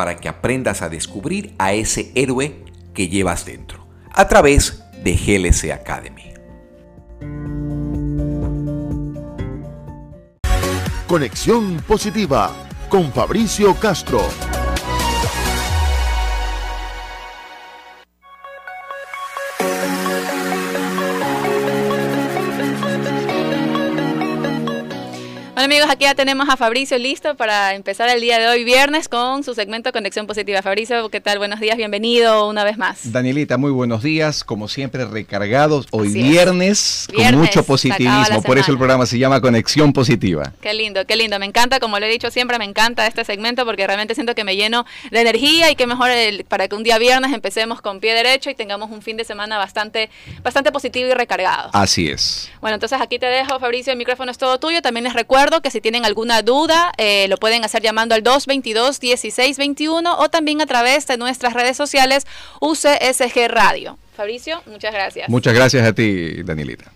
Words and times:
para 0.00 0.16
que 0.16 0.30
aprendas 0.30 0.80
a 0.80 0.88
descubrir 0.88 1.54
a 1.58 1.74
ese 1.74 2.10
héroe 2.14 2.64
que 2.94 3.08
llevas 3.08 3.44
dentro 3.44 3.86
a 4.10 4.26
través 4.28 4.82
de 5.04 5.12
GLC 5.12 5.72
Academy. 5.72 6.32
Conexión 11.06 11.82
positiva 11.86 12.50
con 12.88 13.12
Fabricio 13.12 13.74
Castro. 13.74 14.22
Aquí 25.90 26.04
ya 26.04 26.14
tenemos 26.14 26.48
a 26.48 26.56
Fabricio 26.56 26.96
listo 26.98 27.34
para 27.34 27.74
empezar 27.74 28.08
el 28.10 28.20
día 28.20 28.38
de 28.38 28.46
hoy 28.46 28.62
viernes 28.62 29.08
con 29.08 29.42
su 29.42 29.54
segmento 29.54 29.90
Conexión 29.90 30.28
Positiva. 30.28 30.62
Fabricio, 30.62 31.08
¿qué 31.08 31.20
tal? 31.20 31.38
Buenos 31.38 31.58
días, 31.58 31.76
bienvenido 31.76 32.48
una 32.48 32.62
vez 32.62 32.78
más. 32.78 33.10
Danielita, 33.10 33.58
muy 33.58 33.72
buenos 33.72 34.04
días, 34.04 34.44
como 34.44 34.68
siempre 34.68 35.04
recargados 35.04 35.88
hoy 35.90 36.12
viernes, 36.12 37.08
con 37.12 37.38
mucho 37.38 37.64
positivismo, 37.64 38.40
por 38.42 38.56
eso 38.56 38.70
el 38.70 38.78
programa 38.78 39.04
se 39.04 39.18
llama 39.18 39.40
Conexión 39.40 39.92
Positiva. 39.92 40.52
Qué 40.60 40.74
lindo, 40.74 41.04
qué 41.06 41.16
lindo, 41.16 41.40
me 41.40 41.46
encanta, 41.46 41.80
como 41.80 41.98
lo 41.98 42.06
he 42.06 42.08
dicho 42.08 42.30
siempre, 42.30 42.56
me 42.60 42.66
encanta 42.66 43.08
este 43.08 43.24
segmento 43.24 43.64
porque 43.64 43.84
realmente 43.84 44.14
siento 44.14 44.36
que 44.36 44.44
me 44.44 44.54
lleno 44.54 44.86
de 45.10 45.20
energía 45.20 45.72
y 45.72 45.74
que 45.74 45.88
mejor 45.88 46.12
para 46.46 46.68
que 46.68 46.76
un 46.76 46.84
día 46.84 46.98
viernes 46.98 47.32
empecemos 47.32 47.82
con 47.82 47.98
pie 47.98 48.14
derecho 48.14 48.48
y 48.48 48.54
tengamos 48.54 48.92
un 48.92 49.02
fin 49.02 49.16
de 49.16 49.24
semana 49.24 49.58
bastante, 49.58 50.08
bastante 50.44 50.70
positivo 50.70 51.10
y 51.10 51.14
recargado. 51.14 51.70
Así 51.72 52.08
es. 52.08 52.48
Bueno, 52.60 52.74
entonces 52.74 53.00
aquí 53.00 53.18
te 53.18 53.26
dejo, 53.26 53.58
Fabricio, 53.58 53.92
el 53.92 53.98
micrófono 53.98 54.30
es 54.30 54.38
todo 54.38 54.60
tuyo. 54.60 54.82
También 54.82 55.02
les 55.02 55.14
recuerdo 55.14 55.60
que 55.60 55.70
si 55.72 55.79
tienen 55.80 56.04
alguna 56.04 56.42
duda 56.42 56.92
eh, 56.96 57.26
lo 57.28 57.36
pueden 57.36 57.64
hacer 57.64 57.82
llamando 57.82 58.14
al 58.14 58.22
222-1621 58.22 60.14
o 60.18 60.28
también 60.28 60.60
a 60.60 60.66
través 60.66 61.06
de 61.06 61.16
nuestras 61.16 61.54
redes 61.54 61.76
sociales 61.76 62.26
UCSG 62.60 63.48
Radio. 63.48 63.98
Fabricio, 64.16 64.62
muchas 64.66 64.92
gracias. 64.92 65.28
Muchas 65.28 65.54
gracias 65.54 65.86
a 65.86 65.92
ti, 65.92 66.42
Danielita. 66.42 66.92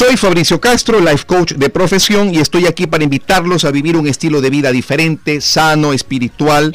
Soy 0.00 0.16
Fabricio 0.16 0.58
Castro, 0.62 0.98
life 0.98 1.26
coach 1.26 1.52
de 1.52 1.68
profesión 1.68 2.34
y 2.34 2.38
estoy 2.38 2.64
aquí 2.66 2.86
para 2.86 3.04
invitarlos 3.04 3.66
a 3.66 3.70
vivir 3.70 3.98
un 3.98 4.08
estilo 4.08 4.40
de 4.40 4.48
vida 4.48 4.72
diferente, 4.72 5.42
sano, 5.42 5.92
espiritual, 5.92 6.74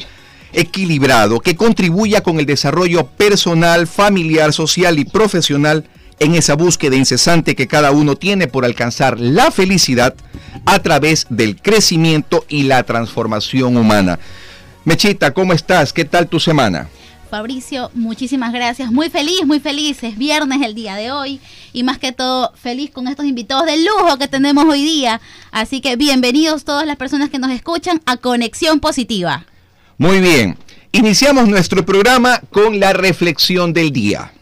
equilibrado, 0.52 1.40
que 1.40 1.56
contribuya 1.56 2.20
con 2.20 2.38
el 2.38 2.46
desarrollo 2.46 3.08
personal, 3.08 3.88
familiar, 3.88 4.52
social 4.52 5.00
y 5.00 5.06
profesional 5.06 5.88
en 6.20 6.36
esa 6.36 6.54
búsqueda 6.54 6.94
incesante 6.94 7.56
que 7.56 7.66
cada 7.66 7.90
uno 7.90 8.14
tiene 8.14 8.46
por 8.46 8.64
alcanzar 8.64 9.18
la 9.18 9.50
felicidad 9.50 10.14
a 10.64 10.78
través 10.78 11.26
del 11.28 11.60
crecimiento 11.60 12.44
y 12.48 12.62
la 12.62 12.84
transformación 12.84 13.76
humana. 13.76 14.20
Mechita, 14.84 15.34
¿cómo 15.34 15.52
estás? 15.52 15.92
¿Qué 15.92 16.04
tal 16.04 16.28
tu 16.28 16.38
semana? 16.38 16.88
Fabricio, 17.30 17.90
muchísimas 17.94 18.52
gracias. 18.52 18.90
Muy 18.92 19.10
feliz, 19.10 19.44
muy 19.44 19.60
feliz. 19.60 20.02
Es 20.02 20.16
viernes 20.16 20.62
el 20.62 20.74
día 20.74 20.94
de 20.94 21.10
hoy 21.10 21.40
y 21.72 21.82
más 21.82 21.98
que 21.98 22.12
todo 22.12 22.52
feliz 22.54 22.90
con 22.90 23.08
estos 23.08 23.26
invitados 23.26 23.66
de 23.66 23.76
lujo 23.78 24.16
que 24.18 24.28
tenemos 24.28 24.64
hoy 24.64 24.82
día. 24.82 25.20
Así 25.50 25.80
que 25.80 25.96
bienvenidos 25.96 26.64
todas 26.64 26.86
las 26.86 26.96
personas 26.96 27.30
que 27.30 27.38
nos 27.38 27.50
escuchan 27.50 28.00
a 28.06 28.16
Conexión 28.16 28.80
Positiva. 28.80 29.44
Muy 29.98 30.20
bien. 30.20 30.56
Iniciamos 30.92 31.48
nuestro 31.48 31.84
programa 31.84 32.40
con 32.50 32.80
la 32.80 32.92
reflexión 32.92 33.72
del 33.72 33.92
día. 33.92 34.32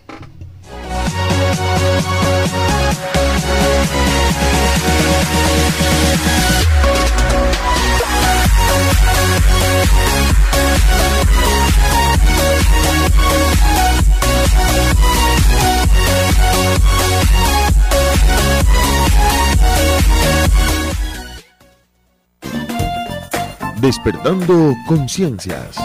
Despertando 23.85 24.75
conciencias. 24.87 25.77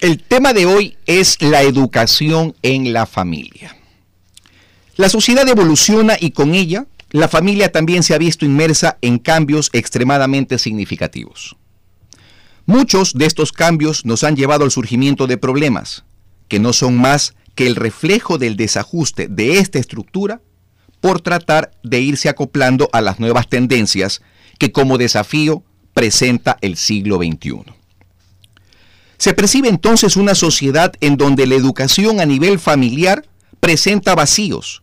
El 0.00 0.22
tema 0.22 0.52
de 0.52 0.66
hoy 0.66 0.98
es 1.06 1.40
la 1.40 1.62
educación 1.62 2.54
en 2.60 2.92
la 2.92 3.06
familia. 3.06 3.74
La 4.96 5.08
sociedad 5.08 5.48
evoluciona 5.48 6.18
y 6.20 6.32
con 6.32 6.54
ella 6.54 6.84
la 7.10 7.26
familia 7.26 7.72
también 7.72 8.02
se 8.02 8.12
ha 8.12 8.18
visto 8.18 8.44
inmersa 8.44 8.98
en 9.00 9.18
cambios 9.18 9.70
extremadamente 9.72 10.58
significativos. 10.58 11.56
Muchos 12.66 13.14
de 13.14 13.24
estos 13.24 13.50
cambios 13.50 14.04
nos 14.04 14.24
han 14.24 14.36
llevado 14.36 14.64
al 14.64 14.70
surgimiento 14.70 15.26
de 15.26 15.38
problemas, 15.38 16.04
que 16.48 16.60
no 16.60 16.74
son 16.74 16.98
más 16.98 17.34
que 17.54 17.66
el 17.66 17.76
reflejo 17.76 18.36
del 18.36 18.58
desajuste 18.58 19.26
de 19.26 19.58
esta 19.58 19.78
estructura 19.78 20.42
por 21.00 21.22
tratar 21.22 21.70
de 21.82 21.98
irse 21.98 22.28
acoplando 22.28 22.90
a 22.92 23.00
las 23.00 23.18
nuevas 23.18 23.48
tendencias 23.48 24.20
que 24.58 24.72
como 24.72 24.98
desafío 24.98 25.62
presenta 25.94 26.58
el 26.60 26.76
siglo 26.76 27.16
XXI. 27.16 27.64
Se 29.16 29.34
percibe 29.34 29.68
entonces 29.68 30.16
una 30.16 30.34
sociedad 30.34 30.92
en 31.00 31.16
donde 31.16 31.46
la 31.46 31.56
educación 31.56 32.20
a 32.20 32.26
nivel 32.26 32.58
familiar 32.58 33.26
presenta 33.58 34.14
vacíos, 34.14 34.82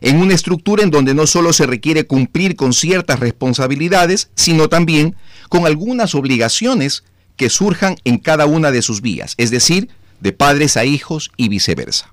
en 0.00 0.16
una 0.16 0.34
estructura 0.34 0.82
en 0.82 0.90
donde 0.90 1.14
no 1.14 1.26
solo 1.26 1.52
se 1.52 1.66
requiere 1.66 2.06
cumplir 2.06 2.56
con 2.56 2.72
ciertas 2.72 3.20
responsabilidades, 3.20 4.30
sino 4.34 4.68
también 4.68 5.16
con 5.48 5.66
algunas 5.66 6.14
obligaciones 6.14 7.04
que 7.36 7.50
surjan 7.50 7.96
en 8.04 8.18
cada 8.18 8.46
una 8.46 8.70
de 8.70 8.82
sus 8.82 9.00
vías, 9.00 9.34
es 9.36 9.50
decir, 9.50 9.88
de 10.20 10.32
padres 10.32 10.76
a 10.76 10.84
hijos 10.84 11.30
y 11.36 11.48
viceversa. 11.48 12.12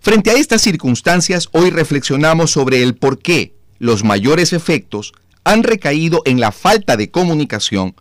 Frente 0.00 0.30
a 0.30 0.34
estas 0.34 0.60
circunstancias, 0.60 1.48
hoy 1.52 1.70
reflexionamos 1.70 2.50
sobre 2.50 2.82
el 2.82 2.94
por 2.94 3.18
qué 3.18 3.54
los 3.78 4.04
mayores 4.04 4.52
efectos 4.52 5.14
han 5.44 5.62
recaído 5.62 6.22
en 6.24 6.40
la 6.40 6.52
falta 6.52 6.96
de 6.96 7.10
comunicación, 7.10 7.94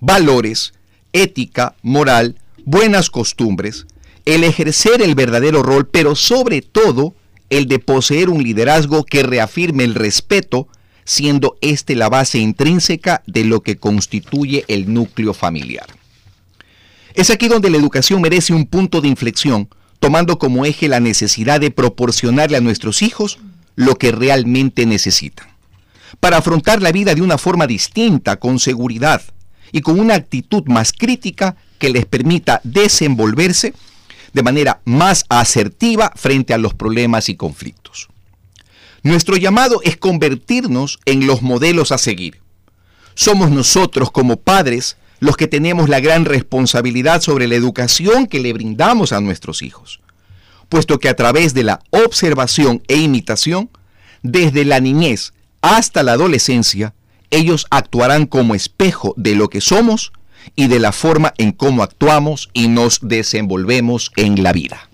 valores, 0.00 0.72
ética, 1.12 1.74
moral, 1.82 2.38
buenas 2.64 3.10
costumbres, 3.10 3.86
el 4.24 4.44
ejercer 4.44 5.02
el 5.02 5.14
verdadero 5.14 5.62
rol, 5.62 5.88
pero 5.88 6.16
sobre 6.16 6.62
todo 6.62 7.14
el 7.48 7.68
de 7.68 7.78
poseer 7.78 8.28
un 8.28 8.42
liderazgo 8.42 9.04
que 9.04 9.22
reafirme 9.22 9.84
el 9.84 9.94
respeto, 9.94 10.68
siendo 11.04 11.56
este 11.60 11.94
la 11.94 12.08
base 12.08 12.38
intrínseca 12.38 13.22
de 13.26 13.44
lo 13.44 13.62
que 13.62 13.76
constituye 13.76 14.64
el 14.66 14.92
núcleo 14.92 15.32
familiar. 15.32 15.86
Es 17.14 17.30
aquí 17.30 17.48
donde 17.48 17.70
la 17.70 17.78
educación 17.78 18.20
merece 18.20 18.52
un 18.52 18.66
punto 18.66 19.00
de 19.00 19.08
inflexión, 19.08 19.68
tomando 20.00 20.38
como 20.38 20.66
eje 20.66 20.88
la 20.88 21.00
necesidad 21.00 21.60
de 21.60 21.70
proporcionarle 21.70 22.56
a 22.56 22.60
nuestros 22.60 23.00
hijos 23.02 23.38
lo 23.74 23.96
que 23.96 24.12
realmente 24.12 24.84
necesitan, 24.86 25.48
para 26.20 26.38
afrontar 26.38 26.82
la 26.82 26.92
vida 26.92 27.14
de 27.14 27.22
una 27.22 27.38
forma 27.38 27.66
distinta, 27.66 28.36
con 28.36 28.58
seguridad, 28.58 29.22
y 29.72 29.80
con 29.80 29.98
una 30.00 30.14
actitud 30.14 30.64
más 30.66 30.92
crítica 30.92 31.56
que 31.78 31.90
les 31.90 32.06
permita 32.06 32.60
desenvolverse 32.64 33.74
de 34.32 34.42
manera 34.42 34.80
más 34.84 35.24
asertiva 35.28 36.12
frente 36.14 36.54
a 36.54 36.58
los 36.58 36.74
problemas 36.74 37.28
y 37.28 37.36
conflictos. 37.36 38.08
Nuestro 39.02 39.36
llamado 39.36 39.80
es 39.82 39.96
convertirnos 39.96 40.98
en 41.04 41.26
los 41.26 41.42
modelos 41.42 41.92
a 41.92 41.98
seguir. 41.98 42.40
Somos 43.14 43.50
nosotros 43.50 44.10
como 44.10 44.36
padres 44.36 44.96
los 45.20 45.36
que 45.36 45.46
tenemos 45.46 45.88
la 45.88 46.00
gran 46.00 46.24
responsabilidad 46.24 47.22
sobre 47.22 47.46
la 47.46 47.54
educación 47.54 48.26
que 48.26 48.40
le 48.40 48.52
brindamos 48.52 49.12
a 49.12 49.20
nuestros 49.20 49.62
hijos, 49.62 50.00
puesto 50.68 50.98
que 50.98 51.08
a 51.08 51.16
través 51.16 51.54
de 51.54 51.62
la 51.62 51.80
observación 51.90 52.82
e 52.88 52.96
imitación, 52.96 53.70
desde 54.22 54.64
la 54.64 54.80
niñez 54.80 55.32
hasta 55.66 56.02
la 56.02 56.12
adolescencia, 56.12 56.94
ellos 57.30 57.66
actuarán 57.70 58.26
como 58.26 58.54
espejo 58.54 59.14
de 59.16 59.34
lo 59.34 59.48
que 59.48 59.60
somos 59.60 60.12
y 60.54 60.68
de 60.68 60.78
la 60.78 60.92
forma 60.92 61.34
en 61.38 61.52
cómo 61.52 61.82
actuamos 61.82 62.50
y 62.52 62.68
nos 62.68 63.00
desenvolvemos 63.02 64.12
en 64.16 64.42
la 64.42 64.52
vida. 64.52 64.88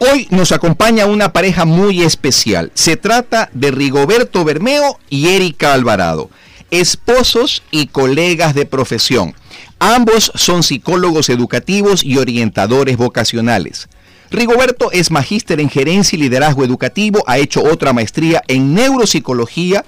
Hoy 0.00 0.28
nos 0.30 0.52
acompaña 0.52 1.06
una 1.06 1.32
pareja 1.32 1.64
muy 1.64 2.02
especial. 2.02 2.70
Se 2.74 2.96
trata 2.96 3.50
de 3.52 3.72
Rigoberto 3.72 4.44
Bermeo 4.44 5.00
y 5.10 5.30
Erika 5.30 5.74
Alvarado, 5.74 6.30
esposos 6.70 7.62
y 7.70 7.86
colegas 7.86 8.54
de 8.54 8.66
profesión. 8.66 9.34
Ambos 9.78 10.32
son 10.34 10.62
psicólogos 10.62 11.28
educativos 11.28 12.04
y 12.04 12.18
orientadores 12.18 12.96
vocacionales. 12.96 13.88
Rigoberto 14.30 14.90
es 14.92 15.10
magíster 15.10 15.60
en 15.60 15.70
gerencia 15.70 16.16
y 16.16 16.20
liderazgo 16.20 16.64
educativo, 16.64 17.24
ha 17.26 17.38
hecho 17.38 17.62
otra 17.62 17.92
maestría 17.92 18.42
en 18.46 18.74
neuropsicología 18.74 19.84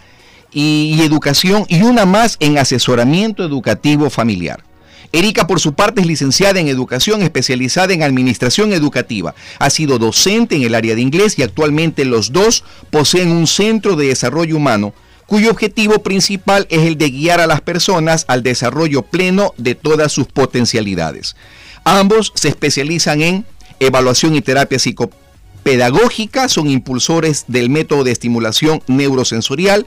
y, 0.53 1.01
educación 1.03 1.65
y 1.69 1.83
una 1.83 2.07
más 2.07 2.37
en 2.41 2.59
asesoramiento 2.59 3.45
educativo 3.45 4.09
familiar. 4.09 4.65
Erika, 5.13 5.47
por 5.47 5.59
su 5.59 5.75
parte, 5.75 6.01
es 6.01 6.07
licenciada 6.07 6.61
en 6.61 6.69
educación 6.69 7.23
especializada 7.23 7.93
en 7.93 8.05
administración 8.05 8.73
educativa. 8.73 9.35
Ha 9.59 9.69
sido 9.69 9.99
docente 9.99 10.55
en 10.55 10.63
el 10.63 10.75
área 10.75 10.95
de 10.95 11.01
inglés 11.01 11.37
y 11.37 11.43
actualmente 11.43 12.05
los 12.05 12.33
dos 12.33 12.63
poseen 12.91 13.33
un 13.33 13.49
centro 13.49 13.97
de 13.97 14.07
desarrollo 14.07 14.57
humano 14.57 14.95
cuyo 15.31 15.53
objetivo 15.53 16.03
principal 16.03 16.67
es 16.71 16.81
el 16.81 16.99
de 16.99 17.09
guiar 17.09 17.39
a 17.41 17.47
las 17.47 17.61
personas 17.61 18.25
al 18.27 18.43
desarrollo 18.43 19.03
pleno 19.03 19.55
de 19.59 19.77
todas 19.77 20.11
sus 20.11 20.27
potencialidades. 20.27 21.37
Ambos 21.85 22.33
se 22.35 22.49
especializan 22.49 23.23
en 23.23 23.47
evaluación 23.79 24.35
y 24.35 24.41
terapia 24.41 24.81
psicopedagógica, 24.81 26.49
son 26.49 26.69
impulsores 26.69 27.45
del 27.47 27.71
método 27.71 28.03
de 28.03 28.11
estimulación 28.11 28.83
neurosensorial, 28.89 29.87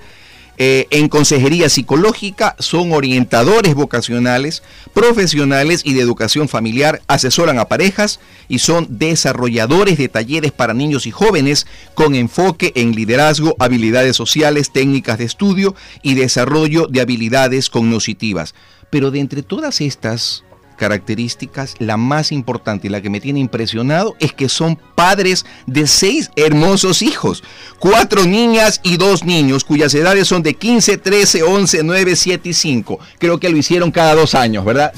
eh, 0.58 0.88
en 0.92 1.10
consejería 1.10 1.70
psicológica, 1.70 2.56
son 2.60 2.92
orientadores 2.92 3.74
vocacionales, 3.74 4.62
profesionales 4.94 5.82
y 5.84 5.94
de 5.94 6.02
educación 6.02 6.50
familiar, 6.50 7.02
asesoran 7.08 7.58
a 7.58 7.66
parejas 7.66 8.20
y 8.48 8.60
son 8.60 8.88
desarrolladores 8.90 9.98
de 9.98 10.10
talleres 10.10 10.52
para 10.52 10.74
niños 10.74 11.08
y 11.08 11.12
jóvenes 11.12 11.66
con 11.96 12.16
enfoque 12.16 12.72
en 12.76 12.94
liderazgo, 12.96 13.56
habilidades 13.60 14.16
sociales, 14.16 14.72
técnicas 14.72 15.18
de 15.18 15.26
estudio 15.26 15.76
y 16.02 16.16
desarrollo 16.16 16.88
de 16.88 17.02
habilidades 17.02 17.70
cognitivas. 17.70 18.56
Pero 18.90 19.12
de 19.12 19.20
entre 19.20 19.44
todas 19.44 19.82
estas 19.82 20.44
características, 20.84 21.76
la 21.80 21.96
más 21.96 22.34
importante 22.34 22.88
y 22.88 22.90
la 22.90 23.02
que 23.02 23.10
me 23.10 23.22
tiene 23.22 23.40
impresionado 23.40 24.18
es 24.20 24.34
que 24.34 24.50
son 24.50 24.78
padres 24.96 25.46
de 25.66 25.88
seis 25.88 26.30
hermosos 26.36 27.02
hijos, 27.02 27.42
cuatro 27.80 28.26
niñas 28.26 28.82
y 28.84 28.98
dos 28.98 29.24
niños 29.24 29.64
cuyas 29.64 29.94
edades 29.94 30.28
son 30.28 30.44
de 30.44 30.56
15, 30.56 30.98
13, 30.98 31.44
11, 31.44 31.84
9, 31.84 32.16
7 32.18 32.50
y 32.50 32.54
5. 32.54 33.00
Creo 33.18 33.40
que 33.40 33.48
lo 33.48 33.56
hicieron 33.56 33.92
cada 33.92 34.14
dos 34.14 34.36
años, 34.36 34.66
¿verdad? 34.66 34.92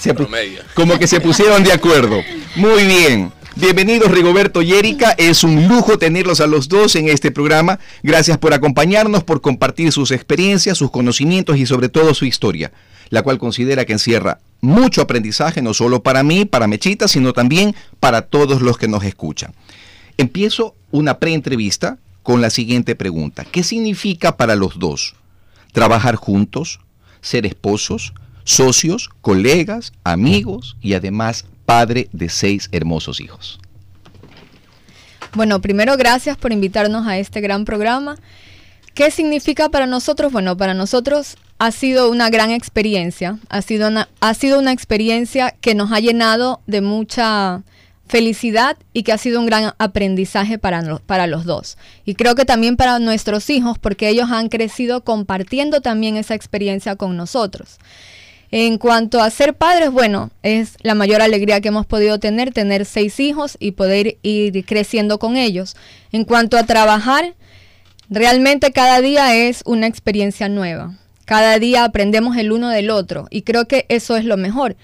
como 0.73 0.97
que 0.97 1.05
se 1.05 1.21
pusieron 1.21 1.63
de 1.63 1.73
acuerdo. 1.73 2.19
Muy 2.55 2.83
bien. 2.85 3.31
Bienvenidos 3.55 4.09
Rigoberto 4.09 4.63
y 4.63 4.73
Erika, 4.73 5.11
es 5.11 5.43
un 5.43 5.67
lujo 5.67 5.99
tenerlos 5.99 6.41
a 6.41 6.47
los 6.47 6.67
dos 6.67 6.95
en 6.95 7.09
este 7.09 7.29
programa. 7.29 7.77
Gracias 8.01 8.39
por 8.39 8.55
acompañarnos, 8.55 9.23
por 9.23 9.39
compartir 9.39 9.91
sus 9.91 10.09
experiencias, 10.09 10.79
sus 10.79 10.89
conocimientos 10.89 11.57
y 11.57 11.67
sobre 11.67 11.89
todo 11.89 12.15
su 12.15 12.25
historia 12.25 12.71
la 13.09 13.21
cual 13.21 13.37
considera 13.37 13.85
que 13.85 13.93
encierra 13.93 14.39
mucho 14.65 15.01
aprendizaje, 15.01 15.61
no 15.61 15.73
solo 15.73 16.03
para 16.03 16.23
mí, 16.23 16.45
para 16.45 16.67
Mechita, 16.67 17.07
sino 17.07 17.33
también 17.33 17.75
para 17.99 18.23
todos 18.23 18.61
los 18.61 18.77
que 18.77 18.87
nos 18.87 19.03
escuchan. 19.03 19.53
Empiezo 20.17 20.75
una 20.91 21.19
preentrevista 21.19 21.97
con 22.23 22.41
la 22.41 22.49
siguiente 22.49 22.95
pregunta. 22.95 23.45
¿Qué 23.45 23.63
significa 23.63 24.35
para 24.37 24.55
los 24.55 24.79
dos 24.79 25.15
trabajar 25.71 26.15
juntos, 26.15 26.79
ser 27.21 27.45
esposos, 27.45 28.13
socios, 28.43 29.09
colegas, 29.21 29.93
amigos 30.03 30.77
y 30.81 30.93
además 30.93 31.45
padre 31.65 32.09
de 32.11 32.29
seis 32.29 32.69
hermosos 32.71 33.19
hijos? 33.19 33.59
Bueno, 35.33 35.61
primero 35.61 35.97
gracias 35.97 36.37
por 36.37 36.53
invitarnos 36.53 37.05
a 37.07 37.17
este 37.17 37.41
gran 37.41 37.65
programa. 37.65 38.15
¿Qué 38.93 39.11
significa 39.11 39.69
para 39.69 39.85
nosotros? 39.85 40.31
Bueno, 40.31 40.55
para 40.55 40.73
nosotros 40.73 41.35
ha 41.57 41.71
sido 41.71 42.09
una 42.09 42.29
gran 42.29 42.51
experiencia, 42.51 43.39
ha 43.49 43.61
sido 43.61 43.87
una, 43.87 44.71
experiencia 44.71 45.55
que 45.61 45.73
nos 45.75 45.91
ha 45.91 45.99
llenado 45.99 46.61
de 46.67 46.81
mucha 46.81 47.63
felicidad 48.07 48.77
y 48.93 49.03
que 49.03 49.13
ha 49.13 49.17
sido 49.17 49.39
un 49.39 49.45
gran 49.45 49.73
aprendizaje 49.77 50.59
para, 50.59 50.99
para 50.99 51.27
los 51.27 51.45
dos. 51.45 51.77
Y 52.03 52.15
creo 52.15 52.35
que 52.35 52.45
también 52.45 52.75
para 52.75 52.99
nuestros 52.99 53.49
hijos, 53.49 53.79
porque 53.79 54.09
ellos 54.09 54.29
han 54.31 54.49
crecido 54.49 55.03
compartiendo 55.03 55.81
también 55.81 56.17
esa 56.17 56.35
experiencia 56.35 56.97
con 56.97 57.15
nosotros. 57.17 57.77
En 58.51 58.77
cuanto 58.77 59.21
a 59.21 59.29
ser 59.31 59.55
padres, 59.55 59.91
bueno, 59.91 60.29
es 60.43 60.75
la 60.81 60.93
mayor 60.93 61.21
alegría 61.21 61.61
que 61.61 61.69
hemos 61.69 61.85
podido 61.85 62.19
tener, 62.19 62.53
tener 62.53 62.85
seis 62.85 63.19
hijos 63.19 63.57
y 63.59 63.71
poder 63.71 64.17
ir 64.21 64.65
creciendo 64.65 65.19
con 65.19 65.35
ellos. 65.35 65.75
En 66.11 66.25
cuanto 66.25 66.57
a 66.57 66.63
trabajar, 66.63 67.33
realmente 68.07 68.71
cada 68.71 69.01
día 69.01 69.35
es 69.35 69.63
una 69.65 69.87
experiencia 69.87 70.47
nueva 70.47 70.95
cada 71.25 71.59
día 71.59 71.83
aprendemos 71.83 72.37
el 72.37 72.51
uno 72.51 72.69
del 72.69 72.89
otro 72.89 73.27
y 73.29 73.41
creo 73.41 73.67
que 73.67 73.85
eso 73.89 74.15
es 74.15 74.25
lo 74.25 74.37
mejor, 74.37 74.75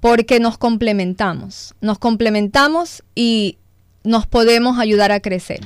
porque 0.00 0.40
nos 0.40 0.58
complementamos, 0.58 1.74
nos 1.80 1.98
complementamos 1.98 3.02
y 3.14 3.58
nos 4.02 4.26
podemos 4.26 4.78
ayudar 4.78 5.12
a 5.12 5.20
crecer. 5.20 5.60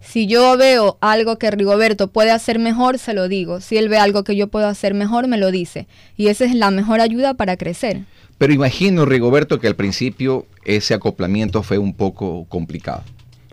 Si 0.00 0.26
yo 0.26 0.56
veo 0.56 0.96
algo 1.00 1.38
que 1.38 1.50
Rigoberto 1.50 2.08
puede 2.08 2.30
hacer 2.30 2.58
mejor, 2.58 2.98
se 2.98 3.12
lo 3.12 3.28
digo. 3.28 3.60
Si 3.60 3.76
él 3.76 3.88
ve 3.88 3.98
algo 3.98 4.24
que 4.24 4.36
yo 4.36 4.46
puedo 4.46 4.66
hacer 4.66 4.94
mejor, 4.94 5.26
me 5.26 5.36
lo 5.36 5.50
dice. 5.50 5.86
Y 6.16 6.28
esa 6.28 6.44
es 6.44 6.54
la 6.54 6.70
mejor 6.70 7.00
ayuda 7.00 7.34
para 7.34 7.56
crecer. 7.56 8.02
Pero 8.38 8.52
imagino, 8.52 9.04
Rigoberto, 9.04 9.58
que 9.58 9.66
al 9.66 9.74
principio 9.74 10.46
ese 10.64 10.94
acoplamiento 10.94 11.62
fue 11.62 11.78
un 11.78 11.94
poco 11.94 12.46
complicado. 12.48 13.02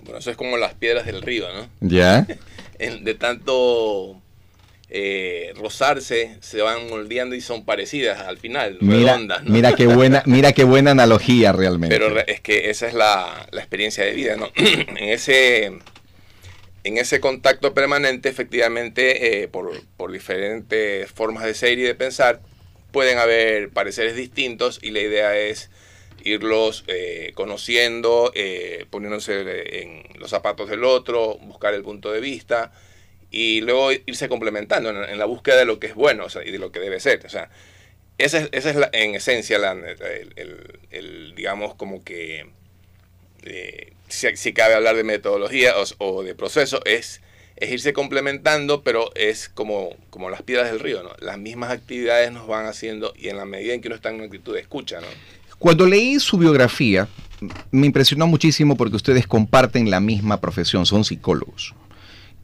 Bueno, 0.03 0.19
eso 0.19 0.29
es 0.29 0.37
como 0.37 0.55
las 0.57 0.75
piedras 0.75 1.07
del 1.07 1.23
río, 1.23 1.45
¿no? 1.51 1.67
¿Ya? 1.81 2.27
de 2.79 3.13
tanto 3.15 4.21
eh, 4.97 5.51
rozarse, 5.57 6.37
se 6.39 6.61
van 6.61 6.87
moldeando 6.87 7.35
y 7.35 7.41
son 7.41 7.65
parecidas 7.65 8.21
al 8.21 8.37
final, 8.37 8.77
mira, 8.79 9.11
redondas. 9.11 9.43
Mira 9.43 9.73
qué 9.73 9.87
buena, 9.87 10.23
mira 10.25 10.53
qué 10.53 10.63
buena 10.63 10.91
analogía 10.91 11.51
realmente. 11.51 11.93
Pero 11.93 12.17
es 12.17 12.39
que 12.39 12.69
esa 12.69 12.87
es 12.87 12.93
la, 12.93 13.45
la 13.51 13.59
experiencia 13.59 14.05
de 14.05 14.13
vida, 14.13 14.37
¿no? 14.37 14.49
en 14.55 15.09
ese 15.09 15.65
en 16.85 16.97
ese 16.97 17.19
contacto 17.19 17.73
permanente, 17.73 18.29
efectivamente, 18.29 19.43
eh, 19.43 19.49
por, 19.49 19.73
por, 19.97 20.13
diferentes 20.13 21.11
formas 21.11 21.43
de 21.43 21.55
ser 21.55 21.77
y 21.77 21.81
de 21.81 21.95
pensar, 21.95 22.39
pueden 22.93 23.17
haber 23.17 23.71
pareceres 23.71 24.15
distintos 24.15 24.79
y 24.81 24.91
la 24.91 25.01
idea 25.01 25.37
es 25.37 25.71
irlos 26.23 26.85
eh, 26.87 27.33
conociendo, 27.35 28.31
eh, 28.33 28.85
poniéndose 28.89 29.81
en 29.81 30.03
los 30.21 30.29
zapatos 30.29 30.69
del 30.69 30.85
otro, 30.85 31.37
buscar 31.41 31.73
el 31.73 31.83
punto 31.83 32.13
de 32.13 32.21
vista 32.21 32.71
y 33.31 33.61
luego 33.61 33.91
irse 33.91 34.29
complementando 34.29 34.89
en, 34.89 35.17
la 35.17 35.25
búsqueda 35.25 35.57
de 35.57 35.65
lo 35.65 35.79
que 35.79 35.87
es 35.87 35.95
bueno 35.95 36.27
y 36.45 36.51
de 36.51 36.59
lo 36.59 36.71
que 36.71 36.79
debe 36.79 36.99
ser. 36.99 37.25
O 37.25 37.29
sea, 37.29 37.49
esa 38.17 38.39
es, 38.39 38.49
esa 38.51 38.69
es 38.69 38.75
la, 38.75 38.89
en 38.93 39.15
esencia, 39.15 39.59
la, 39.59 39.71
el, 40.91 41.33
digamos, 41.35 41.75
como 41.75 42.03
que 42.03 42.45
si, 44.07 44.53
cabe 44.53 44.75
hablar 44.75 44.95
de 44.95 45.03
metodología 45.03 45.73
o, 45.97 46.23
de 46.23 46.35
proceso, 46.35 46.79
es, 46.85 47.21
es, 47.55 47.71
irse 47.71 47.93
complementando, 47.93 48.83
pero 48.83 49.13
es 49.15 49.49
como, 49.49 49.95
como 50.09 50.29
las 50.29 50.41
piedras 50.41 50.71
del 50.71 50.79
río, 50.79 51.03
¿no? 51.03 51.11
Las 51.19 51.37
mismas 51.37 51.71
actividades 51.71 52.31
nos 52.31 52.47
van 52.47 52.65
haciendo 52.65 53.13
y 53.17 53.29
en 53.29 53.37
la 53.37 53.45
medida 53.45 53.73
en 53.73 53.81
que 53.81 53.87
uno 53.87 53.95
está 53.95 54.09
en 54.09 54.15
una 54.15 54.25
actitud 54.25 54.53
de 54.53 54.61
escucha, 54.61 55.01
¿no? 55.01 55.07
Cuando 55.59 55.85
leí 55.85 56.19
su 56.19 56.37
biografía, 56.37 57.07
me 57.71 57.87
impresionó 57.87 58.27
muchísimo 58.27 58.75
porque 58.75 58.97
ustedes 58.97 59.25
comparten 59.25 59.89
la 59.89 59.99
misma 59.99 60.41
profesión, 60.41 60.85
son 60.85 61.05
psicólogos. 61.05 61.73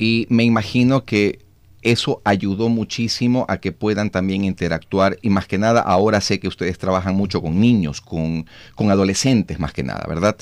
Y 0.02 0.26
me 0.30 0.44
imagino 0.44 1.06
que 1.06 1.46
eso 1.84 2.24
ayudó 2.26 2.70
muchísimo 2.70 3.46
a 3.48 3.60
que 3.60 3.72
puedan 3.72 4.10
también 4.10 4.44
interactuar 4.44 5.20
y 5.22 5.30
más 5.30 5.46
que 5.46 5.60
nada 5.60 5.80
ahora 5.80 6.22
sé 6.22 6.40
que 6.40 6.48
ustedes 6.48 6.80
trabajan 6.80 7.14
mucho 7.14 7.40
con 7.40 7.62
niños, 7.62 8.02
con, 8.02 8.48
con 8.74 8.90
adolescentes 8.90 9.60
más 9.60 9.74
que 9.74 9.84
nada, 9.84 10.04
¿verdad? 10.10 10.38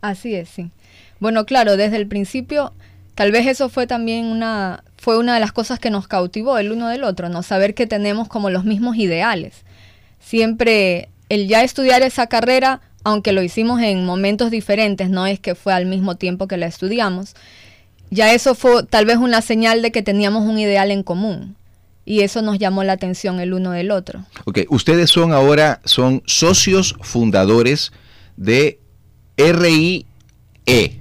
Así 0.00 0.34
es, 0.34 0.48
sí. 0.48 0.70
Bueno, 1.20 1.44
claro, 1.44 1.76
desde 1.76 1.96
el 1.96 2.06
principio, 2.06 2.72
tal 3.14 3.30
vez 3.30 3.46
eso 3.46 3.68
fue 3.68 3.86
también 3.86 4.24
una, 4.24 4.82
fue 4.96 5.18
una 5.18 5.34
de 5.34 5.40
las 5.40 5.52
cosas 5.52 5.78
que 5.78 5.90
nos 5.90 6.08
cautivó 6.08 6.56
el 6.56 6.72
uno 6.72 6.88
del 6.88 7.04
otro, 7.04 7.28
¿no? 7.28 7.42
Saber 7.42 7.74
que 7.74 7.86
tenemos 7.86 8.28
como 8.28 8.48
los 8.48 8.64
mismos 8.64 8.96
ideales. 8.96 9.66
Siempre 10.18 11.10
el 11.28 11.46
ya 11.46 11.62
estudiar 11.62 12.00
esa 12.00 12.26
carrera, 12.26 12.80
aunque 13.02 13.32
lo 13.32 13.42
hicimos 13.42 13.82
en 13.82 14.06
momentos 14.06 14.50
diferentes, 14.50 15.10
no 15.10 15.26
es 15.26 15.40
que 15.40 15.54
fue 15.54 15.74
al 15.74 15.84
mismo 15.84 16.14
tiempo 16.14 16.48
que 16.48 16.56
la 16.56 16.64
estudiamos, 16.64 17.34
ya 18.10 18.32
eso 18.32 18.54
fue 18.54 18.84
tal 18.84 19.06
vez 19.06 19.16
una 19.16 19.42
señal 19.42 19.82
de 19.82 19.92
que 19.92 20.02
teníamos 20.02 20.44
un 20.44 20.58
ideal 20.58 20.90
en 20.90 21.02
común. 21.02 21.56
Y 22.06 22.20
eso 22.20 22.42
nos 22.42 22.58
llamó 22.58 22.84
la 22.84 22.92
atención 22.92 23.40
el 23.40 23.54
uno 23.54 23.70
del 23.70 23.90
otro. 23.90 24.24
Ok, 24.44 24.60
ustedes 24.68 25.10
son 25.10 25.32
ahora, 25.32 25.80
son 25.84 26.22
socios 26.26 26.96
fundadores 27.00 27.92
de 28.36 28.78
RIE. 29.36 30.04
Ríe. 30.66 30.96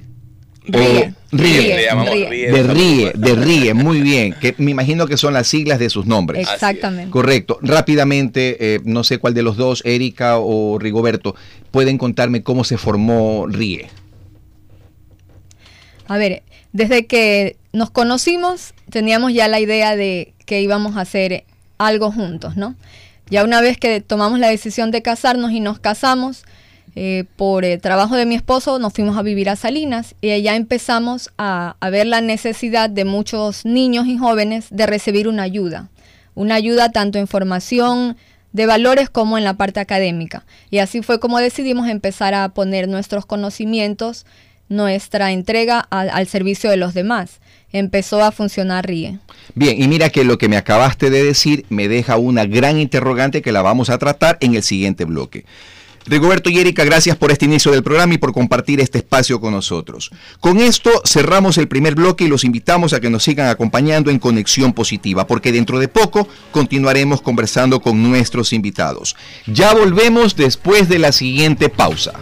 Ríe. 0.66 1.14
ríe. 1.32 2.52
De 2.52 2.64
Ríe, 2.64 3.12
de 3.16 3.36
Ríe, 3.36 3.74
muy 3.74 4.02
bien. 4.02 4.34
Que 4.40 4.56
me 4.58 4.72
imagino 4.72 5.08
que 5.08 5.18
son 5.18 5.34
las 5.34 5.48
siglas 5.48 5.80
de 5.80 5.90
sus 5.90 6.06
nombres. 6.06 6.48
Exactamente. 6.48 7.12
Correcto. 7.12 7.60
Rápidamente, 7.62 8.76
eh, 8.76 8.80
no 8.86 9.04
sé 9.04 9.18
cuál 9.18 9.34
de 9.34 9.42
los 9.42 9.58
dos, 9.58 9.82
Erika 9.86 10.38
o 10.38 10.80
Rigoberto, 10.80 11.36
pueden 11.72 11.98
contarme 11.98 12.44
cómo 12.44 12.64
se 12.64 12.78
formó 12.78 13.46
Ríe. 13.48 13.90
A 16.08 16.18
ver, 16.18 16.44
desde 16.74 17.06
que 17.06 17.58
nos 17.72 17.89
conocimos, 17.89 18.74
teníamos 18.89 19.34
ya 19.34 19.48
la 19.48 19.60
idea 19.60 19.96
de 19.96 20.34
que 20.46 20.62
íbamos 20.62 20.98
a 20.98 21.01
hacer 21.01 21.46
algo 21.77 22.12
juntos, 22.12 22.58
¿no? 22.58 22.75
Ya 23.30 23.44
una 23.44 23.62
vez 23.62 23.77
que 23.77 24.01
tomamos 24.01 24.39
la 24.39 24.50
decisión 24.50 24.92
de 24.92 25.01
casarnos 25.01 25.51
y 25.51 25.60
nos 25.60 25.80
casamos, 25.80 26.44
eh, 26.96 27.25
por 27.38 27.65
el 27.65 27.82
trabajo 27.82 28.15
de 28.15 28.27
mi 28.27 28.36
esposo 28.36 28.77
nos 28.77 28.94
fuimos 28.94 29.18
a 29.18 29.24
vivir 29.24 29.50
a 29.50 29.56
Salinas 29.56 30.13
y 30.22 30.30
allá 30.30 30.56
empezamos 30.56 31.32
a, 31.39 31.75
ver 31.89 32.06
la 32.06 32.22
necesidad 32.22 32.88
de 32.88 33.03
muchos 33.03 33.65
niños 33.65 34.06
y 34.06 34.18
jóvenes 34.18 34.68
de 34.70 34.86
recibir 34.86 35.27
una 35.27 35.42
ayuda, 35.42 35.89
una 36.36 36.53
ayuda 36.53 36.92
tanto 36.92 37.18
en 37.18 37.27
formación 37.27 38.15
de 38.51 38.68
valores 38.68 39.10
como 39.10 39.39
en 39.39 39.44
la 39.44 39.56
parte 39.56 39.80
académica. 39.80 40.46
Y 40.70 40.77
así 40.77 41.01
fue 41.01 41.20
como 41.20 41.39
decidimos 41.39 41.88
empezar 41.88 42.36
a 42.36 42.50
poner 42.50 42.88
nuestros 42.88 43.25
conocimientos, 43.25 44.27
nuestra 44.74 45.32
entrega 45.32 45.80
al 45.80 46.27
servicio 46.27 46.70
de 46.70 46.77
los 46.77 46.94
demás. 46.94 47.39
Empezó 47.72 48.24
a 48.24 48.32
funcionar 48.32 48.86
RIE. 48.86 49.20
Bien, 49.56 49.82
y 49.82 49.88
mira 49.88 50.10
que 50.10 50.24
lo 50.24 50.38
que 50.38 50.50
me 50.50 50.58
acabaste 50.58 51.10
de 51.10 51.24
decir 51.24 51.65
me 51.70 51.88
deja 51.88 52.18
una 52.18 52.46
gran 52.46 52.77
interrogante 52.77 53.42
que 53.42 53.51
la 53.51 53.62
vamos 53.62 53.89
a 53.89 53.98
tratar 53.98 54.38
en 54.42 54.56
el 54.56 54.63
siguiente 54.63 55.06
bloque. 55.06 55.46
Rigoberto 56.06 56.50
y 56.50 56.60
Erika, 56.60 56.84
gracias 56.84 57.15
por 57.15 57.32
este 57.32 57.46
inicio 57.46 57.72
del 57.72 57.82
programa 57.82 58.13
y 58.13 58.18
por 58.18 58.34
compartir 58.34 58.82
este 58.82 58.98
espacio 58.98 59.39
con 59.39 59.53
nosotros. 59.53 60.12
Con 60.42 60.60
esto 60.60 60.89
cerramos 61.06 61.58
el 61.58 61.70
primer 61.70 61.96
bloque 61.96 62.25
y 62.25 62.27
los 62.27 62.44
invitamos 62.44 62.92
a 62.92 63.00
que 63.00 63.10
nos 63.10 63.24
sigan 63.24 63.48
acompañando 63.48 64.12
en 64.12 64.20
Conexión 64.20 64.74
Positiva, 64.74 65.25
porque 65.25 65.53
dentro 65.53 65.80
de 65.80 65.88
poco 65.88 66.27
continuaremos 66.51 67.22
conversando 67.22 67.80
con 67.80 68.03
nuestros 68.03 68.51
invitados. 68.51 69.15
Ya 69.48 69.74
volvemos 69.74 70.36
después 70.36 70.89
de 70.89 71.00
la 71.00 71.13
siguiente 71.13 71.70
pausa. 71.70 72.13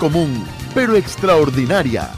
Común, 0.00 0.44
pero 0.74 0.96
extraordinaria. 0.96 2.10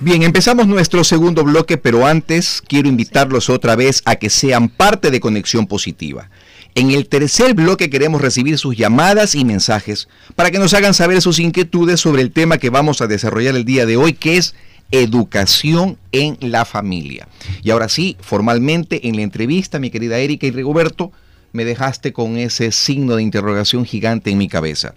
Bien, 0.00 0.22
empezamos 0.22 0.66
nuestro 0.66 1.02
segundo 1.04 1.44
bloque, 1.44 1.78
pero 1.78 2.06
antes 2.06 2.62
quiero 2.66 2.88
invitarlos 2.88 3.48
otra 3.48 3.76
vez 3.76 4.02
a 4.04 4.16
que 4.16 4.28
sean 4.28 4.68
parte 4.68 5.10
de 5.10 5.20
Conexión 5.20 5.66
Positiva. 5.66 6.30
En 6.74 6.90
el 6.90 7.08
tercer 7.08 7.54
bloque 7.54 7.90
queremos 7.90 8.20
recibir 8.20 8.58
sus 8.58 8.76
llamadas 8.76 9.34
y 9.34 9.44
mensajes 9.44 10.08
para 10.36 10.50
que 10.50 10.58
nos 10.58 10.74
hagan 10.74 10.94
saber 10.94 11.22
sus 11.22 11.38
inquietudes 11.38 12.00
sobre 12.00 12.22
el 12.22 12.32
tema 12.32 12.58
que 12.58 12.70
vamos 12.70 13.00
a 13.00 13.06
desarrollar 13.06 13.56
el 13.56 13.64
día 13.64 13.86
de 13.86 13.96
hoy, 13.96 14.12
que 14.12 14.36
es 14.36 14.54
educación 14.90 15.96
en 16.12 16.36
la 16.40 16.64
familia. 16.64 17.28
Y 17.62 17.70
ahora 17.70 17.88
sí, 17.88 18.16
formalmente 18.20 19.08
en 19.08 19.16
la 19.16 19.22
entrevista, 19.22 19.78
mi 19.78 19.90
querida 19.90 20.18
Erika 20.18 20.46
y 20.46 20.50
Rigoberto, 20.50 21.12
me 21.52 21.64
dejaste 21.64 22.12
con 22.12 22.36
ese 22.36 22.72
signo 22.72 23.16
de 23.16 23.22
interrogación 23.22 23.84
gigante 23.84 24.30
en 24.30 24.38
mi 24.38 24.48
cabeza. 24.48 24.94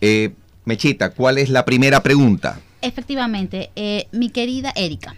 Eh, 0.00 0.32
Mechita, 0.64 1.10
¿cuál 1.10 1.38
es 1.38 1.48
la 1.48 1.64
primera 1.64 2.02
pregunta? 2.02 2.60
Efectivamente, 2.82 3.70
eh, 3.76 4.06
mi 4.12 4.30
querida 4.30 4.72
Erika, 4.74 5.14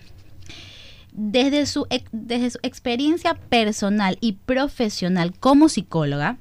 desde 1.12 1.66
su, 1.66 1.86
desde 2.10 2.50
su 2.50 2.58
experiencia 2.62 3.34
personal 3.34 4.18
y 4.20 4.32
profesional 4.32 5.34
como 5.38 5.68
psicóloga, 5.68 6.38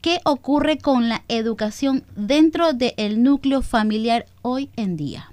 ¿qué 0.00 0.18
ocurre 0.24 0.78
con 0.78 1.08
la 1.08 1.22
educación 1.28 2.04
dentro 2.16 2.72
del 2.72 3.22
núcleo 3.22 3.62
familiar 3.62 4.26
hoy 4.42 4.70
en 4.76 4.96
día? 4.96 5.31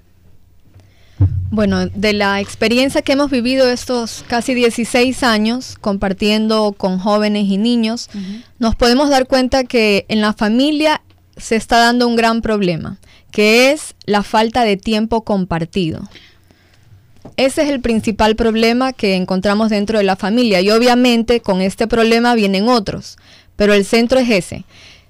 Bueno, 1.50 1.86
de 1.86 2.12
la 2.12 2.40
experiencia 2.40 3.02
que 3.02 3.12
hemos 3.12 3.28
vivido 3.28 3.68
estos 3.68 4.24
casi 4.28 4.54
16 4.54 5.24
años 5.24 5.76
compartiendo 5.80 6.72
con 6.76 6.98
jóvenes 7.00 7.46
y 7.48 7.58
niños, 7.58 8.08
nos 8.60 8.76
podemos 8.76 9.10
dar 9.10 9.26
cuenta 9.26 9.64
que 9.64 10.06
en 10.08 10.20
la 10.20 10.32
familia 10.32 11.02
se 11.36 11.56
está 11.56 11.78
dando 11.78 12.06
un 12.06 12.14
gran 12.14 12.40
problema, 12.40 12.98
que 13.32 13.72
es 13.72 13.96
la 14.04 14.22
falta 14.22 14.62
de 14.62 14.76
tiempo 14.76 15.24
compartido. 15.24 16.08
Ese 17.36 17.62
es 17.62 17.70
el 17.70 17.80
principal 17.80 18.36
problema 18.36 18.92
que 18.92 19.16
encontramos 19.16 19.70
dentro 19.70 19.98
de 19.98 20.04
la 20.04 20.16
familia 20.16 20.60
y 20.60 20.70
obviamente 20.70 21.40
con 21.40 21.62
este 21.62 21.88
problema 21.88 22.34
vienen 22.34 22.68
otros, 22.68 23.18
pero 23.56 23.74
el 23.74 23.84
centro 23.84 24.20
es 24.20 24.30
ese. 24.30 24.64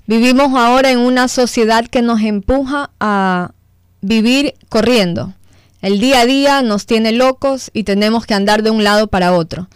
Vivimos 0.07 0.55
ahora 0.55 0.91
en 0.91 1.01
una 1.01 1.29
sociedad 1.29 1.87
que 1.87 2.01
nos 2.01 2.23
empuja 2.23 2.91
a 2.99 3.53
vivir 4.01 4.55
corriendo. 4.71 5.35
El 5.83 5.99
día 5.99 6.21
a 6.21 6.27
día 6.27 6.63
nos 6.63 6.85
tiene 6.85 7.13
locos 7.13 7.71
y 7.73 7.85
tenemos 7.85 8.27
que 8.27 8.35
andar 8.35 8.63
de 8.63 8.71
un 8.71 8.85
lado 8.85 9.07
para 9.07 9.33
otro. 9.33 9.69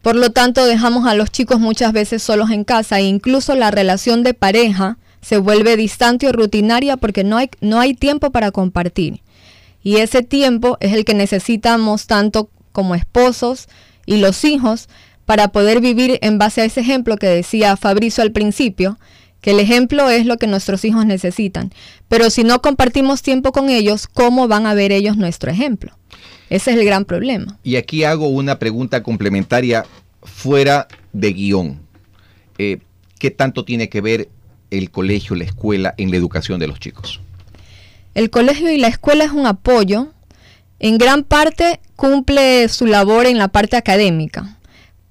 Por 0.00 0.16
lo 0.16 0.30
tanto, 0.30 0.64
dejamos 0.64 1.06
a 1.06 1.14
los 1.14 1.30
chicos 1.30 1.60
muchas 1.60 1.92
veces 1.92 2.22
solos 2.22 2.50
en 2.50 2.64
casa 2.64 2.98
e 2.98 3.02
incluso 3.02 3.54
la 3.54 3.70
relación 3.70 4.22
de 4.22 4.32
pareja 4.32 4.96
se 5.20 5.36
vuelve 5.36 5.76
distante 5.76 6.26
o 6.26 6.32
rutinaria 6.32 6.96
porque 6.96 7.22
no 7.22 7.36
hay, 7.36 7.50
no 7.60 7.80
hay 7.80 7.92
tiempo 7.94 8.30
para 8.30 8.50
compartir. 8.50 9.20
Y 9.82 9.96
ese 9.96 10.22
tiempo 10.22 10.78
es 10.80 10.94
el 10.94 11.04
que 11.04 11.14
necesitamos 11.14 12.06
tanto 12.06 12.48
como 12.72 12.94
esposos 12.94 13.68
y 14.06 14.16
los 14.16 14.44
hijos 14.44 14.88
para 15.26 15.48
poder 15.48 15.80
vivir 15.80 16.18
en 16.22 16.38
base 16.38 16.62
a 16.62 16.64
ese 16.64 16.80
ejemplo 16.80 17.16
que 17.16 17.26
decía 17.26 17.76
Fabricio 17.76 18.22
al 18.22 18.32
principio, 18.32 18.98
que 19.42 19.50
el 19.50 19.60
ejemplo 19.60 20.08
es 20.08 20.24
lo 20.24 20.38
que 20.38 20.46
nuestros 20.46 20.84
hijos 20.86 21.04
necesitan. 21.04 21.72
Pero 22.08 22.30
si 22.30 22.44
no 22.44 22.62
compartimos 22.62 23.20
tiempo 23.20 23.52
con 23.52 23.68
ellos, 23.68 24.06
¿cómo 24.06 24.48
van 24.48 24.66
a 24.66 24.72
ver 24.72 24.92
ellos 24.92 25.18
nuestro 25.18 25.50
ejemplo? 25.50 25.92
Ese 26.48 26.70
es 26.70 26.78
el 26.78 26.84
gran 26.86 27.04
problema. 27.04 27.58
Y 27.62 27.76
aquí 27.76 28.04
hago 28.04 28.28
una 28.28 28.58
pregunta 28.58 29.02
complementaria 29.02 29.84
fuera 30.22 30.86
de 31.12 31.32
guion. 31.32 31.80
Eh, 32.56 32.78
¿Qué 33.18 33.30
tanto 33.30 33.64
tiene 33.64 33.88
que 33.88 34.00
ver 34.00 34.28
el 34.70 34.90
colegio, 34.90 35.34
la 35.34 35.44
escuela 35.44 35.94
en 35.98 36.10
la 36.10 36.16
educación 36.16 36.60
de 36.60 36.68
los 36.68 36.78
chicos? 36.78 37.20
El 38.14 38.30
colegio 38.30 38.70
y 38.70 38.78
la 38.78 38.88
escuela 38.88 39.24
es 39.24 39.32
un 39.32 39.46
apoyo. 39.46 40.12
En 40.78 40.98
gran 40.98 41.24
parte 41.24 41.80
cumple 41.96 42.68
su 42.68 42.86
labor 42.86 43.26
en 43.26 43.38
la 43.38 43.48
parte 43.48 43.76
académica, 43.76 44.56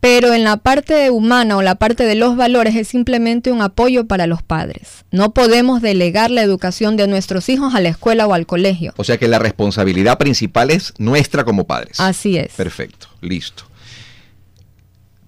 pero 0.02 0.34
en 0.34 0.44
la 0.44 0.58
parte 0.58 1.12
humana 1.12 1.56
o 1.56 1.62
la 1.62 1.76
parte 1.76 2.06
de 2.06 2.16
los 2.16 2.36
valores 2.36 2.76
es 2.76 2.88
simplemente 2.88 3.52
un 3.52 3.62
apoyo 3.62 4.08
para 4.08 4.26
los 4.26 4.42
padres. 4.42 5.06
No 5.12 5.32
podemos 5.32 5.80
delegar 5.82 6.32
la 6.32 6.42
educación 6.42 6.98
de 6.98 7.08
nuestros 7.08 7.48
hijos 7.50 7.76
a 7.76 7.80
la 7.80 7.90
escuela 7.90 8.26
o 8.26 8.34
al 8.34 8.48
colegio. 8.48 8.94
O 8.98 9.04
sea 9.04 9.20
que 9.20 9.28
la 9.28 9.38
responsabilidad 9.38 10.18
principal 10.18 10.72
es 10.72 10.94
nuestra 10.98 11.44
como 11.44 11.68
padres. 11.68 12.00
Así 12.00 12.36
es. 12.36 12.54
Perfecto, 12.54 13.08
listo. 13.22 13.64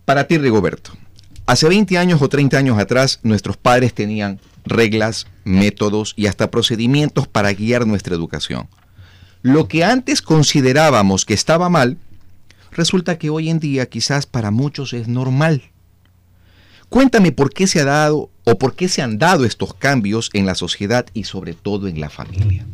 Para 0.06 0.26
ti, 0.26 0.40
Rigoberto, 0.40 0.92
hace 1.46 1.70
20 1.70 1.98
años 2.00 2.22
o 2.24 2.28
30 2.28 2.58
años 2.58 2.80
atrás 2.80 3.20
nuestros 3.22 3.58
padres 3.58 3.94
tenían 3.94 4.40
reglas, 4.66 5.28
métodos 5.44 6.14
y 6.18 6.26
hasta 6.26 6.50
procedimientos 6.50 7.28
para 7.28 7.54
guiar 7.54 7.86
nuestra 7.86 8.16
educación. 8.16 8.68
Lo 9.44 9.68
que 9.68 9.84
antes 9.84 10.24
considerábamos 10.24 11.26
que 11.26 11.36
estaba 11.36 11.70
mal, 11.70 11.98
resulta 12.74 13.18
que 13.18 13.30
hoy 13.30 13.50
en 13.50 13.60
día 13.60 13.86
quizás 13.88 14.26
para 14.26 14.52
muchos 14.52 14.94
es 14.94 15.08
normal. 15.08 15.72
Cuéntame 16.90 17.32
por 17.32 17.54
qué 17.54 17.66
se 17.66 17.80
ha 17.80 17.86
dado 17.86 18.30
o 18.44 18.58
por 18.58 18.76
qué 18.76 18.88
se 18.88 19.02
han 19.02 19.18
dado 19.18 19.46
estos 19.46 19.74
cambios 19.74 20.30
en 20.34 20.46
la 20.46 20.56
sociedad 20.56 21.06
y 21.14 21.24
sobre 21.24 21.54
todo 21.54 21.88
en 21.88 22.00
la 22.00 22.10
familia. 22.10 22.66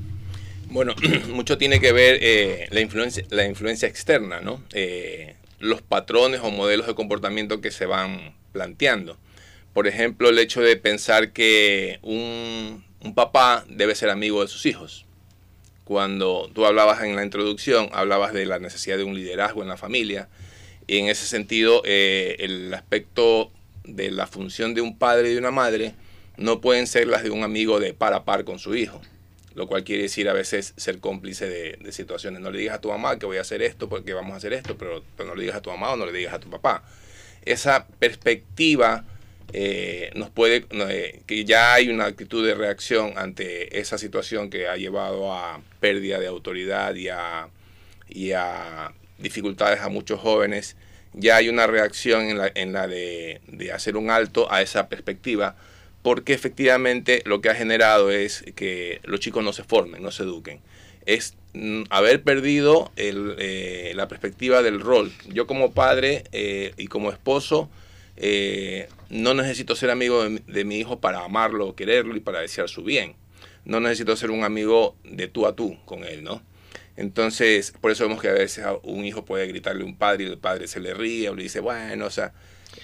Bueno, 0.70 0.94
mucho 1.34 1.58
tiene 1.58 1.80
que 1.80 1.92
ver 1.92 2.20
eh, 2.22 2.68
la, 2.72 2.82
influencia, 2.82 3.24
la 3.30 3.46
influencia 3.46 3.88
externa, 3.88 4.42
¿no? 4.42 4.62
Eh, 4.74 5.36
los 5.60 5.82
patrones 5.82 6.42
o 6.44 6.52
modelos 6.52 6.88
de 6.88 6.96
comportamiento 6.96 7.62
que 7.62 7.72
se 7.72 7.86
van 7.86 8.34
planteando. 8.52 9.18
Por 9.74 9.88
ejemplo, 9.88 10.30
el 10.30 10.40
hecho 10.40 10.62
de 10.62 10.76
pensar 10.76 11.32
que 11.32 12.00
un, 12.02 12.84
papá 13.16 13.66
debe 13.70 13.96
ser 13.96 14.10
amigo 14.10 14.42
de 14.42 14.48
sus 14.48 14.66
hijos. 14.66 15.06
Cuando 15.90 16.52
tú 16.54 16.68
hablabas 16.68 17.02
en 17.02 17.16
la 17.16 17.24
introducción, 17.24 17.90
hablabas 17.94 18.32
de 18.32 18.46
la 18.46 18.60
necesidad 18.60 18.96
de 18.98 19.04
un 19.04 19.16
liderazgo 19.16 19.64
en 19.64 19.70
la 19.70 19.76
familia. 19.76 20.30
Y 20.86 21.00
en 21.00 21.08
ese 21.08 21.26
sentido, 21.26 21.82
eh, 21.84 22.36
el 22.38 22.72
aspecto 22.76 23.52
de 23.86 24.12
la 24.12 24.28
función 24.28 24.76
de 24.76 24.82
un 24.82 25.00
padre 25.00 25.32
y 25.32 25.34
de 25.34 25.40
una 25.40 25.50
madre 25.50 25.96
no 26.38 26.62
pueden 26.62 26.86
ser 26.86 27.08
las 27.08 27.24
de 27.24 27.32
un 27.32 27.42
amigo 27.42 27.80
de 27.80 27.96
par 27.96 28.14
a 28.14 28.24
par 28.24 28.44
con 28.44 28.60
su 28.60 28.76
hijo. 28.76 29.02
Lo 29.56 29.66
cual 29.66 29.84
quiere 29.84 30.04
decir 30.04 30.30
a 30.30 30.34
veces 30.34 30.76
ser 30.78 31.00
cómplice 31.00 31.50
de, 31.50 31.92
situaciones. 31.92 32.40
No 32.40 32.52
le 32.52 32.60
digas 32.60 32.76
a 32.76 32.82
tu 32.82 32.90
mamá 32.90 33.18
que 33.18 33.26
voy 33.26 33.38
a 33.38 33.42
hacer 33.42 33.64
esto 33.64 33.90
porque 33.90 34.14
vamos 34.14 34.34
a 34.34 34.38
hacer 34.38 34.54
esto, 34.54 34.78
pero, 34.78 35.04
pero 35.18 35.30
no 35.30 35.34
le 35.34 35.42
digas 35.42 35.58
a 35.58 35.62
tu 35.64 35.72
mamá 35.72 35.94
o 35.94 35.96
no 35.96 36.06
le 36.06 36.14
digas 36.14 36.36
a 36.36 36.40
tu 36.40 36.52
papá. 36.52 36.84
Esa 37.46 37.88
perspectiva 37.88 39.06
eh, 39.52 40.12
nos 40.16 40.30
puede, 40.30 40.66
eh, 40.72 41.22
que 41.26 41.44
ya 41.44 41.74
hay 41.74 41.90
una 41.90 42.06
actitud 42.06 42.46
de 42.46 42.54
reacción 42.54 43.14
ante 43.16 43.80
esa 43.80 43.98
situación 43.98 44.50
que 44.50 44.68
ha 44.68 44.78
llevado 44.78 45.34
a 45.34 45.62
pérdida 45.80 46.20
de 46.20 46.28
autoridad 46.28 46.94
y 46.96 47.10
a, 47.10 47.48
y 48.08 48.34
a 48.34 48.94
dificultades 49.18 49.82
a 49.82 49.90
muchos 49.90 50.20
jóvenes, 50.20 50.76
ya 51.14 51.38
hay 51.38 51.50
una 51.50 51.66
reacción 51.66 52.26
en 52.26 52.38
la, 52.38 52.52
en 52.54 52.74
la 52.74 52.88
de, 52.88 53.42
de 53.48 53.72
hacer 53.72 53.98
un 53.98 54.12
alto 54.12 54.52
a 54.52 54.62
esa 54.62 54.88
perspectiva, 54.88 55.56
porque 56.04 56.34
efectivamente 56.34 57.24
lo 57.26 57.42
que 57.42 57.50
ha 57.50 57.56
generado 57.56 58.12
es 58.12 58.46
que 58.56 59.02
los 59.04 59.20
chicos 59.20 59.44
no 59.44 59.52
se 59.52 59.64
formen, 59.64 60.04
no 60.04 60.12
se 60.12 60.24
eduquen. 60.24 60.60
Es 61.08 61.34
mm, 61.54 61.84
haber 61.90 62.22
perdido 62.22 62.92
el, 62.96 63.36
eh, 63.40 63.94
la 63.96 64.08
perspectiva 64.08 64.62
del 64.62 64.80
rol. 64.80 65.12
Yo 65.28 65.48
como 65.48 65.72
padre 65.72 66.24
y 66.78 66.88
como 66.88 67.10
esposo, 67.10 67.70
eh, 68.22 68.90
no 69.10 69.34
necesito 69.34 69.76
ser 69.76 69.90
amigo 69.90 70.24
de, 70.24 70.66
mi 70.66 70.76
hijo 70.76 71.00
para 71.00 71.24
amarlo, 71.24 71.74
quererlo 71.74 72.18
y 72.18 72.20
para 72.20 72.42
desear 72.42 72.68
su 72.68 72.84
bien. 72.84 73.16
No 73.64 73.80
necesito 73.80 74.16
ser 74.18 74.30
un 74.30 74.44
amigo 74.44 74.96
de 75.06 75.28
tú 75.30 75.48
a 75.48 75.56
tú 75.56 75.78
con 75.86 76.04
él, 76.04 76.24
¿no? 76.24 76.42
Entonces, 76.98 77.74
por 77.80 77.92
eso 77.92 78.04
vemos 78.04 78.22
que 78.22 78.28
a 78.28 78.34
veces 78.34 78.66
un 78.84 79.06
hijo 79.06 79.24
puede 79.24 79.48
gritarle 79.48 79.84
a 79.84 79.86
un 79.86 79.96
padre 79.96 80.26
y 80.26 80.28
el 80.28 80.38
padre 80.38 80.68
se 80.68 80.82
le 80.82 80.94
ríe 80.94 81.30
o 81.30 81.36
le 81.36 81.44
dice, 81.44 81.62
bueno, 81.62 82.08
o 82.08 82.10
sea, 82.10 82.34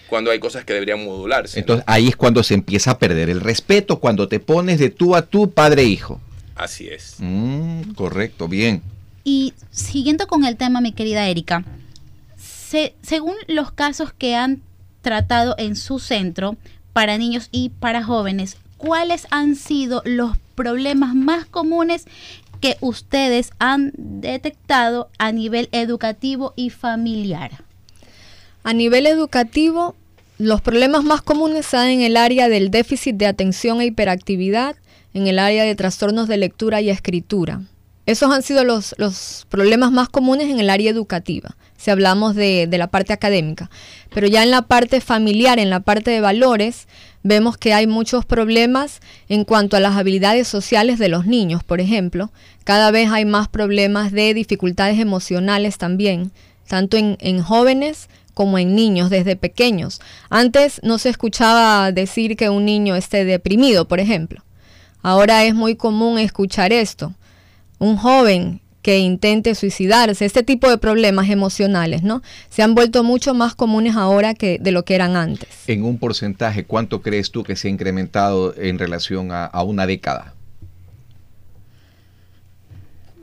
cuando 0.07 0.31
hay 0.31 0.39
cosas 0.39 0.63
que 0.63 0.71
deberían 0.71 1.03
modularse. 1.03 1.59
Entonces, 1.59 1.83
ahí 1.85 2.07
es 2.07 2.15
cuando 2.15 2.41
se 2.41 2.53
empieza 2.53 2.91
a 2.91 2.97
perder 2.97 3.29
el 3.29 3.41
respeto, 3.41 3.99
cuando 3.99 4.29
te 4.29 4.39
pones 4.39 4.79
de 4.79 4.89
tú 4.89 5.15
a 5.15 5.23
tú, 5.23 5.51
padre 5.51 5.81
e 5.81 5.85
hijo. 5.85 6.21
Así 6.55 6.87
es. 6.87 7.15
Mm, 7.19 7.91
correcto, 7.93 8.47
bien. 8.47 8.81
Y 9.25 9.53
siguiendo 9.69 10.27
con 10.27 10.45
el 10.45 10.55
tema, 10.55 10.79
mi 10.79 10.93
querida 10.93 11.27
Erika, 11.27 11.65
según 13.01 13.35
los 13.47 13.71
casos 13.71 14.13
que 14.13 14.35
han 14.35 14.61
tratado 15.05 15.53
en 15.59 15.75
su 15.75 15.99
centro 15.99 16.57
para 16.91 17.19
niños 17.19 17.49
y 17.51 17.69
para 17.69 18.03
jóvenes, 18.03 18.57
¿cuáles 18.77 19.27
han 19.29 19.55
sido 19.55 20.01
los 20.03 20.35
problemas 20.55 21.13
más 21.13 21.45
comunes 21.45 22.05
que 22.59 22.77
ustedes 22.81 23.51
han 23.59 23.91
detectado 23.95 25.11
a 25.19 25.31
nivel 25.31 25.69
educativo 25.73 26.53
y 26.55 26.71
familiar? 26.71 27.51
A 28.63 28.73
nivel 28.73 29.05
educativo, 29.05 29.93
los 30.39 30.61
problemas 30.61 31.03
más 31.03 31.21
comunes 31.21 31.59
están 31.59 31.89
en 31.89 32.01
el 32.01 32.17
área 32.17 32.49
del 32.49 32.71
déficit 32.71 33.15
de 33.15 33.27
atención 33.27 33.81
e 33.81 33.85
hiperactividad, 33.85 34.75
en 35.13 35.27
el 35.27 35.37
área 35.37 35.65
de 35.65 35.75
trastornos 35.75 36.27
de 36.27 36.37
lectura 36.37 36.81
y 36.81 36.89
escritura. 36.89 37.61
Esos 38.05 38.31
han 38.31 38.43
sido 38.43 38.63
los, 38.63 38.95
los 38.97 39.47
problemas 39.49 39.91
más 39.91 40.09
comunes 40.09 40.49
en 40.49 40.59
el 40.59 40.69
área 40.69 40.91
educativa 40.91 41.55
si 41.85 41.91
hablamos 41.91 42.35
de, 42.35 42.67
la 42.71 42.87
parte 42.87 43.13
académica. 43.13 43.69
Pero 44.11 44.25
ya 44.25 44.41
en 44.41 44.49
la 44.49 44.63
parte 44.63 45.01
familiar, 45.01 45.59
en 45.59 45.69
la 45.69 45.81
parte 45.81 46.09
de 46.09 46.19
valores, 46.19 46.87
vemos 47.21 47.57
que 47.57 47.75
hay 47.75 47.85
muchos 47.85 48.25
problemas 48.25 49.01
en 49.29 49.45
cuanto 49.45 49.77
a 49.77 49.79
las 49.79 49.95
habilidades 49.95 50.47
sociales 50.47 50.97
de 50.97 51.09
los 51.09 51.27
niños, 51.27 51.63
por 51.63 51.81
ejemplo. 51.81 52.31
Cada 52.63 52.89
vez 52.89 53.11
hay 53.11 53.25
más 53.25 53.49
problemas 53.49 54.11
de 54.11 54.33
dificultades 54.33 54.99
emocionales 54.99 55.77
también, 55.77 56.31
tanto 56.67 56.97
en, 56.97 57.17
en 57.19 57.43
jóvenes 57.43 58.09
como 58.33 58.57
en 58.57 58.73
niños 58.73 59.11
desde 59.11 59.35
pequeños. 59.35 60.01
Antes 60.31 60.81
no 60.81 60.97
se 60.97 61.09
escuchaba 61.09 61.91
decir 61.91 62.35
que 62.35 62.49
un 62.49 62.65
niño 62.65 62.95
esté 62.95 63.25
deprimido, 63.25 63.87
por 63.87 63.99
ejemplo. 63.99 64.43
Ahora 65.03 65.43
es 65.43 65.53
muy 65.53 65.75
común 65.75 66.17
escuchar 66.17 66.73
esto. 66.73 67.13
Un 67.85 67.97
joven 67.97 68.61
que 68.81 68.99
intente 68.99 69.53
suicidarse, 69.55 70.25
este 70.25 70.41
tipo 70.41 70.69
de 70.69 70.77
problemas 70.79 71.29
emocionales, 71.29 72.01
¿no? 72.01 72.23
Se 72.49 72.63
han 72.63 72.73
vuelto 72.73 73.03
mucho 73.03 73.33
más 73.33 73.53
comunes 73.53 73.95
ahora 73.95 74.33
que 74.33 74.57
de 74.59 74.71
lo 74.71 74.85
que 74.85 74.95
eran 74.95 75.15
antes. 75.15 75.49
En 75.67 75.83
un 75.83 75.99
porcentaje, 75.99 76.65
¿cuánto 76.65 77.01
crees 77.03 77.31
tú 77.31 77.43
que 77.43 77.55
se 77.55 77.67
ha 77.67 77.71
incrementado 77.71 78.55
en 78.57 78.79
relación 78.79 79.29
a, 79.31 79.49
una 79.63 79.85
década? 79.85 80.33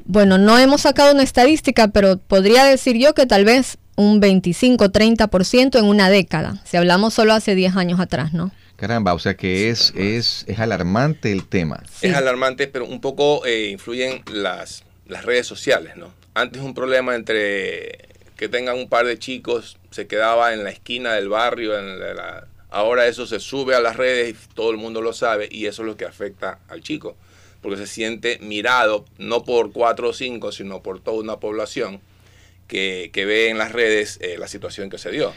Bueno, 0.05 0.39
no 0.39 0.59
hemos 0.59 0.83
sacado 0.83 1.13
una 1.13 1.23
estadística, 1.25 1.89
pero 1.89 2.19
podría 2.19 2.65
decir 2.65 2.97
yo 2.99 3.15
que 3.15 3.27
tal 3.27 3.45
vez 3.45 3.79
un 3.97 4.21
25-30% 4.21 5.79
en 5.79 5.85
una 5.85 6.09
década, 6.09 6.61
si 6.65 6.77
hablamos 6.77 7.15
solo 7.15 7.35
hace 7.35 7.57
10 7.57 7.77
años 7.77 7.99
atrás, 7.99 8.33
¿no? 8.33 8.53
Caramba, 8.83 9.15
o 9.15 9.19
sea 9.21 9.37
que 9.37 9.71
es, 9.71 9.93
es, 9.95 10.45
es 10.49 10.59
alarmante 10.59 11.31
el 11.31 11.47
tema. 11.47 11.85
Es 12.01 12.17
alarmante, 12.17 12.67
pero 12.67 12.85
un 12.85 13.01
poco 13.01 13.47
eh, 13.47 13.69
influyen 13.69 14.25
las, 14.33 14.83
las 15.07 15.25
redes 15.25 15.47
sociales, 15.47 15.97
¿no? 15.97 16.13
Antes 16.35 16.63
un 16.63 16.75
problema 16.75 17.15
entre 17.15 18.09
que 18.37 18.49
tengan 18.49 18.77
un 18.77 18.89
par 18.89 19.07
de 19.07 19.21
chicos 19.21 19.79
se 19.93 20.09
quedaba 20.09 20.53
en 20.53 20.65
la 20.65 20.71
esquina 20.71 21.13
del 21.13 21.29
barrio, 21.29 21.79
en 21.79 22.01
la, 22.01 22.49
ahora 22.71 23.07
eso 23.07 23.25
se 23.25 23.39
sube 23.39 23.77
a 23.77 23.81
las 23.81 23.95
redes 23.95 24.31
y 24.31 24.55
todo 24.55 24.73
el 24.73 24.79
mundo 24.79 25.01
lo 25.01 25.13
sabe 25.13 25.49
y 25.49 25.67
eso 25.67 25.83
es 25.83 25.87
lo 25.87 25.97
que 25.97 26.05
afecta 26.05 26.59
al 26.69 26.83
chico, 26.83 27.17
porque 27.61 27.77
se 27.77 27.87
siente 27.87 28.41
mirado 28.41 29.05
no 29.17 29.45
por 29.45 29.71
cuatro 29.71 30.09
o 30.09 30.13
cinco, 30.13 30.51
sino 30.51 30.83
por 30.83 30.99
toda 30.99 31.19
una 31.19 31.37
población 31.37 32.01
que, 32.67 33.11
que 33.13 33.27
ve 33.27 33.49
en 33.49 33.59
las 33.59 33.71
redes 33.71 34.19
eh, 34.23 34.39
la 34.39 34.49
situación 34.49 34.91
que 34.91 34.99
se 34.99 35.13
dio. 35.13 35.33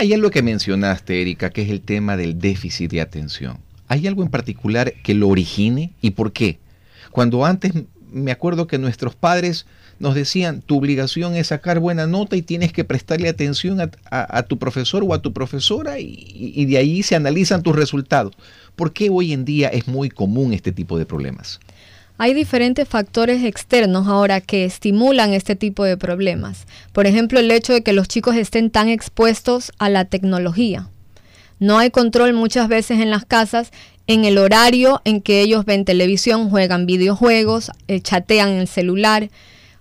Hay 0.00 0.14
algo 0.14 0.30
que 0.30 0.40
mencionaste, 0.40 1.20
Erika, 1.20 1.50
que 1.50 1.60
es 1.60 1.68
el 1.68 1.82
tema 1.82 2.16
del 2.16 2.38
déficit 2.38 2.90
de 2.90 3.02
atención. 3.02 3.58
¿Hay 3.86 4.06
algo 4.06 4.22
en 4.22 4.30
particular 4.30 4.94
que 5.02 5.12
lo 5.12 5.28
origine 5.28 5.92
y 6.00 6.12
por 6.12 6.32
qué? 6.32 6.58
Cuando 7.10 7.44
antes 7.44 7.74
me 8.10 8.30
acuerdo 8.30 8.66
que 8.66 8.78
nuestros 8.78 9.14
padres 9.14 9.66
nos 9.98 10.14
decían, 10.14 10.62
tu 10.62 10.78
obligación 10.78 11.36
es 11.36 11.48
sacar 11.48 11.80
buena 11.80 12.06
nota 12.06 12.34
y 12.34 12.40
tienes 12.40 12.72
que 12.72 12.82
prestarle 12.82 13.28
atención 13.28 13.78
a, 14.10 14.42
tu 14.44 14.58
profesor 14.58 15.04
o 15.04 15.12
a 15.12 15.20
tu 15.20 15.34
profesora 15.34 15.98
y, 16.00 16.64
de 16.64 16.78
ahí 16.78 17.02
se 17.02 17.14
analizan 17.14 17.62
tus 17.62 17.76
resultados. 17.76 18.32
¿Por 18.76 18.94
qué 18.94 19.10
hoy 19.10 19.34
en 19.34 19.44
día 19.44 19.68
es 19.68 19.86
muy 19.86 20.08
común 20.08 20.54
este 20.54 20.72
tipo 20.72 20.96
de 20.96 21.04
problemas? 21.04 21.60
Hay 22.22 22.34
diferentes 22.34 22.86
factores 22.86 23.44
externos 23.44 24.06
ahora 24.06 24.42
que 24.42 24.66
estimulan 24.66 25.32
este 25.32 25.56
tipo 25.56 25.84
de 25.84 25.96
problemas. 25.96 26.66
Por 26.92 27.06
ejemplo, 27.06 27.40
el 27.40 27.50
hecho 27.50 27.72
de 27.72 27.82
que 27.82 27.94
los 27.94 28.08
chicos 28.08 28.36
estén 28.36 28.70
tan 28.70 28.90
expuestos 28.90 29.72
a 29.78 29.88
la 29.88 30.04
tecnología. 30.04 30.90
No 31.60 31.78
hay 31.78 31.90
control 31.90 32.34
muchas 32.34 32.68
veces 32.68 33.00
en 33.00 33.08
las 33.08 33.24
casas 33.24 33.70
en 34.06 34.26
el 34.26 34.36
horario 34.36 35.00
en 35.06 35.22
que 35.22 35.40
ellos 35.40 35.64
ven 35.64 35.86
televisión, 35.86 36.50
juegan 36.50 36.84
videojuegos, 36.84 37.70
eh, 37.88 38.02
chatean 38.02 38.50
en 38.50 38.58
el 38.58 38.68
celular, 38.68 39.30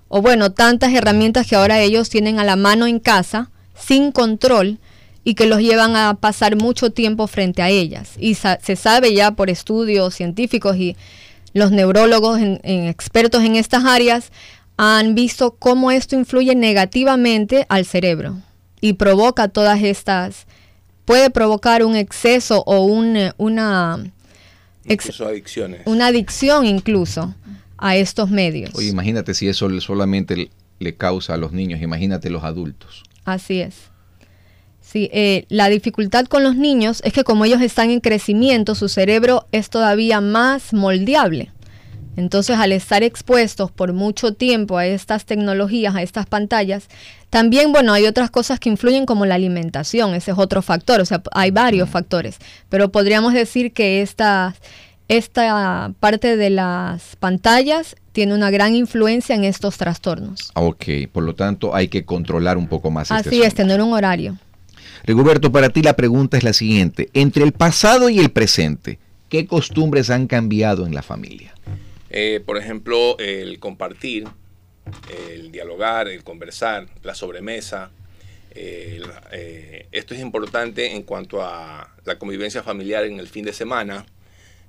o 0.07 0.21
bueno, 0.21 0.53
tantas 0.53 0.93
herramientas 0.93 1.45
que 1.45 1.57
ahora 1.57 1.81
ellos 1.81 2.09
tienen 2.09 2.39
a 2.39 2.45
la 2.45 2.55
mano 2.55 2.87
en 2.87 2.99
casa 2.99 3.51
sin 3.75 4.13
control 4.13 4.77
y 5.25 5.33
que 5.33 5.45
los 5.45 5.59
llevan 5.59 5.97
a 5.97 6.13
pasar 6.13 6.55
mucho 6.55 6.91
tiempo 6.91 7.27
frente 7.27 7.61
a 7.61 7.67
ellas. 7.67 8.11
Y 8.17 8.35
se 8.35 8.77
sabe 8.77 9.13
ya 9.13 9.31
por 9.31 9.49
estudios 9.49 10.15
científicos 10.15 10.77
y 10.77 10.95
los 11.53 11.71
neurólogos 11.71 12.39
en, 12.39 12.59
expertos 12.63 13.43
en 13.43 13.55
estas 13.55 13.85
áreas 13.85 14.31
han 14.77 15.15
visto 15.15 15.55
cómo 15.55 15.91
esto 15.91 16.15
influye 16.15 16.55
negativamente 16.55 17.65
al 17.69 17.85
cerebro 17.85 18.37
y 18.81 18.93
provoca 18.93 19.49
todas 19.49 19.83
estas, 19.83 20.47
puede 21.05 21.29
provocar 21.29 21.83
un 21.83 21.95
exceso 21.95 22.63
o 22.65 22.85
un, 22.85 23.17
una, 23.37 23.99
adicciones. 24.85 25.81
una 25.85 26.07
adicción 26.07 26.65
incluso 26.65 27.35
a 27.77 27.95
estos 27.95 28.29
medios. 28.29 28.71
Oye, 28.75 28.87
imagínate 28.87 29.33
si 29.33 29.47
eso 29.47 29.69
solamente 29.81 30.49
le 30.79 30.95
causa 30.95 31.33
a 31.33 31.37
los 31.37 31.51
niños, 31.51 31.81
imagínate 31.81 32.29
los 32.29 32.43
adultos. 32.43 33.03
Así 33.25 33.61
es. 33.61 33.75
Sí, 34.91 35.07
eh, 35.13 35.45
la 35.49 35.69
dificultad 35.69 36.25
con 36.25 36.41
los 36.41 36.55
niños 36.55 37.03
es 37.05 37.13
que 37.13 37.23
como 37.23 37.45
ellos 37.45 37.61
están 37.61 37.91
en 37.91 37.99
crecimiento, 37.99 38.73
su 38.73 38.89
cerebro 38.89 39.45
es 39.51 39.69
todavía 39.69 40.19
más 40.19 40.73
moldeable. 40.73 41.51
Entonces, 42.17 42.57
al 42.57 42.71
estar 42.71 43.03
expuestos 43.03 43.69
por 43.69 43.93
mucho 43.93 44.33
tiempo 44.33 44.79
a 44.79 44.87
estas 44.87 45.25
tecnologías, 45.25 45.95
a 45.95 46.01
estas 46.01 46.25
pantallas, 46.25 46.87
también, 47.29 47.71
bueno, 47.71 47.93
hay 47.93 48.07
otras 48.07 48.31
cosas 48.31 48.59
que 48.59 48.69
influyen 48.69 49.05
como 49.05 49.27
la 49.27 49.35
alimentación, 49.35 50.15
ese 50.15 50.31
es 50.31 50.39
otro 50.39 50.63
factor, 50.63 51.01
o 51.01 51.05
sea, 51.05 51.21
hay 51.33 51.51
varios 51.51 51.87
factores, 51.87 52.39
pero 52.69 52.91
podríamos 52.91 53.33
decir 53.33 53.73
que 53.73 54.01
esta, 54.01 54.55
esta 55.07 55.93
parte 55.99 56.35
de 56.35 56.49
las 56.49 57.15
pantallas 57.17 57.95
tiene 58.11 58.33
una 58.33 58.49
gran 58.49 58.73
influencia 58.73 59.35
en 59.35 59.43
estos 59.43 59.77
trastornos. 59.77 60.49
Ok, 60.55 60.85
por 61.11 61.21
lo 61.21 61.35
tanto 61.35 61.75
hay 61.75 61.89
que 61.89 62.05
controlar 62.05 62.57
un 62.57 62.67
poco 62.67 62.89
más. 62.89 63.11
Este 63.11 63.29
Así 63.29 63.43
es, 63.43 63.53
tener 63.53 63.83
un 63.83 63.93
horario. 63.93 64.35
Rigoberto, 65.03 65.51
para 65.51 65.69
ti 65.69 65.81
la 65.81 65.95
pregunta 65.95 66.37
es 66.37 66.43
la 66.43 66.53
siguiente. 66.53 67.09
Entre 67.13 67.43
el 67.43 67.51
pasado 67.51 68.09
y 68.09 68.19
el 68.19 68.31
presente, 68.31 68.99
¿qué 69.29 69.45
costumbres 69.45 70.09
han 70.09 70.27
cambiado 70.27 70.85
en 70.85 70.93
la 70.93 71.01
familia? 71.01 71.53
Eh, 72.09 72.41
por 72.45 72.57
ejemplo, 72.57 73.17
el 73.19 73.59
compartir, 73.59 74.27
el 75.33 75.51
dialogar, 75.51 76.07
el 76.07 76.23
conversar, 76.23 76.87
la 77.03 77.15
sobremesa. 77.15 77.91
Eh, 78.51 79.87
esto 79.91 80.13
es 80.13 80.19
importante 80.19 80.95
en 80.95 81.03
cuanto 81.03 81.43
a 81.43 81.95
la 82.05 82.17
convivencia 82.17 82.63
familiar 82.63 83.05
en 83.05 83.19
el 83.19 83.27
fin 83.27 83.45
de 83.45 83.53
semana. 83.53 84.05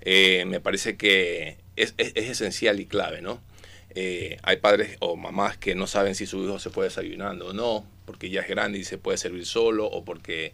Eh, 0.03 0.45
me 0.47 0.61
parece 0.61 0.97
que 0.97 1.59
es, 1.77 1.95
es, 1.97 2.13
esencial 2.15 2.81
y 2.81 2.87
clave, 2.87 3.21
¿no? 3.21 3.41
Hay 3.95 4.57
padres 4.57 4.97
o 5.01 5.17
mamás 5.17 5.57
que 5.57 5.75
no 5.75 5.87
saben 5.87 6.15
si 6.15 6.27
su 6.27 6.45
hijo 6.45 6.59
se 6.59 6.71
puede 6.71 6.89
desayunando 6.89 7.49
o 7.49 7.53
no, 7.53 7.85
porque 8.05 8.31
ya 8.31 8.43
es 8.43 8.49
grande 8.49 8.79
y 8.79 8.85
se 8.85 8.99
puede 8.99 9.19
servir 9.19 9.47
solo 9.47 9.87
o 9.87 10.05
porque... 10.05 10.53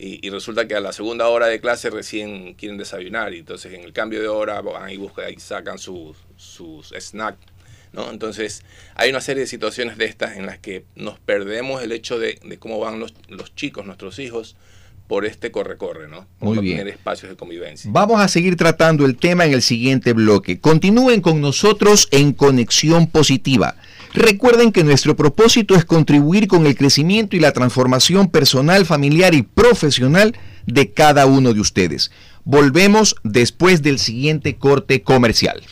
Y, 0.00 0.30
resulta 0.30 0.68
que 0.68 0.76
a 0.76 0.80
la 0.80 0.92
segunda 0.92 1.26
hora 1.26 1.48
de 1.48 1.60
clase 1.60 1.90
recién 1.90 2.54
quieren 2.54 2.78
desayunar 2.78 3.34
y 3.34 3.40
entonces 3.40 3.72
en 3.72 3.82
el 3.82 3.92
cambio 3.92 4.20
de 4.20 4.28
hora 4.28 4.60
van 4.60 4.90
y 4.90 4.96
buscan 4.96 5.32
y 5.32 5.40
sacan 5.40 5.76
sus, 5.78 6.16
sus 6.36 6.94
snacks. 6.96 7.44
¿no? 7.92 8.10
Entonces 8.10 8.62
hay 8.94 9.10
una 9.10 9.20
serie 9.20 9.40
de 9.40 9.48
situaciones 9.48 9.98
de 9.98 10.04
estas 10.04 10.36
en 10.36 10.46
las 10.46 10.58
que 10.58 10.84
nos 10.94 11.18
perdemos 11.18 11.82
el 11.82 11.90
hecho 11.90 12.18
de, 12.20 12.38
cómo 12.60 12.78
van 12.78 13.00
los, 13.00 13.12
los 13.28 13.54
chicos, 13.56 13.86
nuestros 13.86 14.20
hijos, 14.20 14.54
por 15.08 15.24
este 15.24 15.50
corre-corre, 15.50 16.06
¿no? 16.06 16.26
Muy 16.38 16.58
bien. 16.58 16.78
Tener 16.78 16.94
espacios 16.94 17.30
de 17.30 17.36
convivencia. 17.36 17.90
Vamos 17.92 18.20
a 18.20 18.28
seguir 18.28 18.56
tratando 18.56 19.06
el 19.06 19.16
tema 19.16 19.46
en 19.46 19.54
el 19.54 19.62
siguiente 19.62 20.12
bloque. 20.12 20.60
Continúen 20.60 21.22
con 21.22 21.40
nosotros 21.40 22.08
en 22.12 22.34
Conexión 22.34 23.06
Positiva. 23.06 23.76
Recuerden 24.12 24.70
que 24.70 24.84
nuestro 24.84 25.16
propósito 25.16 25.74
es 25.74 25.86
contribuir 25.86 26.46
con 26.46 26.66
el 26.66 26.76
crecimiento 26.76 27.36
y 27.36 27.40
la 27.40 27.52
transformación 27.52 28.28
personal, 28.28 28.84
familiar 28.84 29.34
y 29.34 29.42
profesional 29.42 30.36
de 30.66 30.92
cada 30.92 31.24
uno 31.24 31.54
de 31.54 31.60
ustedes. 31.60 32.10
Volvemos 32.44 33.16
después 33.24 33.82
del 33.82 33.98
siguiente 33.98 34.56
corte 34.56 35.02
comercial. 35.02 35.62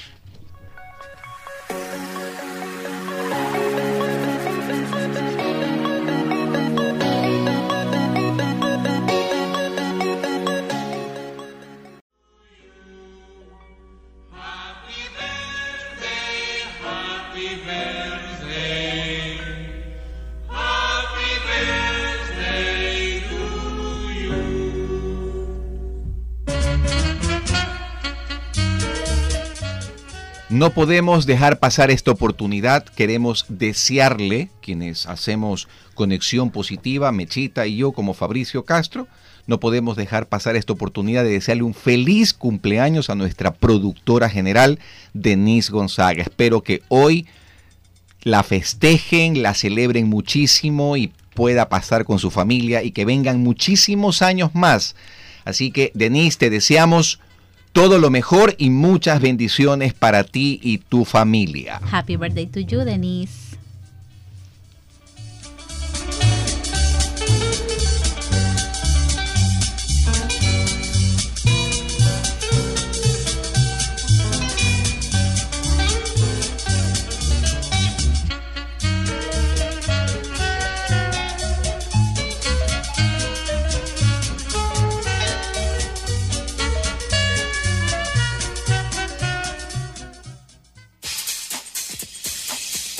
No 30.56 30.70
podemos 30.70 31.26
dejar 31.26 31.58
pasar 31.58 31.90
esta 31.90 32.12
oportunidad. 32.12 32.82
Queremos 32.82 33.44
desearle, 33.50 34.48
quienes 34.62 35.04
hacemos 35.04 35.68
conexión 35.94 36.50
positiva, 36.50 37.12
Mechita 37.12 37.66
y 37.66 37.76
yo 37.76 37.92
como 37.92 38.14
Fabricio 38.14 38.64
Castro, 38.64 39.06
no 39.46 39.60
podemos 39.60 39.98
dejar 39.98 40.28
pasar 40.28 40.56
esta 40.56 40.72
oportunidad 40.72 41.24
de 41.24 41.32
desearle 41.32 41.62
un 41.62 41.74
feliz 41.74 42.32
cumpleaños 42.32 43.10
a 43.10 43.14
nuestra 43.14 43.52
productora 43.52 44.30
general, 44.30 44.78
Denise 45.12 45.70
Gonzaga. 45.70 46.22
Espero 46.22 46.62
que 46.62 46.80
hoy 46.88 47.26
la 48.22 48.42
festejen, 48.42 49.42
la 49.42 49.52
celebren 49.52 50.08
muchísimo 50.08 50.96
y 50.96 51.12
pueda 51.34 51.68
pasar 51.68 52.06
con 52.06 52.18
su 52.18 52.30
familia 52.30 52.82
y 52.82 52.92
que 52.92 53.04
vengan 53.04 53.42
muchísimos 53.42 54.22
años 54.22 54.54
más. 54.54 54.96
Así 55.44 55.70
que, 55.70 55.92
Denise, 55.92 56.38
te 56.38 56.48
deseamos 56.48 57.20
todo 57.76 57.98
lo 57.98 58.08
mejor 58.08 58.54
y 58.56 58.70
muchas 58.70 59.20
bendiciones 59.20 59.92
para 59.92 60.24
ti 60.24 60.58
y 60.62 60.78
tu 60.78 61.04
familia. 61.04 61.78
Happy 61.92 62.16
birthday 62.16 62.46
to 62.46 62.60
you, 62.60 62.80
Denise. 62.86 63.45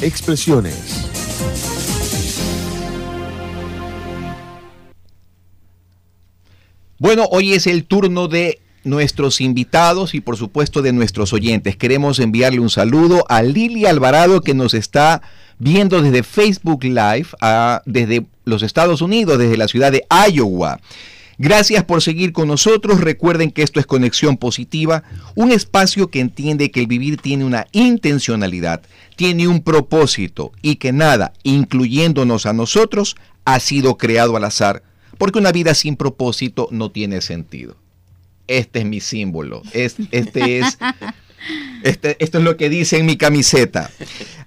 Expresiones. 0.06 1.10
Bueno, 6.98 7.26
hoy 7.30 7.52
es 7.52 7.66
el 7.66 7.84
turno 7.84 8.28
de 8.28 8.60
nuestros 8.84 9.40
invitados 9.40 10.14
y 10.14 10.20
por 10.20 10.36
supuesto 10.36 10.80
de 10.80 10.92
nuestros 10.92 11.32
oyentes. 11.32 11.76
Queremos 11.76 12.20
enviarle 12.20 12.60
un 12.60 12.70
saludo 12.70 13.24
a 13.28 13.42
Lili 13.42 13.84
Alvarado 13.84 14.40
que 14.40 14.54
nos 14.54 14.72
está 14.72 15.20
viendo 15.58 16.00
desde 16.00 16.22
Facebook 16.22 16.84
Live 16.84 17.28
desde 17.84 18.24
los 18.44 18.62
Estados 18.62 19.02
Unidos, 19.02 19.38
desde 19.38 19.56
la 19.56 19.68
ciudad 19.68 19.92
de 19.92 20.06
Iowa. 20.30 20.80
Gracias 21.38 21.84
por 21.84 22.02
seguir 22.02 22.32
con 22.32 22.48
nosotros. 22.48 23.00
Recuerden 23.00 23.50
que 23.50 23.62
esto 23.62 23.78
es 23.78 23.86
Conexión 23.86 24.38
Positiva, 24.38 25.02
un 25.34 25.52
espacio 25.52 26.08
que 26.08 26.20
entiende 26.20 26.70
que 26.70 26.80
el 26.80 26.86
vivir 26.86 27.18
tiene 27.18 27.44
una 27.44 27.66
intencionalidad, 27.72 28.82
tiene 29.16 29.46
un 29.46 29.62
propósito 29.62 30.52
y 30.62 30.76
que 30.76 30.92
nada, 30.92 31.32
incluyéndonos 31.42 32.46
a 32.46 32.52
nosotros, 32.52 33.16
ha 33.44 33.60
sido 33.60 33.98
creado 33.98 34.36
al 34.36 34.44
azar, 34.44 34.82
porque 35.18 35.38
una 35.38 35.52
vida 35.52 35.74
sin 35.74 35.96
propósito 35.96 36.68
no 36.70 36.90
tiene 36.90 37.20
sentido. 37.20 37.76
Este 38.46 38.80
es 38.80 38.86
mi 38.86 39.00
símbolo. 39.00 39.62
este 39.72 40.58
es 40.58 40.78
este, 41.82 42.16
esto 42.22 42.38
es 42.38 42.44
lo 42.44 42.56
que 42.56 42.68
dice 42.68 42.98
en 42.98 43.06
mi 43.06 43.16
camiseta. 43.16 43.90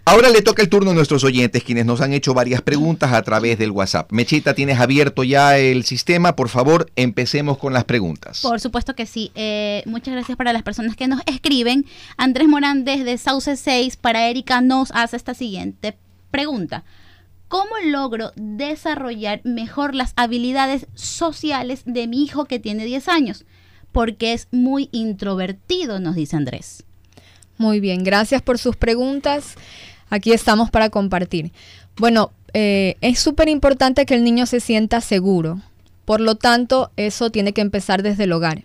Ahora 0.05 0.29
le 0.29 0.41
toca 0.41 0.63
el 0.63 0.69
turno 0.69 0.91
a 0.91 0.93
nuestros 0.95 1.23
oyentes, 1.23 1.63
quienes 1.63 1.85
nos 1.85 2.01
han 2.01 2.13
hecho 2.13 2.33
varias 2.33 2.63
preguntas 2.63 3.13
a 3.13 3.21
través 3.21 3.59
del 3.59 3.69
WhatsApp. 3.69 4.11
Mechita, 4.11 4.55
¿tienes 4.55 4.79
abierto 4.79 5.23
ya 5.23 5.59
el 5.59 5.83
sistema? 5.83 6.35
Por 6.35 6.49
favor, 6.49 6.91
empecemos 6.95 7.59
con 7.59 7.73
las 7.73 7.83
preguntas. 7.83 8.41
Por 8.41 8.59
supuesto 8.59 8.95
que 8.95 9.05
sí. 9.05 9.31
Eh, 9.35 9.83
muchas 9.85 10.15
gracias 10.15 10.35
para 10.35 10.51
las 10.51 10.63
personas 10.63 10.95
que 10.95 11.07
nos 11.07 11.21
escriben. 11.27 11.85
Andrés 12.17 12.47
Morán 12.47 12.85
desde 12.85 13.19
Sauce 13.19 13.55
6 13.55 13.97
para 13.97 14.29
Erika 14.29 14.61
nos 14.61 14.89
hace 14.91 15.15
esta 15.15 15.35
siguiente 15.35 15.95
pregunta. 16.31 16.83
¿Cómo 17.47 17.71
logro 17.85 18.31
desarrollar 18.35 19.41
mejor 19.43 19.95
las 19.95 20.13
habilidades 20.15 20.87
sociales 20.93 21.81
de 21.85 22.07
mi 22.07 22.23
hijo 22.23 22.45
que 22.45 22.59
tiene 22.59 22.85
10 22.85 23.07
años? 23.09 23.45
Porque 23.91 24.33
es 24.33 24.47
muy 24.51 24.89
introvertido, 24.91 25.99
nos 25.99 26.15
dice 26.15 26.35
Andrés. 26.35 26.83
Muy 27.59 27.81
bien, 27.81 28.05
gracias 28.05 28.41
por 28.41 28.57
sus 28.57 28.77
preguntas. 28.77 29.55
Aquí 30.09 30.31
estamos 30.31 30.71
para 30.71 30.89
compartir. 30.89 31.51
Bueno, 31.97 32.31
eh, 32.53 32.95
es 33.01 33.19
súper 33.19 33.49
importante 33.49 34.05
que 34.05 34.15
el 34.15 34.23
niño 34.23 34.45
se 34.45 34.61
sienta 34.61 35.01
seguro. 35.01 35.59
Por 36.05 36.21
lo 36.21 36.35
tanto, 36.35 36.89
eso 36.95 37.31
tiene 37.31 37.51
que 37.51 37.59
empezar 37.59 38.01
desde 38.01 38.23
el 38.23 38.31
hogar. 38.31 38.63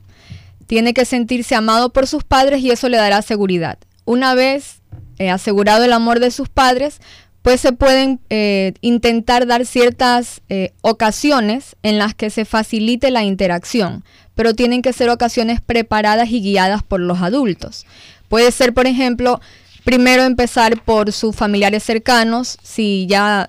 Tiene 0.69 0.95
que 0.95 1.07
sentirse 1.07 1.57
amado 1.57 1.93
por 1.93 2.07
sus 2.07 2.23
padres 2.23 2.61
y 2.61 2.71
eso 2.71 2.89
le 2.89 2.97
dará 2.97 3.21
seguridad. 3.23 3.79
Una 4.05 4.37
vez 4.37 4.81
eh, 5.19 5.29
asegurado 5.29 5.83
el 5.83 5.93
amor 5.93 6.21
de 6.21 6.31
sus 6.31 6.49
padres, 6.49 7.01
pues 7.43 7.61
se 7.61 7.73
pueden 7.73 8.21
eh, 8.31 8.75
intentar 8.81 9.49
dar 9.49 9.67
ciertas 9.67 10.41
ocasiones 10.83 11.75
en 11.83 11.99
las 11.99 12.15
que 12.15 12.31
se 12.31 12.45
facilite 12.45 13.11
la 13.11 13.25
interacción, 13.25 14.05
pero 14.37 14.55
tienen 14.55 14.83
que 14.83 14.93
ser 14.93 15.11
ocasiones 15.11 15.61
preparadas 15.61 16.31
y 16.31 16.41
guiadas 16.41 16.85
por 16.85 17.01
los 17.01 17.23
adultos. 17.23 17.87
Puede 18.35 18.51
ser, 18.51 18.75
por 18.75 18.89
ejemplo, 18.89 19.41
primero 19.85 20.25
empezar 20.25 20.83
por 20.83 21.13
sus 21.13 21.37
familiares 21.37 21.85
cercanos, 21.85 22.59
si 22.65 23.07
ya 23.07 23.49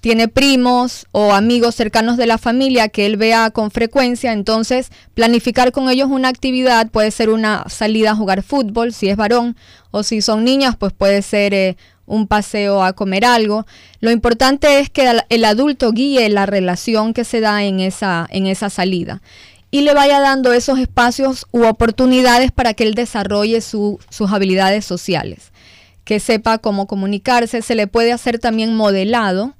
tiene 0.00 0.26
primos 0.26 1.06
o 1.12 1.32
amigos 1.32 1.76
cercanos 1.76 2.16
de 2.16 2.26
la 2.26 2.36
familia 2.36 2.88
que 2.88 3.06
él 3.06 3.16
vea 3.16 3.50
con 3.50 3.70
frecuencia, 3.70 4.32
entonces 4.32 4.90
planificar 5.14 5.70
con 5.70 5.88
ellos 5.88 6.08
una 6.10 6.26
actividad, 6.26 6.90
puede 6.90 7.12
ser 7.12 7.30
una 7.30 7.62
salida 7.68 8.10
a 8.10 8.16
jugar 8.16 8.42
fútbol, 8.42 8.92
si 8.92 9.08
es 9.08 9.16
varón, 9.16 9.56
o 9.92 10.02
si 10.02 10.22
son 10.22 10.42
niñas, 10.42 10.74
pues 10.76 10.92
puede 10.92 11.22
ser 11.22 11.54
eh, 11.54 11.76
un 12.04 12.26
paseo 12.26 12.82
a 12.82 12.94
comer 12.94 13.24
algo. 13.24 13.64
Lo 14.00 14.10
importante 14.10 14.80
es 14.80 14.90
que 14.90 15.08
el 15.28 15.44
adulto 15.44 15.92
guíe 15.92 16.28
la 16.30 16.46
relación 16.46 17.14
que 17.14 17.22
se 17.22 17.38
da 17.38 17.62
en 17.62 17.78
esa, 17.78 18.26
en 18.28 18.48
esa 18.48 18.70
salida 18.70 19.22
y 19.70 19.82
le 19.82 19.94
vaya 19.94 20.20
dando 20.20 20.52
esos 20.52 20.78
espacios 20.78 21.46
u 21.52 21.64
oportunidades 21.64 22.50
para 22.50 22.74
que 22.74 22.84
él 22.84 22.94
desarrolle 22.94 23.60
sus 23.60 23.98
habilidades 24.32 24.84
sociales, 24.84 25.52
que 26.04 26.18
sepa 26.18 26.58
cómo 26.58 26.86
comunicarse, 26.86 27.62
se 27.62 27.74
le 27.74 27.86
puede 27.86 28.12
hacer 28.12 28.38
también 28.38 28.74
modelado, 28.74 29.54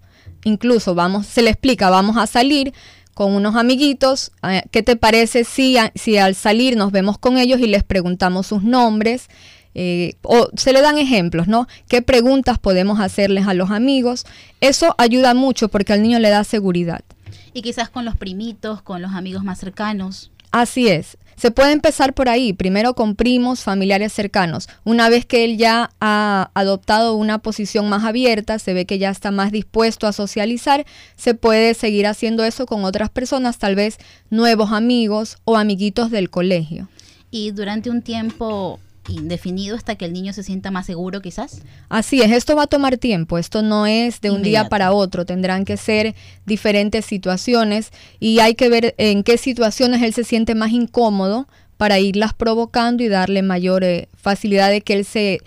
incluso 0.45 0.95
vamos, 0.95 1.27
se 1.27 1.43
le 1.43 1.51
explica, 1.51 1.91
vamos 1.91 2.17
a 2.17 2.27
salir 2.27 2.73
con 3.15 3.33
unos 3.33 3.55
amiguitos, 3.55 4.33
eh, 4.43 4.63
¿qué 4.71 4.83
te 4.83 4.97
parece 4.97 5.45
si, 5.45 5.77
si 5.95 6.17
al 6.17 6.35
salir 6.35 6.77
nos 6.77 6.91
vemos 6.91 7.19
con 7.19 7.39
ellos 7.39 7.61
y 7.61 7.67
les 7.67 7.85
preguntamos 7.85 8.47
sus 8.47 8.63
nombres? 8.63 9.29
Eh, 9.75 10.15
o 10.23 10.49
se 10.57 10.73
le 10.73 10.81
dan 10.81 10.99
ejemplos, 10.99 11.47
¿no? 11.47 11.69
¿Qué 11.89 12.03
preguntas 12.03 12.59
podemos 12.59 12.99
hacerles 12.99 13.47
a 13.47 13.55
los 13.55 13.71
amigos? 13.71 14.25
Eso 14.61 14.97
ayuda 14.99 15.33
mucho 15.33 15.69
porque 15.69 15.93
al 15.93 16.03
niño 16.03 16.19
le 16.19 16.31
da 16.31 16.43
seguridad 16.43 17.03
y 17.53 17.63
quizás 17.63 17.91
con 17.91 18.05
los 18.05 18.17
primitos, 18.17 18.83
con 18.83 19.03
los 19.03 19.13
amigos 19.13 19.45
más 19.45 19.59
cercanos. 19.59 20.31
Así 20.51 20.89
es. 20.89 21.17
Se 21.37 21.51
puede 21.51 21.73
empezar 21.73 22.13
por 22.13 22.29
ahí, 22.29 22.53
primero 22.53 22.95
con 22.95 23.17
primos, 23.17 23.61
familiares 23.63 24.13
cercanos. 24.13 24.69
Una 24.85 25.09
vez 25.09 25.25
que 25.25 25.45
él 25.45 25.57
ya 25.57 25.91
ha 25.99 26.51
adoptado 26.53 27.15
una 27.15 27.39
posición 27.39 27.89
más 27.89 28.05
abierta, 28.05 28.59
se 28.59 28.75
ve 28.75 28.85
que 28.85 28.99
ya 28.99 29.09
está 29.09 29.31
más 29.31 29.51
dispuesto 29.51 30.07
a 30.07 30.13
socializar, 30.13 30.85
se 31.17 31.35
puede 31.35 31.73
seguir 31.73 32.07
haciendo 32.07 32.45
eso 32.45 32.67
con 32.67 32.85
otras 32.85 33.09
personas, 33.09 33.57
tal 33.57 33.75
vez 33.75 33.97
nuevos 34.29 34.71
amigos 34.73 35.39
o 35.45 35.57
amiguitos 35.57 36.11
del 36.11 36.29
colegio. 36.29 36.89
Y 37.31 37.53
durante 37.53 37.89
un 37.89 38.03
tiempo 38.03 38.79
indefinido 39.11 39.77
hasta 39.77 39.97
que 39.97 40.05
el 40.05 40.13
niño 40.13 40.33
se 40.33 40.43
sienta 40.43 40.71
más 40.71 40.87
seguro 40.87 41.21
quizás? 41.21 41.63
Así 41.89 42.23
es, 42.23 42.31
esto 42.31 42.57
va 42.57 42.65
a 42.65 42.67
tomar 42.67 42.99
tiempo, 42.99 43.39
esto 43.39 43.63
no 43.63 43.87
es 43.87 44.21
de 44.21 44.31
un 44.31 44.43
día 44.43 44.69
para 44.69 44.93
otro, 44.93 45.27
tendrán 45.27 45.65
que 45.65 45.77
ser 45.77 46.15
diferentes 46.47 47.05
situaciones 47.05 47.91
y 48.19 48.39
hay 48.41 48.55
que 48.55 48.69
ver 48.69 48.95
en 48.99 49.23
qué 49.23 49.39
situaciones 49.39 50.03
él 50.03 50.15
se 50.15 50.25
siente 50.25 50.55
más 50.55 50.73
incómodo 50.73 51.47
para 51.77 51.99
irlas 51.99 52.35
provocando 52.35 53.03
y 53.03 53.09
darle 53.09 53.43
mayor 53.43 53.85
eh, 53.85 54.09
facilidad 54.15 54.71
de 54.71 54.83
que 54.83 54.95
él 54.95 55.05
se 55.05 55.41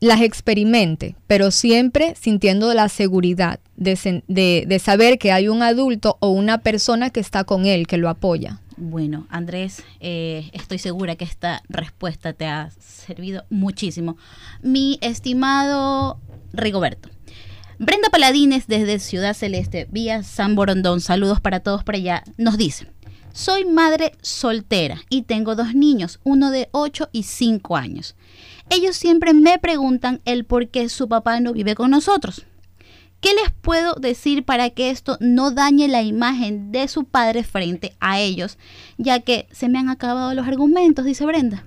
las 0.00 0.20
experimente, 0.20 1.16
pero 1.26 1.50
siempre 1.50 2.14
sintiendo 2.20 2.72
la 2.74 2.88
seguridad 2.88 3.60
de, 3.76 3.96
de 4.66 4.78
saber 4.78 5.18
que 5.18 5.32
hay 5.32 5.48
un 5.48 5.62
adulto 5.62 6.18
o 6.20 6.28
una 6.28 6.58
persona 6.58 7.08
que 7.10 7.20
está 7.20 7.44
con 7.44 7.64
él, 7.64 7.86
que 7.86 7.96
lo 7.96 8.08
apoya. 8.10 8.60
Bueno, 8.76 9.26
Andrés, 9.30 9.82
eh, 10.00 10.50
estoy 10.52 10.78
segura 10.78 11.16
que 11.16 11.24
esta 11.24 11.62
respuesta 11.68 12.34
te 12.34 12.46
ha 12.46 12.70
servido 12.78 13.44
muchísimo. 13.48 14.18
Mi 14.62 14.98
estimado 15.00 16.20
Rigoberto. 16.52 17.08
Brenda 17.78 18.10
Paladines 18.10 18.66
desde 18.66 18.98
Ciudad 18.98 19.34
Celeste, 19.34 19.86
vía 19.90 20.22
San 20.22 20.54
Borondón, 20.54 21.00
saludos 21.00 21.40
para 21.40 21.60
todos 21.60 21.84
por 21.84 21.94
allá, 21.94 22.22
nos 22.38 22.56
dice, 22.56 22.86
soy 23.32 23.66
madre 23.66 24.12
soltera 24.22 25.02
y 25.10 25.22
tengo 25.22 25.54
dos 25.56 25.74
niños, 25.74 26.20
uno 26.24 26.50
de 26.50 26.68
8 26.72 27.10
y 27.12 27.24
5 27.24 27.76
años. 27.76 28.14
Ellos 28.70 28.96
siempre 28.96 29.34
me 29.34 29.58
preguntan 29.58 30.22
el 30.24 30.44
por 30.44 30.68
qué 30.68 30.88
su 30.88 31.06
papá 31.08 31.40
no 31.40 31.52
vive 31.52 31.74
con 31.74 31.90
nosotros. 31.90 32.46
¿Qué 33.26 33.34
les 33.34 33.50
puedo 33.60 33.94
decir 33.94 34.44
para 34.44 34.70
que 34.70 34.88
esto 34.88 35.18
no 35.18 35.50
dañe 35.50 35.88
la 35.88 36.00
imagen 36.00 36.70
de 36.70 36.86
su 36.86 37.02
padre 37.06 37.42
frente 37.42 37.92
a 37.98 38.20
ellos? 38.20 38.56
Ya 38.98 39.18
que 39.18 39.48
se 39.50 39.68
me 39.68 39.80
han 39.80 39.88
acabado 39.88 40.32
los 40.32 40.46
argumentos, 40.46 41.04
dice 41.04 41.26
Brenda. 41.26 41.64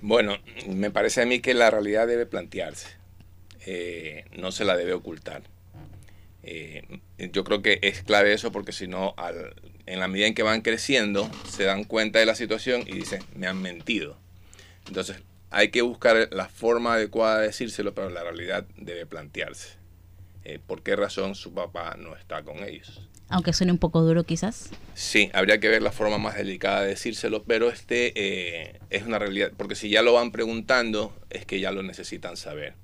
Bueno, 0.00 0.38
me 0.66 0.90
parece 0.90 1.22
a 1.22 1.26
mí 1.26 1.38
que 1.38 1.54
la 1.54 1.70
realidad 1.70 2.08
debe 2.08 2.26
plantearse, 2.26 2.88
eh, 3.66 4.24
no 4.36 4.50
se 4.50 4.64
la 4.64 4.76
debe 4.76 4.94
ocultar. 4.94 5.44
Eh, 6.42 6.98
yo 7.18 7.44
creo 7.44 7.62
que 7.62 7.78
es 7.80 8.02
clave 8.02 8.32
eso 8.32 8.50
porque 8.50 8.72
si 8.72 8.88
no, 8.88 9.14
en 9.86 10.00
la 10.00 10.08
medida 10.08 10.26
en 10.26 10.34
que 10.34 10.42
van 10.42 10.62
creciendo, 10.62 11.30
se 11.48 11.62
dan 11.62 11.84
cuenta 11.84 12.18
de 12.18 12.26
la 12.26 12.34
situación 12.34 12.82
y 12.84 12.94
dicen, 12.94 13.22
me 13.36 13.46
han 13.46 13.62
mentido. 13.62 14.18
Entonces, 14.88 15.18
hay 15.50 15.70
que 15.70 15.82
buscar 15.82 16.30
la 16.32 16.48
forma 16.48 16.94
adecuada 16.94 17.38
de 17.38 17.46
decírselo, 17.46 17.94
pero 17.94 18.10
la 18.10 18.24
realidad 18.24 18.66
debe 18.76 19.06
plantearse. 19.06 19.81
Eh, 20.44 20.58
por 20.64 20.82
qué 20.82 20.96
razón 20.96 21.36
su 21.36 21.54
papá 21.54 21.96
no 21.96 22.16
está 22.16 22.42
con 22.42 22.64
ellos. 22.64 23.08
Aunque 23.28 23.52
suene 23.52 23.72
un 23.72 23.78
poco 23.78 24.02
duro 24.02 24.24
quizás. 24.24 24.70
Sí, 24.94 25.30
habría 25.32 25.60
que 25.60 25.68
ver 25.68 25.82
la 25.82 25.92
forma 25.92 26.18
más 26.18 26.36
delicada 26.36 26.82
de 26.82 26.88
decírselo, 26.88 27.44
pero 27.44 27.68
este 27.68 28.12
eh, 28.16 28.80
es 28.90 29.04
una 29.04 29.18
realidad, 29.20 29.52
porque 29.56 29.76
si 29.76 29.88
ya 29.88 30.02
lo 30.02 30.14
van 30.14 30.32
preguntando, 30.32 31.14
es 31.30 31.46
que 31.46 31.60
ya 31.60 31.70
lo 31.70 31.82
necesitan 31.82 32.36
saber. 32.36 32.74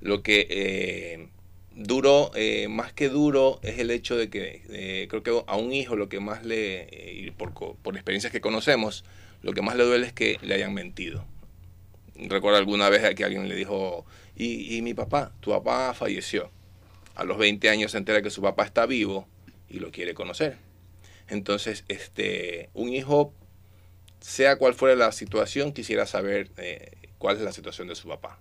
Lo 0.00 0.22
que 0.22 0.46
eh, 0.48 1.28
duro, 1.74 2.30
más 2.68 2.92
que 2.92 3.08
duro, 3.08 3.58
es 3.62 3.78
el 3.80 3.90
hecho 3.90 4.16
de 4.16 4.30
que 4.30 5.06
creo 5.08 5.22
que 5.22 5.42
a 5.46 5.56
un 5.56 5.72
hijo 5.72 5.96
lo 5.96 6.08
que 6.08 6.20
más 6.20 6.44
le, 6.44 6.88
y 7.12 7.30
por, 7.32 7.52
por 7.52 7.94
experiencias 7.96 8.32
que 8.32 8.40
conocemos, 8.40 9.04
lo 9.42 9.52
que 9.52 9.62
más 9.62 9.76
le 9.76 9.84
duele 9.84 10.06
es 10.06 10.12
que 10.12 10.38
le 10.42 10.54
hayan 10.54 10.72
mentido. 10.72 11.24
Recuerdo 12.14 12.58
alguna 12.58 12.88
vez 12.88 13.14
que 13.14 13.24
alguien 13.24 13.48
le 13.48 13.56
dijo, 13.56 14.06
y, 14.36 14.76
y 14.76 14.82
mi 14.82 14.94
papá, 14.94 15.32
tu 15.40 15.50
papá 15.50 15.94
falleció 15.94 16.50
a 17.14 17.24
los 17.24 17.38
20 17.38 17.68
años 17.68 17.92
se 17.92 17.98
entera 17.98 18.22
que 18.22 18.30
su 18.30 18.42
papá 18.42 18.64
está 18.64 18.86
vivo 18.86 19.28
y 19.68 19.78
lo 19.78 19.90
quiere 19.90 20.14
conocer. 20.14 20.56
Entonces, 21.28 21.84
este, 21.88 22.70
un 22.74 22.90
hijo, 22.90 23.32
sea 24.20 24.56
cual 24.56 24.74
fuera 24.74 24.96
la 24.96 25.12
situación, 25.12 25.72
quisiera 25.72 26.06
saber 26.06 26.50
eh, 26.56 26.92
cuál 27.18 27.36
es 27.36 27.42
la 27.42 27.52
situación 27.52 27.88
de 27.88 27.94
su 27.94 28.08
papá. 28.08 28.38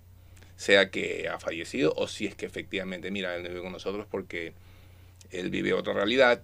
Sea 0.55 0.91
que 0.91 1.27
ha 1.29 1.39
fallecido 1.39 1.93
o 1.95 2.07
si 2.07 2.27
es 2.27 2.35
que 2.35 2.45
efectivamente, 2.45 3.09
mira, 3.11 3.35
él 3.35 3.43
no 3.43 3.49
vive 3.49 3.61
con 3.61 3.71
nosotros 3.71 4.05
porque 4.09 4.53
él 5.31 5.49
vive 5.49 5.73
otra 5.73 5.93
realidad 5.93 6.41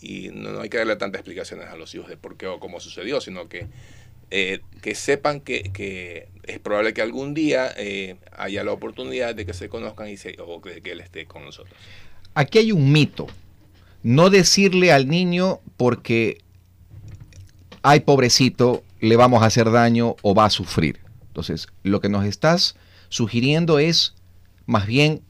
y 0.00 0.30
no, 0.30 0.60
hay 0.60 0.68
que 0.68 0.78
darle 0.78 0.96
tantas 0.96 1.20
explicaciones 1.20 1.68
a 1.68 1.76
los 1.76 1.94
hijos 1.94 2.08
de 2.08 2.16
por 2.16 2.36
qué 2.36 2.46
o 2.46 2.58
cómo 2.58 2.80
sucedió, 2.80 3.20
sino 3.20 3.48
que, 3.48 3.68
eh, 4.30 4.60
que 4.82 4.94
sepan 4.94 5.40
que, 5.40 6.28
es 6.46 6.58
probable 6.58 6.94
que 6.94 7.02
algún 7.02 7.34
día 7.34 7.72
eh, 7.76 8.16
haya 8.36 8.64
la 8.64 8.72
oportunidad 8.72 9.34
de 9.34 9.46
que 9.46 9.54
se 9.54 9.68
conozcan 9.68 10.08
y 10.08 10.16
se, 10.16 10.36
o 10.38 10.60
de 10.60 10.80
que 10.80 10.92
él 10.92 11.00
esté 11.00 11.26
con 11.26 11.44
nosotros. 11.44 11.74
Aquí 12.34 12.58
hay 12.58 12.72
un 12.72 12.92
mito. 12.92 13.26
No 14.02 14.28
decirle 14.28 14.92
al 14.92 15.08
niño 15.08 15.60
porque, 15.76 16.38
ay 17.82 18.00
pobrecito, 18.00 18.84
le 19.00 19.16
vamos 19.16 19.42
a 19.42 19.46
hacer 19.46 19.70
daño 19.70 20.16
o 20.22 20.34
va 20.34 20.46
a 20.46 20.50
sufrir. 20.50 21.00
Entonces, 21.28 21.68
lo 21.82 22.00
que 22.00 22.08
nos 22.08 22.24
estás 22.24 22.76
sugiriendo 23.08 23.78
es 23.78 24.14
más 24.66 24.86
bien 24.86 25.22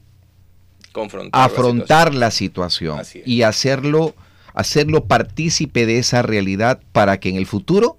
afrontar 1.31 2.13
la 2.13 2.31
situación, 2.31 3.01
y 3.25 3.41
hacerlo, 3.41 4.15
hacerlo 4.53 5.05
partícipe 5.05 5.85
de 5.85 5.97
esa 5.97 6.21
realidad 6.21 6.81
para 6.93 7.19
que 7.19 7.29
en 7.29 7.35
el 7.35 7.45
futuro 7.45 7.97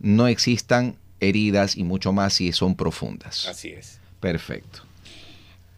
no 0.00 0.26
existan 0.26 0.96
heridas 1.28 1.76
y 1.76 1.84
mucho 1.84 2.12
más 2.12 2.34
si 2.34 2.52
son 2.52 2.74
profundas. 2.74 3.46
Así 3.48 3.68
es. 3.68 3.98
Perfecto. 4.20 4.80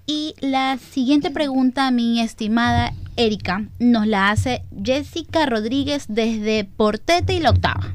Y 0.06 0.34
la 0.40 0.78
siguiente 0.78 1.30
pregunta, 1.32 1.90
mi 1.90 2.20
estimada 2.20 2.94
Erika, 3.16 3.68
nos 3.80 4.06
la 4.06 4.30
hace 4.30 4.62
Jessica 4.84 5.46
Rodríguez 5.46 6.04
desde 6.08 6.64
Portete 6.64 7.34
y 7.34 7.40
la 7.40 7.50
Octava, 7.50 7.94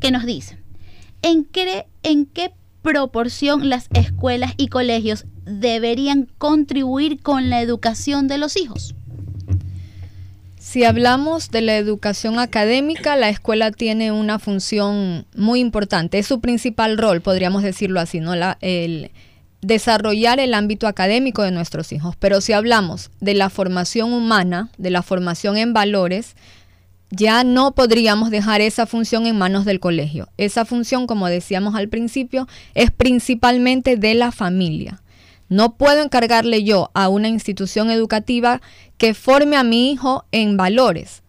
que 0.00 0.10
nos 0.10 0.24
dice, 0.24 0.56
¿en 1.20 1.44
qué, 1.44 1.86
en 2.02 2.24
qué 2.24 2.52
proporción 2.80 3.68
las 3.68 3.88
escuelas 3.92 4.54
y 4.56 4.68
colegios 4.68 5.26
deberían 5.44 6.28
contribuir 6.38 7.20
con 7.20 7.50
la 7.50 7.60
educación 7.60 8.28
de 8.28 8.38
los 8.38 8.56
hijos? 8.56 8.94
Si 10.72 10.84
hablamos 10.84 11.50
de 11.50 11.60
la 11.60 11.76
educación 11.76 12.38
académica, 12.38 13.14
la 13.16 13.28
escuela 13.28 13.72
tiene 13.72 14.10
una 14.10 14.38
función 14.38 15.26
muy 15.36 15.60
importante. 15.60 16.18
Es 16.18 16.26
su 16.26 16.40
principal 16.40 16.96
rol, 16.96 17.20
podríamos 17.20 17.62
decirlo 17.62 18.00
así, 18.00 18.20
¿no? 18.20 18.34
La, 18.36 18.56
el 18.62 19.10
desarrollar 19.60 20.40
el 20.40 20.54
ámbito 20.54 20.86
académico 20.86 21.42
de 21.42 21.50
nuestros 21.50 21.92
hijos. 21.92 22.16
Pero 22.16 22.40
si 22.40 22.54
hablamos 22.54 23.10
de 23.20 23.34
la 23.34 23.50
formación 23.50 24.14
humana, 24.14 24.70
de 24.78 24.88
la 24.88 25.02
formación 25.02 25.58
en 25.58 25.74
valores, 25.74 26.36
ya 27.10 27.44
no 27.44 27.72
podríamos 27.72 28.30
dejar 28.30 28.62
esa 28.62 28.86
función 28.86 29.26
en 29.26 29.36
manos 29.36 29.66
del 29.66 29.78
colegio. 29.78 30.30
Esa 30.38 30.64
función, 30.64 31.06
como 31.06 31.28
decíamos 31.28 31.74
al 31.74 31.90
principio, 31.90 32.48
es 32.72 32.90
principalmente 32.90 33.98
de 33.98 34.14
la 34.14 34.32
familia. 34.32 35.01
No 35.52 35.74
puedo 35.74 36.02
encargarle 36.02 36.64
yo 36.64 36.90
a 36.94 37.10
una 37.10 37.28
institución 37.28 37.90
educativa 37.90 38.62
que 38.96 39.12
forme 39.12 39.58
a 39.58 39.62
mi 39.62 39.92
hijo 39.92 40.24
en 40.32 40.56
valores. 40.56 41.22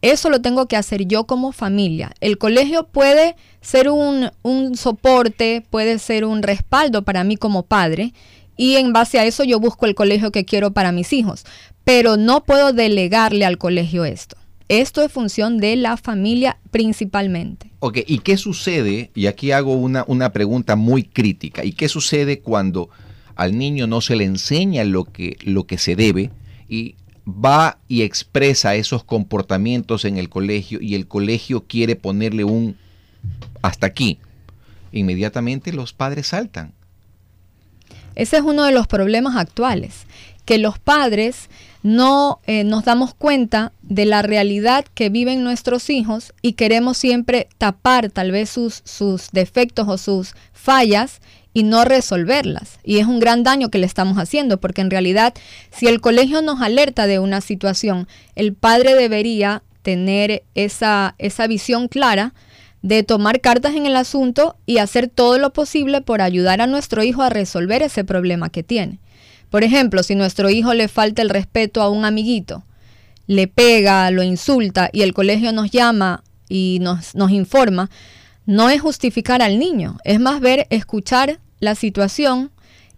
Eso 0.00 0.30
lo 0.30 0.40
tengo 0.40 0.68
que 0.68 0.76
hacer 0.78 1.04
yo 1.04 1.26
como 1.26 1.52
familia. 1.52 2.12
El 2.22 2.38
colegio 2.38 2.88
puede 2.88 3.36
ser 3.60 3.90
un, 3.90 4.30
un 4.40 4.74
soporte, 4.74 5.62
puede 5.68 5.98
ser 5.98 6.24
un 6.24 6.42
respaldo 6.42 7.02
para 7.02 7.24
mí 7.24 7.36
como 7.36 7.64
padre 7.64 8.14
y 8.56 8.76
en 8.76 8.94
base 8.94 9.18
a 9.18 9.26
eso 9.26 9.44
yo 9.44 9.60
busco 9.60 9.84
el 9.84 9.94
colegio 9.94 10.32
que 10.32 10.46
quiero 10.46 10.72
para 10.72 10.90
mis 10.90 11.12
hijos. 11.12 11.44
Pero 11.84 12.16
no 12.16 12.44
puedo 12.44 12.72
delegarle 12.72 13.44
al 13.44 13.58
colegio 13.58 14.06
esto. 14.06 14.38
Esto 14.68 15.02
es 15.02 15.12
función 15.12 15.58
de 15.58 15.76
la 15.76 15.98
familia 15.98 16.56
principalmente. 16.70 17.70
Ok, 17.80 17.98
¿y 18.06 18.20
qué 18.20 18.38
sucede? 18.38 19.10
Y 19.14 19.26
aquí 19.26 19.52
hago 19.52 19.74
una, 19.74 20.06
una 20.08 20.32
pregunta 20.32 20.74
muy 20.74 21.02
crítica. 21.02 21.66
¿Y 21.66 21.72
qué 21.72 21.90
sucede 21.90 22.40
cuando 22.40 22.88
al 23.42 23.58
niño 23.58 23.86
no 23.86 24.00
se 24.00 24.14
le 24.14 24.24
enseña 24.24 24.84
lo 24.84 25.04
que, 25.04 25.36
lo 25.42 25.66
que 25.66 25.76
se 25.76 25.96
debe 25.96 26.30
y 26.68 26.94
va 27.26 27.78
y 27.88 28.02
expresa 28.02 28.76
esos 28.76 29.02
comportamientos 29.02 30.04
en 30.04 30.16
el 30.16 30.28
colegio 30.28 30.80
y 30.80 30.94
el 30.94 31.08
colegio 31.08 31.64
quiere 31.66 31.96
ponerle 31.96 32.44
un 32.44 32.76
hasta 33.60 33.86
aquí? 33.86 34.18
Inmediatamente 34.92 35.72
los 35.72 35.92
padres 35.92 36.28
saltan. 36.28 36.72
Ese 38.14 38.36
es 38.36 38.42
uno 38.42 38.64
de 38.64 38.72
los 38.72 38.86
problemas 38.86 39.36
actuales, 39.36 40.06
que 40.44 40.58
los 40.58 40.78
padres 40.78 41.48
no 41.82 42.40
eh, 42.46 42.62
nos 42.62 42.84
damos 42.84 43.12
cuenta 43.14 43.72
de 43.82 44.06
la 44.06 44.22
realidad 44.22 44.84
que 44.94 45.08
viven 45.08 45.42
nuestros 45.42 45.90
hijos 45.90 46.32
y 46.42 46.52
queremos 46.52 46.96
siempre 46.96 47.48
tapar 47.58 48.10
tal 48.10 48.30
vez 48.30 48.50
sus, 48.50 48.82
sus 48.84 49.30
defectos 49.32 49.88
o 49.88 49.98
sus 49.98 50.34
fallas 50.52 51.20
y 51.54 51.62
no 51.62 51.84
resolverlas. 51.84 52.78
Y 52.84 52.98
es 52.98 53.06
un 53.06 53.20
gran 53.20 53.42
daño 53.42 53.70
que 53.70 53.78
le 53.78 53.86
estamos 53.86 54.18
haciendo, 54.18 54.60
porque 54.60 54.80
en 54.80 54.90
realidad 54.90 55.34
si 55.70 55.86
el 55.86 56.00
colegio 56.00 56.42
nos 56.42 56.60
alerta 56.60 57.06
de 57.06 57.18
una 57.18 57.40
situación, 57.40 58.08
el 58.34 58.54
padre 58.54 58.94
debería 58.94 59.62
tener 59.82 60.44
esa, 60.54 61.14
esa 61.18 61.46
visión 61.46 61.88
clara 61.88 62.34
de 62.82 63.02
tomar 63.02 63.40
cartas 63.40 63.74
en 63.74 63.86
el 63.86 63.96
asunto 63.96 64.56
y 64.66 64.78
hacer 64.78 65.08
todo 65.08 65.38
lo 65.38 65.52
posible 65.52 66.00
por 66.00 66.20
ayudar 66.20 66.60
a 66.60 66.66
nuestro 66.66 67.02
hijo 67.02 67.22
a 67.22 67.30
resolver 67.30 67.82
ese 67.82 68.04
problema 68.04 68.50
que 68.50 68.62
tiene. 68.62 68.98
Por 69.50 69.64
ejemplo, 69.64 70.02
si 70.02 70.14
nuestro 70.14 70.50
hijo 70.50 70.74
le 70.74 70.88
falta 70.88 71.22
el 71.22 71.28
respeto 71.28 71.82
a 71.82 71.90
un 71.90 72.04
amiguito, 72.04 72.64
le 73.26 73.46
pega, 73.46 74.10
lo 74.10 74.22
insulta 74.22 74.90
y 74.92 75.02
el 75.02 75.14
colegio 75.14 75.52
nos 75.52 75.70
llama 75.70 76.24
y 76.48 76.78
nos, 76.80 77.14
nos 77.14 77.30
informa, 77.30 77.88
no 78.46 78.70
es 78.70 78.80
justificar 78.80 79.42
al 79.42 79.58
niño, 79.58 79.98
es 80.04 80.20
más 80.20 80.40
ver, 80.40 80.66
escuchar 80.70 81.38
la 81.60 81.74
situación 81.74 82.50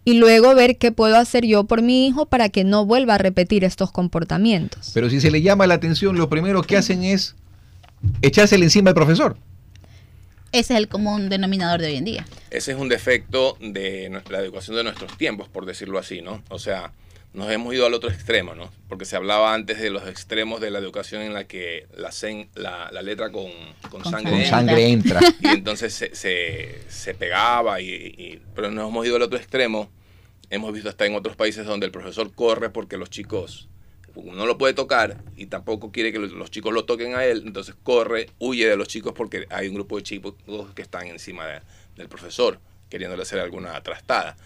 y 0.03 0.13
luego 0.15 0.53
ver 0.55 0.77
qué 0.77 0.91
puedo 0.91 1.17
hacer 1.17 1.45
yo 1.45 1.65
por 1.65 1.81
mi 1.81 2.07
hijo 2.07 2.27
para 2.27 2.49
que 2.49 2.63
no 2.63 2.85
vuelva 2.85 3.15
a 3.15 3.17
repetir 3.17 3.63
estos 3.63 3.91
comportamientos. 3.91 4.91
Pero 4.93 5.09
si 5.09 5.19
se 5.19 5.31
le 5.31 5.41
llama 5.41 5.67
la 5.67 5.73
atención, 5.75 6.17
lo 6.17 6.29
primero 6.29 6.61
que 6.61 6.77
hacen 6.77 7.03
es 7.03 7.35
echársele 8.21 8.65
encima 8.65 8.91
al 8.91 8.95
profesor. 8.95 9.37
Ese 10.51 10.73
es 10.73 10.79
el 10.79 10.87
común 10.87 11.27
denominador 11.27 11.81
de 11.81 11.87
hoy 11.87 11.95
en 11.97 12.05
día. 12.05 12.25
Ese 12.49 12.71
es 12.71 12.77
un 12.77 12.87
defecto 12.87 13.57
de 13.59 14.21
la 14.29 14.39
educación 14.39 14.77
de 14.77 14.83
nuestros 14.83 15.17
tiempos, 15.17 15.49
por 15.49 15.65
decirlo 15.65 15.99
así, 15.99 16.21
¿no? 16.21 16.43
O 16.49 16.59
sea, 16.59 16.93
nos 17.35 17.51
hemos 17.51 17.73
ido 17.73 17.85
al 17.85 17.93
otro 17.93 18.09
extremo, 18.09 18.55
¿no? 18.55 18.71
Porque 18.87 19.05
se 19.05 19.15
hablaba 19.15 19.53
antes 19.53 19.79
de 19.79 19.89
los 19.89 20.07
extremos 20.07 20.61
de 20.61 20.71
la 20.71 20.79
educación 20.79 21.21
en 21.21 21.33
la 21.33 21.43
que 21.43 21.85
la, 21.95 22.11
la, 22.91 23.01
letra 23.01 23.31
con, 23.31 23.51
sangre, 24.03 24.89
entra. 24.89 25.19
Y 25.41 25.47
entonces 25.47 25.93
se, 26.13 27.13
pegaba, 27.13 27.81
y, 27.81 28.41
pero 28.55 28.71
nos 28.71 28.89
hemos 28.89 29.05
ido 29.05 29.17
al 29.17 29.21
otro 29.21 29.37
extremo. 29.37 29.89
Hemos 30.49 30.71
visto 30.71 30.89
hasta 30.89 31.05
en 31.05 31.15
otros 31.15 31.35
países 31.35 31.65
donde 31.65 31.85
el 31.85 31.91
profesor 31.91 32.33
corre 32.33 32.69
porque 32.69 32.97
los 32.97 33.09
chicos 33.09 33.67
no 34.15 34.45
lo 34.45 34.57
puede 34.57 34.73
tocar 34.73 35.17
y 35.35 35.47
tampoco 35.47 35.91
quiere 35.91 36.13
que 36.13 36.19
los 36.19 36.49
chicos 36.51 36.73
lo 36.73 36.85
toquen 36.85 37.15
a 37.15 37.25
él, 37.25 37.43
entonces 37.45 37.75
corre, 37.83 38.29
huye 38.39 38.65
de 38.65 38.77
los 38.77 38.87
chicos 38.87 39.11
porque 39.13 39.45
hay 39.49 39.67
un 39.67 39.73
grupo 39.73 39.97
de 39.97 40.03
chicos 40.03 40.35
que 40.73 40.81
están 40.81 41.07
encima 41.07 41.45
del 41.97 42.07
profesor 42.07 42.59
queriéndole 42.89 43.23
hacer 43.23 43.39
alguna 43.39 43.81
trastada. 43.81 44.37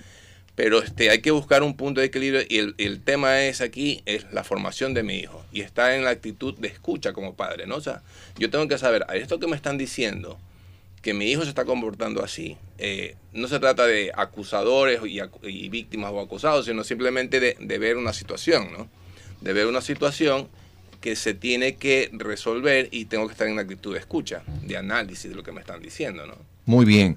Pero 0.60 0.84
este, 0.84 1.10
hay 1.10 1.22
que 1.22 1.32
buscar 1.32 1.64
un 1.64 1.74
punto 1.74 2.02
de 2.02 2.08
equilibrio 2.08 2.42
y 2.42 2.58
el, 2.58 3.00
tema 3.00 3.44
es 3.44 3.62
aquí, 3.62 4.04
es 4.06 4.26
la 4.34 4.44
formación 4.44 4.94
de 4.94 5.04
mi 5.04 5.16
hijo 5.16 5.42
y 5.54 5.62
está 5.62 5.96
en 5.96 6.04
la 6.04 6.10
actitud 6.10 6.54
de 6.58 6.68
escucha 6.68 7.14
como 7.14 7.34
padre, 7.34 7.66
¿no? 7.66 7.78
O 7.78 7.82
sea, 7.82 8.02
yo 8.38 8.50
tengo 8.50 8.68
que 8.68 8.78
saber, 8.78 9.06
esto 9.14 9.40
que 9.40 9.48
me 9.48 9.56
están 9.56 9.78
diciendo, 9.78 10.38
que 11.02 11.14
mi 11.14 11.32
hijo 11.32 11.44
se 11.44 11.48
está 11.48 11.64
comportando 11.64 12.22
así, 12.22 12.58
eh, 12.78 13.16
no 13.32 13.48
se 13.48 13.62
trata 13.62 13.88
de 13.88 14.12
acusadores 14.14 15.00
y, 15.06 15.70
víctimas 15.70 16.12
o 16.12 16.20
acusados, 16.20 16.66
sino 16.66 16.84
simplemente 16.84 17.40
de, 17.40 17.78
ver 17.78 17.96
una 17.96 18.12
situación, 18.12 18.70
¿no? 18.74 18.90
de 19.40 19.54
ver 19.54 19.66
una 19.66 19.80
situación 19.80 20.50
que 21.00 21.16
se 21.16 21.34
tiene 21.34 21.78
que 21.78 22.10
resolver 22.12 22.90
y 22.92 23.06
tengo 23.06 23.28
que 23.28 23.32
estar 23.32 23.48
en 23.48 23.56
la 23.56 23.62
actitud 23.62 23.94
de 23.94 24.00
escucha, 24.00 24.44
de 24.64 24.76
análisis 24.76 25.30
de 25.30 25.38
lo 25.38 25.44
que 25.44 25.54
me 25.54 25.62
están 25.62 25.82
diciendo, 25.82 26.28
¿no? 26.28 26.36
Muy 26.66 26.84
bien. 26.84 27.16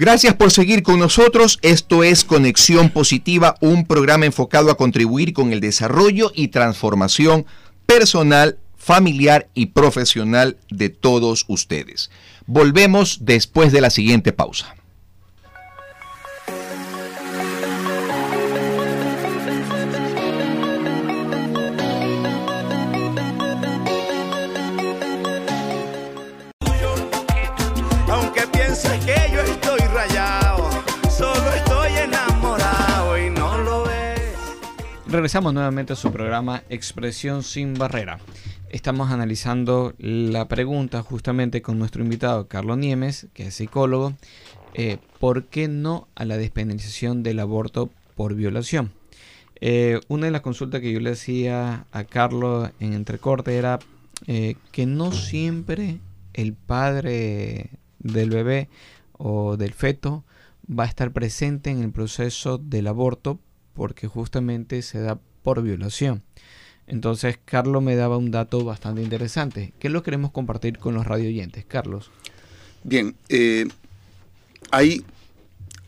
Gracias 0.00 0.36
por 0.36 0.52
seguir 0.52 0.84
con 0.84 1.00
nosotros. 1.00 1.58
Esto 1.60 2.04
es 2.04 2.22
Conexión 2.22 2.90
Positiva, 2.90 3.56
un 3.60 3.84
programa 3.84 4.26
enfocado 4.26 4.70
a 4.70 4.76
contribuir 4.76 5.32
con 5.32 5.52
el 5.52 5.58
desarrollo 5.58 6.30
y 6.36 6.48
transformación 6.48 7.46
personal, 7.84 8.60
familiar 8.76 9.48
y 9.54 9.66
profesional 9.66 10.56
de 10.70 10.88
todos 10.88 11.46
ustedes. 11.48 12.12
Volvemos 12.46 13.18
después 13.22 13.72
de 13.72 13.80
la 13.80 13.90
siguiente 13.90 14.32
pausa. 14.32 14.76
Regresamos 35.10 35.54
nuevamente 35.54 35.94
a 35.94 35.96
su 35.96 36.12
programa 36.12 36.64
Expresión 36.68 37.42
sin 37.42 37.72
barrera. 37.72 38.18
Estamos 38.68 39.10
analizando 39.10 39.94
la 39.96 40.48
pregunta 40.48 41.02
justamente 41.02 41.62
con 41.62 41.78
nuestro 41.78 42.02
invitado 42.02 42.46
Carlos 42.46 42.76
Niemes, 42.76 43.26
que 43.32 43.46
es 43.46 43.54
psicólogo, 43.54 44.12
eh, 44.74 44.98
¿por 45.18 45.44
qué 45.44 45.66
no 45.66 46.08
a 46.14 46.26
la 46.26 46.36
despenalización 46.36 47.22
del 47.22 47.40
aborto 47.40 47.88
por 48.16 48.34
violación? 48.34 48.92
Eh, 49.62 49.98
una 50.08 50.26
de 50.26 50.32
las 50.32 50.42
consultas 50.42 50.82
que 50.82 50.92
yo 50.92 51.00
le 51.00 51.12
hacía 51.12 51.86
a 51.90 52.04
Carlos 52.04 52.70
en 52.78 52.92
entrecorte 52.92 53.56
era 53.56 53.78
eh, 54.26 54.56
que 54.72 54.84
no 54.84 55.12
siempre 55.12 56.00
el 56.34 56.52
padre 56.52 57.70
del 57.98 58.28
bebé 58.28 58.68
o 59.14 59.56
del 59.56 59.72
feto 59.72 60.24
va 60.70 60.84
a 60.84 60.88
estar 60.88 61.12
presente 61.12 61.70
en 61.70 61.82
el 61.82 61.92
proceso 61.92 62.58
del 62.58 62.88
aborto 62.88 63.40
porque 63.78 64.08
justamente 64.08 64.82
se 64.82 64.98
da 64.98 65.18
por 65.42 65.62
violación. 65.62 66.22
Entonces, 66.88 67.38
Carlos 67.44 67.80
me 67.80 67.94
daba 67.94 68.18
un 68.18 68.32
dato 68.32 68.64
bastante 68.64 69.02
interesante. 69.02 69.72
¿Qué 69.78 69.88
lo 69.88 70.02
queremos 70.02 70.32
compartir 70.32 70.78
con 70.78 70.94
los 70.94 71.06
radio 71.06 71.28
oyentes, 71.28 71.64
Carlos? 71.64 72.10
Bien, 72.82 73.14
eh, 73.28 73.68
hay, 74.72 75.04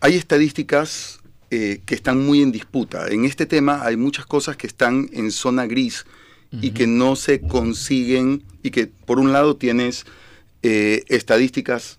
hay 0.00 0.14
estadísticas 0.14 1.18
eh, 1.50 1.80
que 1.84 1.96
están 1.96 2.24
muy 2.24 2.42
en 2.42 2.52
disputa. 2.52 3.08
En 3.08 3.24
este 3.24 3.44
tema 3.44 3.84
hay 3.84 3.96
muchas 3.96 4.24
cosas 4.24 4.56
que 4.56 4.68
están 4.68 5.10
en 5.12 5.32
zona 5.32 5.66
gris 5.66 6.06
y 6.52 6.70
que 6.70 6.88
no 6.88 7.14
se 7.14 7.40
consiguen 7.40 8.42
y 8.62 8.70
que 8.70 8.86
por 8.86 9.20
un 9.20 9.32
lado 9.32 9.56
tienes 9.56 10.04
eh, 10.62 11.04
estadísticas 11.08 11.98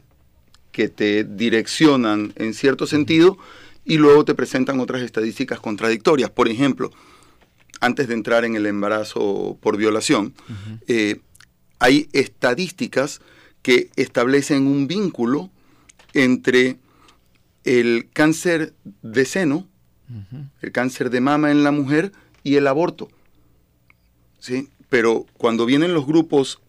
que 0.71 0.89
te 0.89 1.23
direccionan 1.23 2.33
en 2.35 2.53
cierto 2.53 2.85
sentido 2.85 3.37
y 3.85 3.97
luego 3.97 4.25
te 4.25 4.35
presentan 4.35 4.79
otras 4.79 5.01
estadísticas 5.01 5.59
contradictorias. 5.59 6.29
Por 6.29 6.47
ejemplo, 6.47 6.91
antes 7.79 8.07
de 8.07 8.13
entrar 8.13 8.45
en 8.45 8.55
el 8.55 8.65
embarazo 8.65 9.57
por 9.61 9.77
violación, 9.77 10.33
eh, 10.87 11.19
hay 11.79 12.07
estadísticas 12.13 13.21
que 13.61 13.89
establecen 13.95 14.67
un 14.67 14.87
vínculo 14.87 15.49
entre 16.13 16.77
el 17.63 18.09
cáncer 18.11 18.73
de 19.01 19.25
seno, 19.25 19.67
el 20.61 20.71
cáncer 20.71 21.09
de 21.09 21.21
mama 21.21 21.51
en 21.51 21.63
la 21.63 21.71
mujer 21.71 22.11
y 22.43 22.55
el 22.55 22.67
aborto. 22.67 23.09
¿Sí? 24.39 24.69
Pero 24.89 25.25
cuando 25.37 25.65
vienen 25.65 25.93
los 25.93 26.05
grupos 26.05 26.59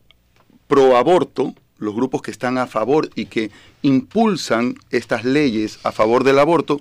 pro 0.69 0.97
aborto, 0.97 1.55
los 1.83 1.95
grupos 1.95 2.22
que 2.22 2.30
están 2.30 2.59
a 2.59 2.66
favor 2.66 3.11
y 3.14 3.26
que 3.26 3.51
impulsan 3.83 4.76
estas 4.91 5.24
leyes 5.24 5.78
a 5.83 5.93
favor 5.93 6.24
del 6.24 6.39
aborto, 6.39 6.80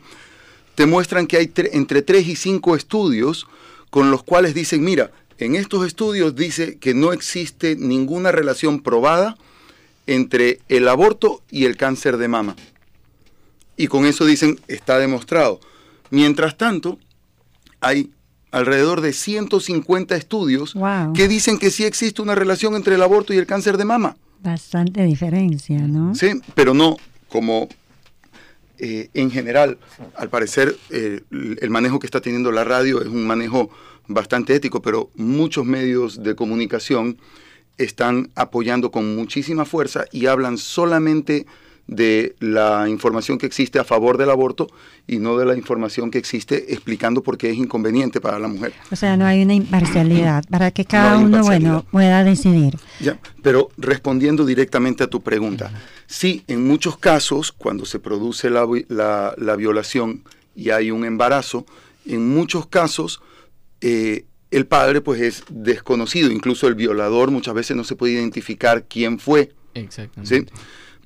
te 0.76 0.86
muestran 0.86 1.28
que 1.28 1.38
hay 1.38 1.52
entre 1.74 2.02
3 2.02 2.28
y 2.28 2.36
5 2.36 2.76
estudios 2.76 3.47
con 3.89 4.12
los 4.12 4.24
cuales 4.24 4.54
dicen, 4.54 4.84
mira, 4.84 5.12
en 5.38 5.56
estos 5.56 5.86
estudios 5.86 6.36
dice 6.36 6.78
que 6.78 6.93
no 6.93 7.14
existe 7.14 7.76
ninguna 7.76 8.32
relación 8.32 8.82
probada 8.82 9.38
entre 10.08 10.60
el 10.70 10.88
aborto 10.88 11.41
y 11.49 11.66
el 11.66 11.78
cáncer 11.78 12.18
de 12.18 12.28
mama. 12.28 12.56
Y 13.76 13.88
con 13.88 14.06
eso 14.06 14.26
dicen, 14.26 14.60
está 14.68 14.99
demostrado. 14.99 15.60
Mientras 16.12 16.58
tanto, 16.58 16.99
hay 17.80 18.12
alrededor 18.52 19.02
de 19.02 19.14
150 19.14 20.16
estudios 20.16 20.76
que 21.16 21.28
dicen 21.28 21.58
que 21.58 21.72
sí 21.72 21.86
existe 21.86 22.22
una 22.22 22.36
relación 22.36 22.76
entre 22.76 22.95
el 22.95 23.02
aborto 23.02 23.34
y 23.34 23.38
el 23.38 23.47
cáncer 23.47 23.78
de 23.78 23.86
mama. 23.86 24.18
Bastante 24.42 25.04
diferencia, 25.04 25.80
¿no? 25.80 26.16
Sí, 26.16 26.42
pero 26.56 26.74
no 26.74 26.98
como 27.30 27.70
eh, 28.84 29.10
en 29.14 29.30
general, 29.30 29.78
al 30.16 30.30
parecer, 30.30 30.76
eh, 30.89 31.22
el 31.30 31.70
manejo 31.70 32.00
que 32.00 32.08
está 32.08 32.20
teniendo 32.20 32.52
la 32.52 32.64
radio 32.64 33.00
es 33.02 33.08
un 33.08 33.28
manejo 33.28 33.70
bastante 34.08 34.56
ético, 34.56 34.82
pero 34.82 35.12
muchos 35.16 35.66
medios 35.66 36.24
de 36.24 36.36
comunicación 36.36 37.20
están 37.78 38.32
apoyando 38.34 38.89
con 38.89 39.16
muchísima 39.16 39.66
fuerza 39.66 40.06
y 40.12 40.26
hablan 40.26 40.58
solamente 40.58 41.46
de 41.88 42.36
la 42.40 42.88
información 42.88 43.38
que 43.38 43.46
existe 43.46 43.80
a 43.80 43.84
favor 43.84 44.18
del 44.18 44.30
aborto 44.30 44.68
y 45.08 45.18
no 45.18 45.38
de 45.38 45.46
la 45.46 45.56
información 45.58 46.10
que 46.10 46.18
existe 46.18 46.74
explicando 46.74 47.22
por 47.22 47.38
qué 47.38 47.50
es 47.50 47.58
inconveniente 47.58 48.22
para 48.22 48.40
la 48.40 48.48
mujer. 48.48 48.74
O 48.92 48.96
sea, 48.96 49.18
no 49.18 49.26
hay 49.26 49.42
una 49.44 49.54
imparcialidad 49.54 50.44
para 50.50 50.72
que 50.72 50.86
cada 50.86 51.18
uno, 51.18 51.44
bueno, 51.44 51.86
pueda 51.92 52.24
decidir. 52.24 52.78
Ya, 53.00 53.20
pero 53.42 53.70
respondiendo 53.78 54.46
directamente 54.46 55.04
a 55.04 55.08
tu 55.08 55.22
pregunta, 55.22 55.72
sí, 56.08 56.44
en 56.48 56.66
muchos 56.66 56.98
casos, 56.98 57.52
cuando 57.52 57.86
se 57.86 58.00
produce 58.00 58.50
la, 58.50 58.66
la, 59.38 59.56
violación 59.56 60.24
y 60.56 60.70
hay 60.70 60.92
un 60.92 61.04
embarazo, 61.04 61.66
en 62.06 62.30
muchos 62.30 62.68
casos 62.68 63.22
eh, 63.82 64.26
el 64.50 64.66
padre 64.66 65.02
pues 65.02 65.22
es 65.22 65.44
desconocido, 65.50 66.32
incluso 66.32 66.68
el 66.68 66.76
violador 66.76 67.32
muchas 67.32 67.54
veces 67.54 67.76
no 67.76 67.84
se 67.84 67.96
puede 67.96 68.14
identificar 68.14 68.86
quién 68.88 69.20
fue. 69.20 69.52
Exactamente. 69.74 70.40
¿sí? 70.40 70.46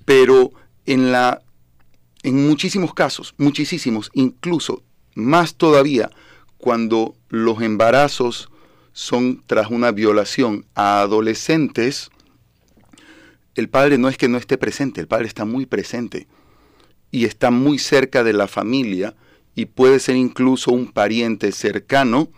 Pero 0.03 0.51
en, 0.86 1.11
la, 1.11 1.41
en 2.23 2.47
muchísimos 2.47 2.93
casos, 2.93 3.33
muchísimos, 3.38 4.11
incluso 4.13 4.83
más 5.15 5.55
todavía 5.55 6.09
cuando 6.57 7.15
los 7.29 7.61
embarazos 7.61 8.49
son 8.93 9.43
tras 9.45 9.69
una 9.69 9.91
violación 9.91 10.65
a 10.73 11.01
adolescentes, 11.01 12.09
el 13.55 13.69
padre 13.69 13.97
no 13.97 14.09
es 14.09 14.17
que 14.17 14.27
no 14.27 14.38
esté 14.38 14.57
presente, 14.57 15.01
el 15.01 15.07
padre 15.07 15.27
está 15.27 15.45
muy 15.45 15.65
presente 15.65 16.27
y 17.11 17.25
está 17.25 17.51
muy 17.51 17.79
cerca 17.79 18.23
de 18.23 18.33
la 18.33 18.47
familia 18.47 19.15
y 19.55 19.65
puede 19.65 19.99
ser 19.99 20.15
incluso 20.15 20.71
un 20.71 20.91
pariente 20.91 21.51
cercano 21.51 22.29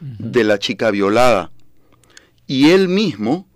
de 0.00 0.44
la 0.44 0.58
chica 0.58 0.90
violada. 0.90 1.50
Y 2.46 2.70
él 2.70 2.88
mismo 2.88 3.48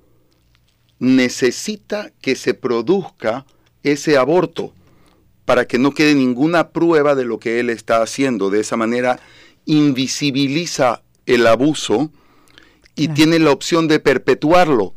necesita 0.98 2.12
que 2.20 2.34
se 2.34 2.54
produzca 2.54 3.46
ese 3.84 4.16
aborto 4.16 4.72
para 5.44 5.66
que 5.66 5.78
no 5.78 5.92
quede 5.92 6.14
ninguna 6.14 6.70
prueba 6.70 7.14
de 7.14 7.24
lo 7.24 7.38
que 7.38 7.60
él 7.60 7.70
está 7.70 8.02
haciendo. 8.02 8.50
De 8.50 8.60
esa 8.60 8.76
manera 8.76 9.20
invisibiliza 9.66 11.02
el 11.26 11.46
abuso 11.46 12.10
y 12.96 13.08
tiene 13.08 13.38
la 13.38 13.50
opción 13.50 13.86
de 13.88 14.00
perpetuarlo. 14.00 14.94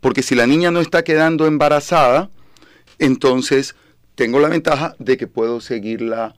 Porque 0.00 0.22
si 0.22 0.34
la 0.34 0.46
niña 0.46 0.70
no 0.70 0.80
está 0.80 1.04
quedando 1.04 1.46
embarazada, 1.46 2.30
entonces 2.98 3.76
tengo 4.14 4.40
la 4.40 4.48
ventaja 4.48 4.94
de 4.98 5.16
que 5.16 5.26
puedo 5.26 5.60
seguirla, 5.60 6.34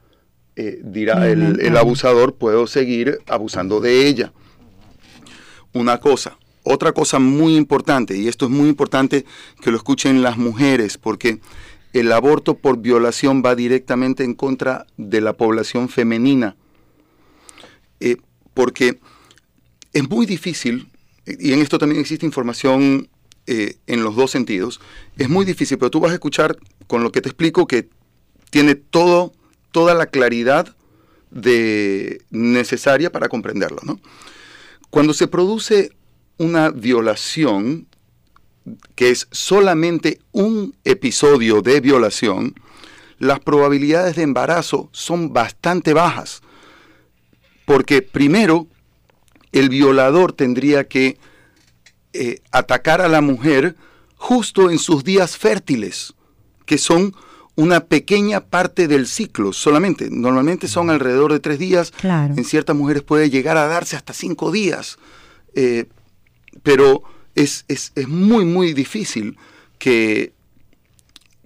eh, 0.57 0.81
dirá 0.83 1.29
el, 1.31 1.61
el 1.61 1.77
abusador, 1.77 2.35
puedo 2.35 2.67
seguir 2.67 3.21
abusando 3.29 3.81
de 3.81 4.07
ella. 4.07 4.33
Una 5.73 5.99
cosa, 5.99 6.39
otra 6.65 6.93
cosa 6.93 7.19
muy 7.19 7.57
importante, 7.57 8.17
y 8.17 8.29
esto 8.29 8.47
es 8.47 8.51
muy 8.51 8.69
importante 8.69 9.25
que 9.61 9.71
lo 9.71 9.77
escuchen 9.77 10.23
las 10.23 10.37
mujeres, 10.37 10.99
porque 10.99 11.41
el 11.93 12.11
aborto 12.13 12.57
por 12.57 12.79
violación 12.79 13.43
va 13.45 13.55
directamente 13.55 14.25
en 14.25 14.35
contra 14.35 14.87
de 14.97 15.21
la 15.21 15.35
población 15.35 15.89
femenina. 15.89 16.57
Eh, 18.01 18.17
porque 18.55 18.99
es 19.93 20.09
muy 20.09 20.27
difícil, 20.27 20.89
y 21.27 21.53
en 21.53 21.61
esto 21.61 21.79
también 21.79 22.01
existe 22.01 22.27
información 22.27 23.09
eh, 23.47 23.77
en 23.87 24.03
los 24.03 24.17
dos 24.17 24.31
sentidos, 24.31 24.81
es 25.19 25.29
muy 25.29 25.45
difícil, 25.45 25.79
pero 25.79 25.91
tú 25.91 26.01
vas 26.01 26.13
a 26.13 26.15
escuchar 26.15 26.57
con 26.87 27.03
lo 27.03 27.13
que 27.13 27.21
te 27.21 27.29
explico 27.29 27.67
que 27.67 27.89
tiene 28.51 28.75
todo, 28.75 29.33
toda 29.71 29.95
la 29.95 30.07
claridad 30.07 30.75
de, 31.31 32.23
necesaria 32.31 33.11
para 33.11 33.29
comprenderlo. 33.29 33.81
Cuando 34.91 35.15
se 35.15 35.27
produce 35.27 35.91
una 36.39 36.71
violación, 36.71 37.87
que 38.95 39.11
es 39.11 39.29
solamente 39.31 40.21
un 40.33 40.75
episodio 40.85 41.63
de 41.63 41.81
violación, 41.81 42.55
las 43.19 43.41
probabilidades 43.41 44.17
de 44.17 44.23
embarazo 44.23 44.89
son 44.93 45.33
bastante 45.33 45.93
bajas. 45.93 46.43
Porque 47.65 48.03
primero, 48.03 48.67
el 49.53 49.69
violador 49.69 50.33
tendría 50.33 50.89
que 50.89 51.19
eh, 52.13 52.41
atacar 52.51 53.01
a 53.01 53.09
la 53.09 53.21
mujer 53.21 53.77
justo 54.17 54.71
en 54.71 54.79
sus 54.79 55.05
días 55.05 55.37
fértiles, 55.37 56.15
que 56.67 56.79
son 56.79 57.15
una 57.55 57.81
pequeña 57.81 58.41
parte 58.41 58.89
del 58.89 59.07
ciclo 59.07 59.53
solamente. 59.53 60.09
Normalmente 60.11 60.69
son 60.69 60.91
alrededor 60.91 61.33
de 61.33 61.41
tres 61.41 61.59
días. 61.59 61.93
En 62.03 62.45
ciertas 62.45 62.75
mujeres 62.75 63.03
puede 63.03 63.31
llegar 63.31 63.57
a 63.57 63.67
darse 63.67 63.97
hasta 63.97 64.13
cinco 64.13 64.51
días. 64.51 64.99
Eh, 65.55 65.87
pero 66.63 67.03
es, 67.35 67.65
es, 67.69 67.93
es 67.95 68.09
muy, 68.09 68.45
muy 68.45 68.73
difícil 68.73 69.37
que, 69.79 70.33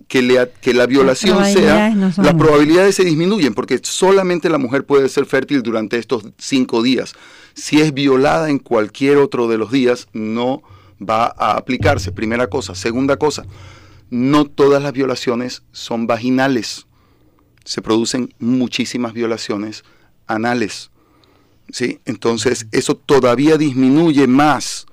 que, 0.08 0.22
le, 0.22 0.50
que 0.60 0.74
la 0.74 0.86
violación 0.86 1.44
sea, 1.46 1.94
las 1.94 2.34
probabilidades 2.34 2.94
se 2.96 3.04
disminuyen 3.04 3.54
porque 3.54 3.80
solamente 3.82 4.48
la 4.48 4.58
mujer 4.58 4.84
puede 4.84 5.08
ser 5.08 5.26
fértil 5.26 5.62
durante 5.62 5.98
estos 5.98 6.24
cinco 6.38 6.82
días. 6.82 7.14
Si 7.54 7.80
es 7.80 7.94
violada 7.94 8.50
en 8.50 8.58
cualquier 8.58 9.16
otro 9.16 9.48
de 9.48 9.58
los 9.58 9.72
días, 9.72 10.08
no 10.12 10.62
va 11.00 11.34
a 11.36 11.56
aplicarse. 11.56 12.12
Primera 12.12 12.48
cosa. 12.48 12.74
Segunda 12.74 13.16
cosa, 13.16 13.44
no 14.10 14.44
todas 14.44 14.82
las 14.82 14.92
violaciones 14.92 15.62
son 15.72 16.06
vaginales. 16.06 16.86
Se 17.64 17.82
producen 17.82 18.34
muchísimas 18.38 19.12
violaciones 19.12 19.84
anales. 20.26 20.90
¿sí? 21.70 22.00
Entonces, 22.04 22.66
eso 22.72 22.96
todavía 22.96 23.56
disminuye 23.56 24.26
más 24.26 24.86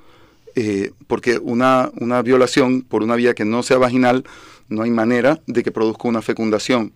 eh, 0.56 0.91
porque 1.08 1.38
una, 1.38 1.91
violación 2.24 2.82
por 2.82 3.04
una 3.04 3.16
vía 3.16 3.34
que 3.34 3.45
no 3.45 3.64
sea 3.64 3.78
vaginal, 3.78 4.24
no 4.70 4.84
hay 4.84 4.91
manera 4.91 5.41
de 5.47 5.64
que 5.64 5.72
produzca 5.72 6.08
una 6.08 6.22
fecundación. 6.22 6.93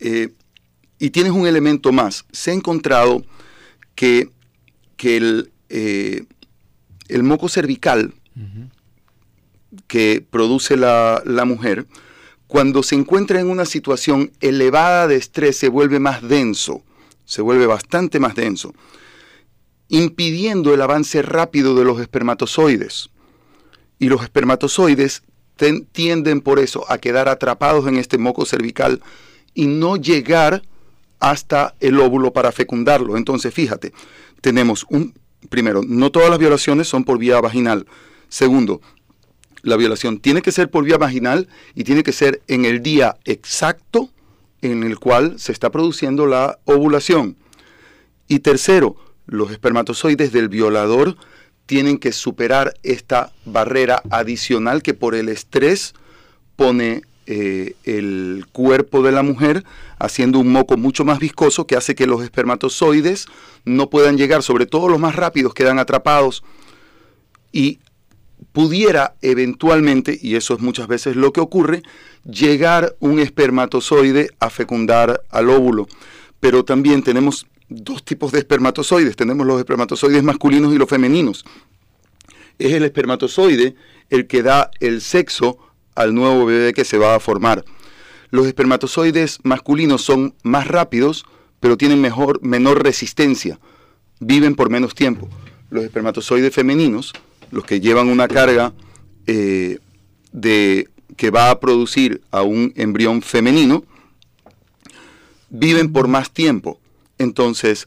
Eh, 0.00 0.30
y 0.98 1.10
tienes 1.10 1.32
un 1.32 1.46
elemento 1.46 1.92
más. 1.92 2.24
Se 2.32 2.50
ha 2.50 2.54
encontrado 2.54 3.24
que, 3.94 4.30
que 4.96 5.16
el, 5.16 5.52
eh, 5.68 6.24
el 7.08 7.22
moco 7.22 7.48
cervical 7.48 8.14
que 9.86 10.24
produce 10.28 10.76
la, 10.76 11.22
la 11.24 11.44
mujer, 11.44 11.86
cuando 12.46 12.82
se 12.82 12.96
encuentra 12.96 13.40
en 13.40 13.48
una 13.48 13.64
situación 13.64 14.32
elevada 14.40 15.06
de 15.06 15.16
estrés 15.16 15.56
se 15.56 15.68
vuelve 15.68 16.00
más 16.00 16.26
denso, 16.26 16.82
se 17.24 17.42
vuelve 17.42 17.66
bastante 17.66 18.18
más 18.18 18.34
denso, 18.34 18.74
impidiendo 19.90 20.72
el 20.72 20.80
avance 20.80 21.20
rápido 21.20 21.74
de 21.74 21.84
los 21.84 22.00
espermatozoides. 22.00 23.10
Y 23.98 24.08
los 24.08 24.22
espermatozoides 24.22 25.22
tienden 25.92 26.40
por 26.40 26.58
eso 26.58 26.90
a 26.90 26.96
quedar 26.96 27.28
atrapados 27.28 27.86
en 27.86 27.96
este 27.96 28.16
moco 28.16 28.46
cervical 28.46 29.02
y 29.52 29.66
no 29.66 29.96
llegar 29.96 30.62
hasta 31.18 31.74
el 31.80 32.00
óvulo 32.00 32.32
para 32.32 32.52
fecundarlo. 32.52 33.18
Entonces, 33.18 33.52
fíjate, 33.52 33.92
tenemos 34.40 34.86
un, 34.88 35.12
primero, 35.50 35.82
no 35.86 36.10
todas 36.10 36.30
las 36.30 36.38
violaciones 36.38 36.88
son 36.88 37.04
por 37.04 37.18
vía 37.18 37.40
vaginal. 37.40 37.86
Segundo, 38.28 38.80
la 39.62 39.76
violación 39.76 40.20
tiene 40.20 40.40
que 40.40 40.52
ser 40.52 40.70
por 40.70 40.84
vía 40.84 40.96
vaginal 40.96 41.48
y 41.74 41.84
tiene 41.84 42.04
que 42.04 42.12
ser 42.12 42.40
en 42.46 42.64
el 42.64 42.82
día 42.82 43.18
exacto 43.24 44.08
en 44.62 44.84
el 44.84 44.98
cual 44.98 45.38
se 45.38 45.52
está 45.52 45.70
produciendo 45.70 46.26
la 46.26 46.58
ovulación. 46.64 47.36
Y 48.28 48.38
tercero, 48.38 48.96
los 49.30 49.52
espermatozoides 49.52 50.32
del 50.32 50.48
violador 50.48 51.16
tienen 51.66 51.98
que 51.98 52.10
superar 52.10 52.74
esta 52.82 53.32
barrera 53.44 54.02
adicional 54.10 54.82
que 54.82 54.92
por 54.92 55.14
el 55.14 55.28
estrés 55.28 55.94
pone 56.56 57.02
eh, 57.26 57.76
el 57.84 58.44
cuerpo 58.50 59.02
de 59.02 59.12
la 59.12 59.22
mujer 59.22 59.64
haciendo 60.00 60.40
un 60.40 60.50
moco 60.50 60.76
mucho 60.76 61.04
más 61.04 61.20
viscoso 61.20 61.68
que 61.68 61.76
hace 61.76 61.94
que 61.94 62.08
los 62.08 62.24
espermatozoides 62.24 63.26
no 63.64 63.88
puedan 63.88 64.18
llegar, 64.18 64.42
sobre 64.42 64.66
todo 64.66 64.88
los 64.88 64.98
más 64.98 65.14
rápidos 65.14 65.54
quedan 65.54 65.78
atrapados 65.78 66.42
y 67.52 67.78
pudiera 68.50 69.14
eventualmente, 69.22 70.18
y 70.20 70.34
eso 70.34 70.54
es 70.54 70.60
muchas 70.60 70.88
veces 70.88 71.14
lo 71.14 71.32
que 71.32 71.40
ocurre, 71.40 71.82
llegar 72.24 72.96
un 72.98 73.20
espermatozoide 73.20 74.30
a 74.40 74.50
fecundar 74.50 75.22
al 75.30 75.50
óvulo. 75.50 75.86
Pero 76.40 76.64
también 76.64 77.04
tenemos 77.04 77.46
dos 77.70 78.04
tipos 78.04 78.32
de 78.32 78.40
espermatozoides. 78.40 79.16
Tenemos 79.16 79.46
los 79.46 79.58
espermatozoides 79.58 80.22
masculinos 80.22 80.74
y 80.74 80.78
los 80.78 80.88
femeninos. 80.88 81.44
Es 82.58 82.72
el 82.72 82.84
espermatozoide 82.84 83.74
el 84.10 84.26
que 84.26 84.42
da 84.42 84.70
el 84.80 85.00
sexo 85.00 85.56
al 85.94 86.14
nuevo 86.14 86.44
bebé 86.44 86.74
que 86.74 86.84
se 86.84 86.98
va 86.98 87.14
a 87.14 87.20
formar. 87.20 87.64
Los 88.30 88.46
espermatozoides 88.46 89.38
masculinos 89.44 90.02
son 90.02 90.34
más 90.42 90.66
rápidos, 90.66 91.24
pero 91.60 91.76
tienen 91.76 92.00
mejor, 92.00 92.42
menor 92.42 92.82
resistencia. 92.82 93.58
Viven 94.18 94.54
por 94.56 94.68
menos 94.68 94.94
tiempo. 94.94 95.28
Los 95.70 95.84
espermatozoides 95.84 96.52
femeninos, 96.52 97.12
los 97.50 97.64
que 97.64 97.80
llevan 97.80 98.08
una 98.08 98.28
carga 98.28 98.72
eh, 99.26 99.78
de, 100.32 100.88
que 101.16 101.30
va 101.30 101.50
a 101.50 101.60
producir 101.60 102.20
a 102.30 102.42
un 102.42 102.72
embrión 102.76 103.22
femenino, 103.22 103.84
viven 105.48 105.92
por 105.92 106.08
más 106.08 106.32
tiempo. 106.32 106.79
Entonces, 107.20 107.86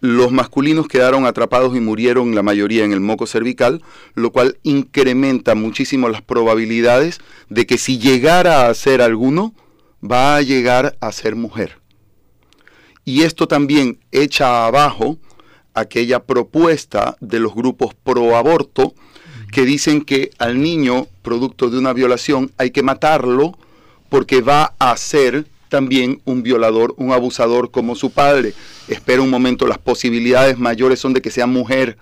los 0.00 0.32
masculinos 0.32 0.88
quedaron 0.88 1.26
atrapados 1.26 1.76
y 1.76 1.80
murieron 1.80 2.34
la 2.34 2.42
mayoría 2.42 2.82
en 2.82 2.92
el 2.92 3.00
moco 3.00 3.26
cervical, 3.26 3.82
lo 4.14 4.32
cual 4.32 4.56
incrementa 4.62 5.54
muchísimo 5.54 6.08
las 6.08 6.22
probabilidades 6.22 7.20
de 7.50 7.66
que 7.66 7.76
si 7.76 7.98
llegara 7.98 8.66
a 8.66 8.74
ser 8.74 9.02
alguno, 9.02 9.54
va 10.02 10.36
a 10.36 10.40
llegar 10.40 10.96
a 11.02 11.12
ser 11.12 11.36
mujer. 11.36 11.78
Y 13.04 13.22
esto 13.22 13.46
también 13.46 13.98
echa 14.12 14.66
abajo 14.66 15.18
aquella 15.74 16.20
propuesta 16.24 17.18
de 17.20 17.38
los 17.38 17.54
grupos 17.54 17.94
pro 17.94 18.34
aborto 18.34 18.94
que 19.52 19.66
dicen 19.66 20.00
que 20.00 20.30
al 20.38 20.58
niño, 20.62 21.06
producto 21.20 21.68
de 21.68 21.78
una 21.78 21.92
violación, 21.92 22.50
hay 22.56 22.70
que 22.70 22.82
matarlo 22.82 23.58
porque 24.08 24.40
va 24.40 24.72
a 24.78 24.96
ser 24.96 25.46
también 25.74 26.20
un 26.24 26.44
violador, 26.44 26.94
un 26.98 27.10
abusador 27.10 27.72
como 27.72 27.96
su 27.96 28.12
padre. 28.12 28.54
Espera 28.86 29.20
un 29.20 29.28
momento, 29.28 29.66
las 29.66 29.78
posibilidades 29.78 30.56
mayores 30.56 31.00
son 31.00 31.14
de 31.14 31.20
que 31.20 31.32
sea 31.32 31.48
mujer 31.48 31.98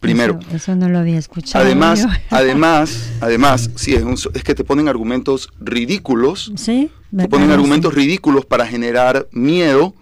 primero. 0.00 0.40
Eso, 0.54 0.74
no 0.74 0.88
lo 0.88 0.98
había 0.98 1.18
escuchado. 1.18 1.62
Además, 1.62 2.06
además, 2.30 3.10
además, 3.20 3.68
sí, 3.74 3.94
es, 3.94 4.02
es, 4.32 4.42
que 4.42 4.54
te 4.54 4.64
ponen 4.64 4.88
argumentos 4.88 5.50
ridículos. 5.60 6.50
Sí. 6.56 6.90
Te 7.14 7.28
ponen 7.28 7.50
argumentos 7.50 7.92
ridículos 7.92 8.46
para 8.46 8.66
generar 8.66 9.28
miedo 9.32 9.92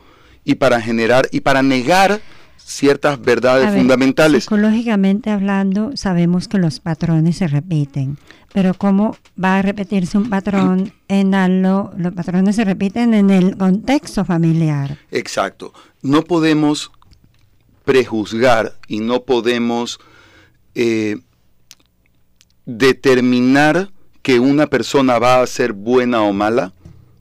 y 0.44 0.54
para 0.54 0.80
generar 0.80 1.28
y 1.32 1.40
para 1.40 1.64
negar 1.64 2.20
ciertas 2.68 3.20
verdades 3.20 3.74
fundamentales. 3.74 4.44
Psicológicamente 4.44 5.30
hablando, 5.30 5.96
sabemos 5.96 6.48
que 6.48 6.58
los 6.58 6.80
patrones 6.80 7.38
se 7.38 7.48
repiten, 7.48 8.18
pero 8.52 8.74
¿cómo 8.74 9.16
va 9.42 9.58
a 9.58 9.62
repetirse 9.62 10.18
un 10.18 10.28
patrón 10.28 10.92
en 11.08 11.34
algo? 11.34 11.92
Los 11.96 12.12
patrones 12.12 12.56
se 12.56 12.64
repiten 12.64 13.14
en 13.14 13.30
el 13.30 13.56
contexto 13.56 14.24
familiar. 14.24 14.98
Exacto. 15.10 15.72
No 16.02 16.22
podemos 16.24 16.92
prejuzgar 17.86 18.74
y 18.86 19.00
no 19.00 19.22
podemos 19.22 19.98
eh, 20.74 21.16
determinar 22.66 23.90
que 24.20 24.40
una 24.40 24.66
persona 24.66 25.18
va 25.18 25.40
a 25.40 25.46
ser 25.46 25.72
buena 25.72 26.20
o 26.20 26.34
mala 26.34 26.74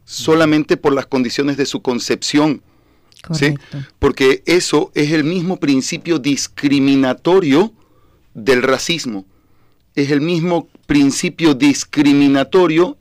solamente 0.04 0.76
por 0.76 0.93
las 0.93 1.06
condiciones 1.06 1.56
de 1.56 1.66
su 1.66 1.82
concepción 1.82 2.62
¿sí? 3.34 3.56
Porque 4.00 4.44
eso 4.46 4.92
es 4.96 5.12
el 5.12 5.24
mismo 5.24 5.58
principio 5.58 6.20
discriminatorio 6.20 7.74
del 8.34 8.64
racismo. 8.64 9.26
Es 9.96 10.12
el 10.12 10.22
mismo 10.22 10.68
principio 10.86 11.54
discriminatorio 11.54 12.98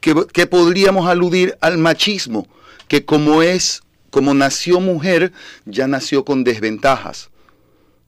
que, 0.00 0.14
que 0.32 0.46
podríamos 0.46 1.08
aludir 1.08 1.56
al 1.60 1.78
machismo, 1.78 2.46
que 2.86 3.04
como 3.04 3.42
es, 3.42 3.82
como 4.10 4.34
nació 4.34 4.80
mujer, 4.80 5.32
ya 5.66 5.86
nació 5.86 6.24
con 6.24 6.44
desventajas, 6.44 7.30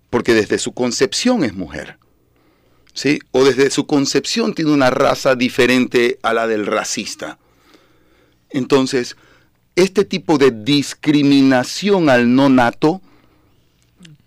porque 0.08 0.34
desde 0.34 0.58
su 0.58 0.72
concepción 0.72 1.44
es 1.44 1.54
mujer. 1.54 1.98
¿Sí? 2.92 3.20
O 3.30 3.44
desde 3.44 3.70
su 3.70 3.86
concepción 3.86 4.52
tiene 4.52 4.72
una 4.72 4.90
raza 4.90 5.36
diferente 5.36 6.18
a 6.22 6.34
la 6.34 6.48
del 6.48 6.66
racista. 6.66 7.38
Entonces, 8.50 9.16
este 9.76 10.04
tipo 10.04 10.38
de 10.38 10.50
discriminación 10.50 12.10
al 12.10 12.34
no 12.34 12.48
nato 12.48 13.00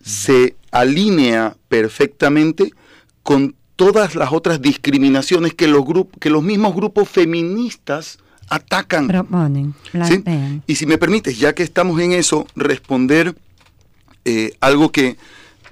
se 0.03 0.55
alinea 0.71 1.55
perfectamente 1.69 2.73
con 3.21 3.55
todas 3.75 4.15
las 4.15 4.31
otras 4.31 4.61
discriminaciones 4.61 5.53
que 5.53 5.67
los, 5.67 5.83
que 6.19 6.29
los 6.29 6.43
mismos 6.43 6.75
grupos 6.75 7.09
feministas 7.09 8.19
atacan. 8.49 9.07
Proponen, 9.07 9.73
Y 10.67 10.75
si 10.75 10.85
me 10.85 10.97
permites, 10.97 11.37
ya 11.37 11.53
que 11.53 11.63
estamos 11.63 11.99
en 11.99 12.11
eso, 12.11 12.47
responder 12.55 13.35
eh, 14.25 14.55
algo 14.59 14.91
que, 14.91 15.17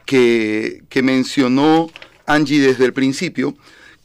que, 0.05 0.83
que 0.89 1.01
mencionó 1.03 1.89
Angie 2.25 2.59
desde 2.59 2.85
el 2.85 2.93
principio, 2.93 3.55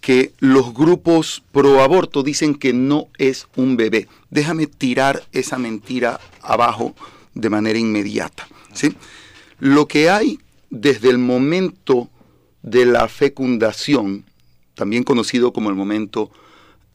que 0.07 0.33
los 0.39 0.73
grupos 0.73 1.43
pro 1.51 1.83
aborto 1.83 2.23
dicen 2.23 2.55
que 2.55 2.73
no 2.73 3.09
es 3.19 3.49
un 3.57 3.77
bebé. 3.77 4.07
Déjame 4.31 4.69
tirar 4.69 5.25
esa 5.33 5.59
mentira 5.59 6.21
abajo 6.43 6.95
de 7.35 7.51
manera 7.51 7.77
inmediata. 7.77 8.47
¿sí? 8.73 8.95
Lo 9.59 9.89
que 9.89 10.09
hay 10.09 10.39
desde 10.71 11.11
el 11.11 11.19
momento 11.19 12.09
de 12.63 12.87
la 12.87 13.09
fecundación, 13.09 14.25
también 14.77 15.03
conocido 15.03 15.53
como 15.53 15.71
el 15.71 15.75
momento 15.75 16.31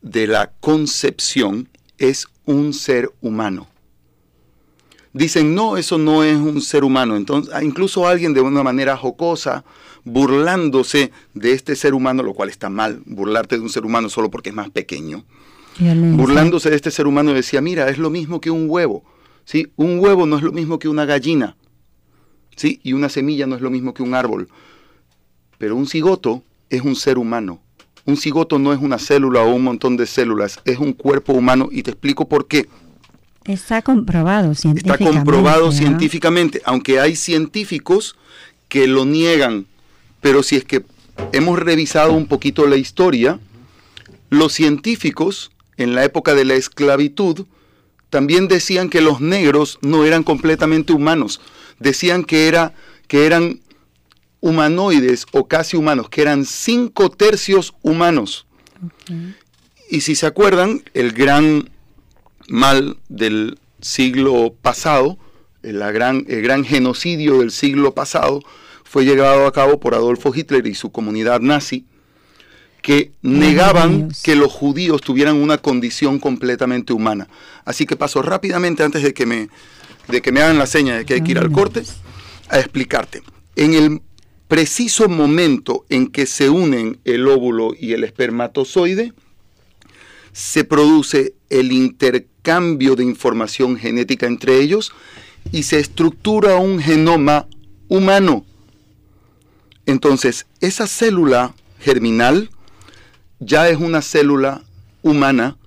de 0.01 0.27
la 0.27 0.53
concepción, 0.61 1.67
es 1.97 2.29
un 2.45 2.71
ser 2.71 3.11
humano. 3.19 3.67
Dicen, 5.13 5.53
no, 5.53 5.77
eso 5.77 5.97
no 5.97 6.23
es 6.23 6.37
un 6.37 6.61
ser 6.61 6.83
humano. 6.83 7.15
Entonces, 7.15 7.53
incluso 7.61 8.07
alguien 8.07 8.33
de 8.33 8.41
una 8.41 8.63
manera 8.63 8.95
jocosa 8.95 9.65
burlándose 10.03 11.11
de 11.33 11.51
este 11.51 11.75
ser 11.75 11.93
humano, 11.93 12.23
lo 12.23 12.33
cual 12.33 12.49
está 12.49 12.69
mal, 12.69 13.01
burlarte 13.05 13.57
de 13.57 13.61
un 13.61 13.69
ser 13.69 13.85
humano 13.85 14.09
solo 14.09 14.31
porque 14.31 14.49
es 14.49 14.55
más 14.55 14.69
pequeño. 14.69 15.25
Burlándose 15.79 16.69
de 16.69 16.75
este 16.75 16.91
ser 16.91 17.07
humano 17.07 17.33
decía, 17.33 17.61
mira, 17.61 17.89
es 17.89 17.97
lo 17.97 18.09
mismo 18.09 18.39
que 18.39 18.51
un 18.51 18.69
huevo. 18.69 19.03
¿sí? 19.45 19.71
Un 19.75 19.99
huevo 19.99 20.25
no 20.25 20.37
es 20.37 20.43
lo 20.43 20.51
mismo 20.51 20.79
que 20.79 20.87
una 20.87 21.05
gallina. 21.05 21.57
¿sí? 22.55 22.79
Y 22.83 22.93
una 22.93 23.09
semilla 23.09 23.47
no 23.47 23.55
es 23.55 23.61
lo 23.61 23.69
mismo 23.69 23.93
que 23.93 24.03
un 24.03 24.13
árbol. 24.13 24.47
Pero 25.57 25.75
un 25.75 25.87
cigoto 25.87 26.43
es 26.69 26.81
un 26.81 26.95
ser 26.95 27.17
humano. 27.17 27.61
Un 28.05 28.17
cigoto 28.17 28.57
no 28.57 28.73
es 28.73 28.79
una 28.79 28.97
célula 28.97 29.43
o 29.43 29.53
un 29.53 29.63
montón 29.63 29.95
de 29.95 30.07
células, 30.07 30.59
es 30.65 30.79
un 30.79 30.93
cuerpo 30.93 31.33
humano 31.33 31.69
y 31.71 31.83
te 31.83 31.91
explico 31.91 32.27
por 32.27 32.47
qué. 32.47 32.67
Está 33.45 33.81
comprobado 33.81 34.53
científicamente. 34.55 35.03
Está 35.03 35.19
comprobado 35.19 35.71
científicamente, 35.71 36.61
aunque 36.65 36.99
hay 36.99 37.15
científicos 37.15 38.15
que 38.67 38.87
lo 38.87 39.05
niegan 39.05 39.65
pero 40.21 40.43
si 40.43 40.55
es 40.55 40.63
que 40.63 40.85
hemos 41.33 41.59
revisado 41.59 42.13
un 42.13 42.27
poquito 42.27 42.67
la 42.67 42.77
historia, 42.77 43.39
los 44.29 44.53
científicos 44.53 45.51
en 45.77 45.95
la 45.95 46.05
época 46.05 46.35
de 46.35 46.45
la 46.45 46.53
esclavitud 46.53 47.45
también 48.09 48.47
decían 48.47 48.89
que 48.89 49.01
los 49.01 49.19
negros 49.19 49.79
no 49.81 50.05
eran 50.05 50.23
completamente 50.23 50.93
humanos, 50.93 51.41
decían 51.79 52.23
que, 52.23 52.47
era, 52.47 52.73
que 53.07 53.25
eran 53.25 53.61
humanoides 54.41 55.25
o 55.31 55.47
casi 55.47 55.75
humanos, 55.75 56.09
que 56.09 56.21
eran 56.21 56.45
cinco 56.45 57.09
tercios 57.09 57.73
humanos. 57.81 58.45
Y 59.89 60.01
si 60.01 60.15
se 60.15 60.25
acuerdan, 60.25 60.83
el 60.93 61.13
gran 61.13 61.69
mal 62.51 62.97
del 63.07 63.57
siglo 63.79 64.53
pasado, 64.61 65.17
la 65.61 65.91
gran, 65.91 66.25
el 66.27 66.41
gran 66.41 66.65
genocidio 66.65 67.39
del 67.39 67.51
siglo 67.51 67.93
pasado, 67.93 68.41
fue 68.83 69.05
llevado 69.05 69.47
a 69.47 69.53
cabo 69.53 69.79
por 69.79 69.95
Adolfo 69.95 70.33
Hitler 70.35 70.67
y 70.67 70.75
su 70.75 70.91
comunidad 70.91 71.39
nazi, 71.39 71.85
que 72.81 73.11
negaban 73.21 74.09
que 74.23 74.35
los 74.35 74.51
judíos 74.51 75.01
tuvieran 75.01 75.37
una 75.37 75.59
condición 75.59 76.19
completamente 76.19 76.93
humana. 76.93 77.29
Así 77.63 77.85
que 77.85 77.95
paso 77.95 78.21
rápidamente 78.21 78.83
antes 78.83 79.03
de 79.03 79.13
que 79.13 79.25
me, 79.25 79.49
de 80.07 80.21
que 80.21 80.31
me 80.31 80.41
hagan 80.41 80.57
la 80.57 80.65
seña 80.65 80.97
de 80.97 81.05
que 81.05 81.13
hay 81.13 81.21
que 81.21 81.31
ir 81.31 81.39
al 81.39 81.51
corte, 81.51 81.83
a 82.49 82.59
explicarte. 82.59 83.21
En 83.55 83.75
el 83.75 84.01
preciso 84.49 85.07
momento 85.07 85.85
en 85.87 86.07
que 86.07 86.25
se 86.25 86.49
unen 86.49 86.99
el 87.05 87.27
óvulo 87.27 87.73
y 87.79 87.93
el 87.93 88.03
espermatozoide, 88.03 89.13
se 90.33 90.63
produce 90.63 91.35
el 91.51 91.71
intercambio 91.71 92.95
de 92.95 93.03
información 93.03 93.77
genética 93.77 94.25
entre 94.25 94.59
ellos 94.59 94.91
y 95.51 95.63
se 95.63 95.79
estructura 95.79 96.55
un 96.55 96.79
genoma 96.79 97.47
humano. 97.87 98.45
Entonces, 99.85 100.47
esa 100.61 100.87
célula 100.87 101.53
germinal 101.79 102.49
ya 103.39 103.69
es 103.69 103.77
una 103.77 104.01
célula 104.01 104.63
humana, 105.01 105.57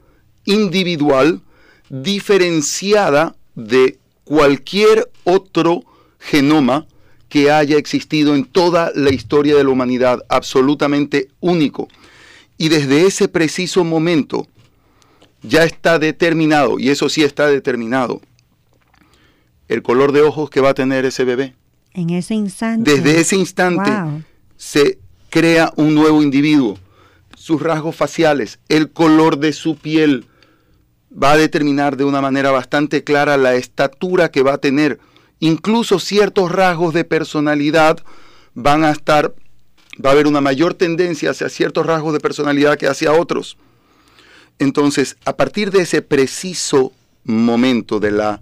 individual, 0.44 1.42
diferenciada 1.90 3.36
de 3.54 3.98
cualquier 4.24 5.10
otro 5.24 5.84
genoma 6.18 6.86
que 7.28 7.50
haya 7.50 7.76
existido 7.76 8.34
en 8.34 8.44
toda 8.44 8.92
la 8.94 9.12
historia 9.12 9.56
de 9.56 9.64
la 9.64 9.70
humanidad, 9.70 10.24
absolutamente 10.28 11.28
único. 11.40 11.88
Y 12.56 12.68
desde 12.68 13.06
ese 13.06 13.28
preciso 13.28 13.84
momento 13.84 14.46
ya 15.46 15.64
está 15.64 15.98
determinado, 15.98 16.78
y 16.78 16.90
eso 16.90 17.08
sí 17.08 17.22
está 17.22 17.46
determinado, 17.46 18.20
el 19.68 19.82
color 19.82 20.12
de 20.12 20.22
ojos 20.22 20.50
que 20.50 20.60
va 20.60 20.70
a 20.70 20.74
tener 20.74 21.04
ese 21.04 21.24
bebé. 21.24 21.54
En 21.92 22.10
ese 22.10 22.34
instante. 22.34 22.90
Desde 22.90 23.20
ese 23.20 23.36
instante 23.36 23.90
se 24.56 24.98
crea 25.30 25.72
un 25.76 25.94
nuevo 25.94 26.22
individuo. 26.22 26.78
Sus 27.36 27.60
rasgos 27.62 27.94
faciales, 27.94 28.58
el 28.68 28.90
color 28.90 29.38
de 29.38 29.52
su 29.52 29.76
piel, 29.76 30.26
va 31.10 31.32
a 31.32 31.36
determinar 31.36 31.96
de 31.96 32.04
una 32.04 32.20
manera 32.20 32.50
bastante 32.50 33.04
clara 33.04 33.36
la 33.36 33.54
estatura 33.54 34.30
que 34.30 34.42
va 34.42 34.54
a 34.54 34.58
tener 34.58 34.98
incluso 35.40 35.98
ciertos 35.98 36.50
rasgos 36.50 36.94
de 36.94 37.04
personalidad 37.04 37.98
van 38.54 38.84
a 38.84 38.90
estar, 38.90 39.34
va 40.04 40.10
a 40.10 40.12
haber 40.12 40.26
una 40.26 40.40
mayor 40.40 40.74
tendencia 40.74 41.30
hacia 41.30 41.48
ciertos 41.48 41.86
rasgos 41.86 42.12
de 42.12 42.20
personalidad 42.20 42.78
que 42.78 42.86
hacia 42.86 43.12
otros. 43.12 43.58
Entonces, 44.58 45.16
a 45.24 45.36
partir 45.36 45.70
de 45.70 45.82
ese 45.82 46.02
preciso 46.02 46.92
momento 47.24 48.00
de 48.00 48.10
la, 48.10 48.40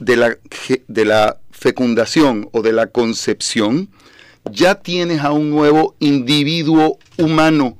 de 0.00 0.16
la, 0.16 0.36
de 0.88 1.04
la 1.04 1.38
fecundación 1.50 2.48
o 2.52 2.62
de 2.62 2.72
la 2.72 2.88
concepción, 2.88 3.88
ya 4.50 4.76
tienes 4.76 5.20
a 5.22 5.32
un 5.32 5.50
nuevo 5.50 5.94
individuo 5.98 6.98
humano, 7.16 7.76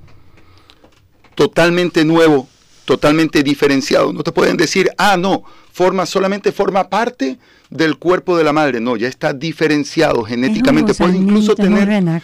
totalmente 1.35 2.05
nuevo, 2.05 2.49
totalmente 2.85 3.43
diferenciado. 3.43 4.13
No 4.13 4.23
te 4.23 4.33
pueden 4.33 4.57
decir, 4.57 4.91
ah, 4.99 5.17
no, 5.17 5.45
forma, 5.73 6.07
solamente 6.07 6.53
forma 6.53 6.89
parte 6.89 7.39
del 7.71 7.97
cuerpo 7.99 8.37
de 8.37 8.45
la 8.45 8.53
madre. 8.53 8.81
No, 8.81 8.97
ya 8.97 9.09
está 9.09 9.33
diferenciado 9.33 10.25
genéticamente. 10.25 10.95
Puede 10.95 11.17
incluso 11.17 11.55
tener, 11.55 12.23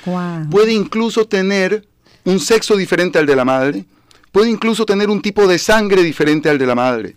puede 0.51 0.72
incluso 0.72 1.26
tener 1.26 1.87
un 2.24 2.41
sexo 2.41 2.76
diferente 2.76 3.18
al 3.18 3.26
de 3.26 3.37
la 3.37 3.45
madre. 3.45 3.85
Puede 4.35 4.51
incluso 4.51 4.85
tener 4.85 5.11
un 5.11 5.22
tipo 5.22 5.47
de 5.47 5.61
sangre 5.61 6.03
diferente 6.03 6.49
al 6.49 6.59
de 6.59 6.66
la 6.66 6.74
madre. 6.74 7.16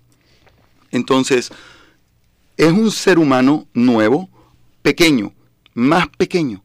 Entonces, 0.91 1.49
es 2.57 2.71
un 2.71 2.91
ser 2.91 3.17
humano 3.17 3.65
nuevo, 3.73 4.29
pequeño, 4.83 5.33
más 5.73 6.07
pequeño 6.09 6.61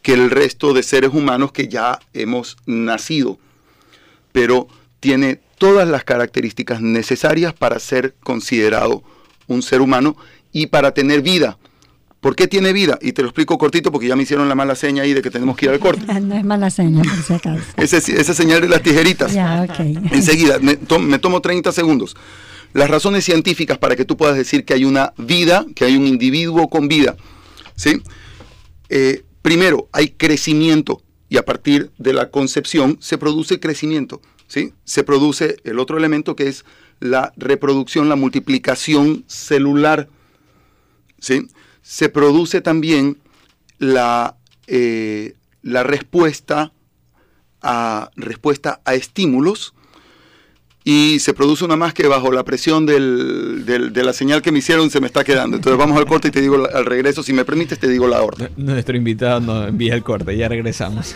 que 0.00 0.12
el 0.12 0.30
resto 0.30 0.72
de 0.74 0.84
seres 0.84 1.12
humanos 1.12 1.50
que 1.50 1.66
ya 1.66 1.98
hemos 2.12 2.56
nacido. 2.66 3.40
Pero 4.30 4.68
tiene 5.00 5.40
todas 5.58 5.88
las 5.88 6.04
características 6.04 6.80
necesarias 6.80 7.52
para 7.52 7.80
ser 7.80 8.14
considerado 8.22 9.02
un 9.48 9.60
ser 9.60 9.80
humano 9.80 10.16
y 10.52 10.68
para 10.68 10.94
tener 10.94 11.20
vida. 11.20 11.58
¿Por 12.20 12.36
qué 12.36 12.46
tiene 12.46 12.74
vida? 12.74 12.98
Y 13.00 13.12
te 13.12 13.22
lo 13.22 13.28
explico 13.28 13.56
cortito 13.56 13.90
porque 13.90 14.06
ya 14.06 14.14
me 14.14 14.24
hicieron 14.24 14.48
la 14.48 14.54
mala 14.54 14.74
seña 14.74 15.04
ahí 15.04 15.14
de 15.14 15.22
que 15.22 15.30
tenemos 15.30 15.56
que 15.56 15.66
ir 15.66 15.72
al 15.72 15.80
corte. 15.80 16.04
No 16.20 16.34
es 16.34 16.44
mala 16.44 16.70
seña, 16.70 17.02
por 17.02 17.22
si 17.22 17.32
acaso. 17.32 17.64
esa 17.76 18.34
señal 18.34 18.60
de 18.60 18.68
las 18.68 18.82
tijeritas. 18.82 19.32
Ya, 19.32 19.62
ok. 19.62 19.80
Enseguida, 20.12 20.58
me, 20.58 20.76
tomo 20.76 21.40
30 21.40 21.72
segundos. 21.72 22.14
Las 22.74 22.90
razones 22.90 23.24
científicas 23.24 23.78
para 23.78 23.96
que 23.96 24.04
tú 24.04 24.16
puedas 24.16 24.36
decir 24.36 24.64
que 24.64 24.74
hay 24.74 24.84
una 24.84 25.14
vida, 25.16 25.64
que 25.74 25.86
hay 25.86 25.96
un 25.96 26.06
individuo 26.06 26.68
con 26.68 26.88
vida. 26.88 27.16
¿sí? 27.74 28.02
Eh, 28.90 29.24
primero, 29.42 29.88
hay 29.92 30.10
crecimiento 30.10 31.02
y 31.28 31.38
a 31.38 31.44
partir 31.44 31.90
de 31.98 32.12
la 32.12 32.30
concepción 32.30 32.98
se 33.00 33.16
produce 33.16 33.58
crecimiento. 33.60 34.20
¿sí? 34.46 34.74
Se 34.84 35.04
produce 35.04 35.56
el 35.64 35.78
otro 35.78 35.96
elemento 35.96 36.36
que 36.36 36.48
es 36.48 36.64
la 37.00 37.32
reproducción, 37.36 38.10
la 38.10 38.16
multiplicación 38.16 39.24
celular 39.26 40.08
¿sí? 41.20 41.48
Se 41.82 42.08
produce 42.08 42.60
también 42.60 43.18
la, 43.78 44.36
eh, 44.66 45.34
la 45.62 45.82
respuesta, 45.82 46.72
a, 47.62 48.10
respuesta 48.16 48.80
a 48.84 48.94
estímulos 48.94 49.74
y 50.84 51.18
se 51.20 51.34
produce 51.34 51.64
una 51.64 51.76
más 51.76 51.92
que 51.92 52.06
bajo 52.06 52.32
la 52.32 52.42
presión 52.44 52.86
del, 52.86 53.64
de 53.64 54.04
la 54.04 54.12
señal 54.12 54.42
que 54.42 54.50
me 54.50 54.60
hicieron 54.60 54.90
se 54.90 55.00
me 55.00 55.06
está 55.06 55.24
quedando. 55.24 55.56
Entonces 55.56 55.78
vamos 55.78 55.98
al 55.98 56.06
corte 56.06 56.28
y 56.28 56.30
te 56.30 56.40
digo 56.40 56.66
al 56.72 56.86
regreso, 56.86 57.22
si 57.22 57.32
me 57.32 57.44
permites, 57.44 57.78
te 57.78 57.88
digo 57.88 58.08
la 58.08 58.22
orden. 58.22 58.50
Nuestro 58.56 58.96
invitado 58.96 59.40
nos 59.40 59.68
envía 59.68 59.94
el 59.94 60.02
corte, 60.02 60.36
ya 60.36 60.48
regresamos. 60.48 61.14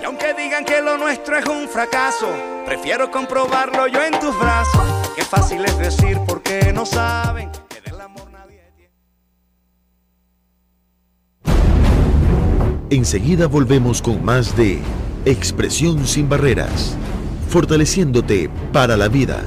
Y 0.00 0.04
aunque 0.04 0.34
digan 0.34 0.64
que 0.64 0.80
lo 0.82 0.96
nuestro 0.98 1.36
es 1.36 1.46
un 1.46 1.68
fracaso, 1.68 2.28
prefiero 2.64 3.10
comprobarlo 3.10 3.88
yo 3.88 4.02
en 4.02 4.12
tus 4.20 4.38
brazos. 4.38 5.12
Qué 5.16 5.24
fácil 5.24 5.64
es 5.64 5.76
decir 5.78 6.18
porque 6.26 6.72
no 6.72 6.86
saben. 6.86 7.50
Enseguida 12.90 13.46
volvemos 13.46 14.02
con 14.02 14.22
más 14.24 14.56
de 14.56 14.78
Expresión 15.24 16.06
sin 16.06 16.28
barreras, 16.28 16.94
fortaleciéndote 17.48 18.50
para 18.72 18.98
la 18.98 19.08
vida. 19.08 19.42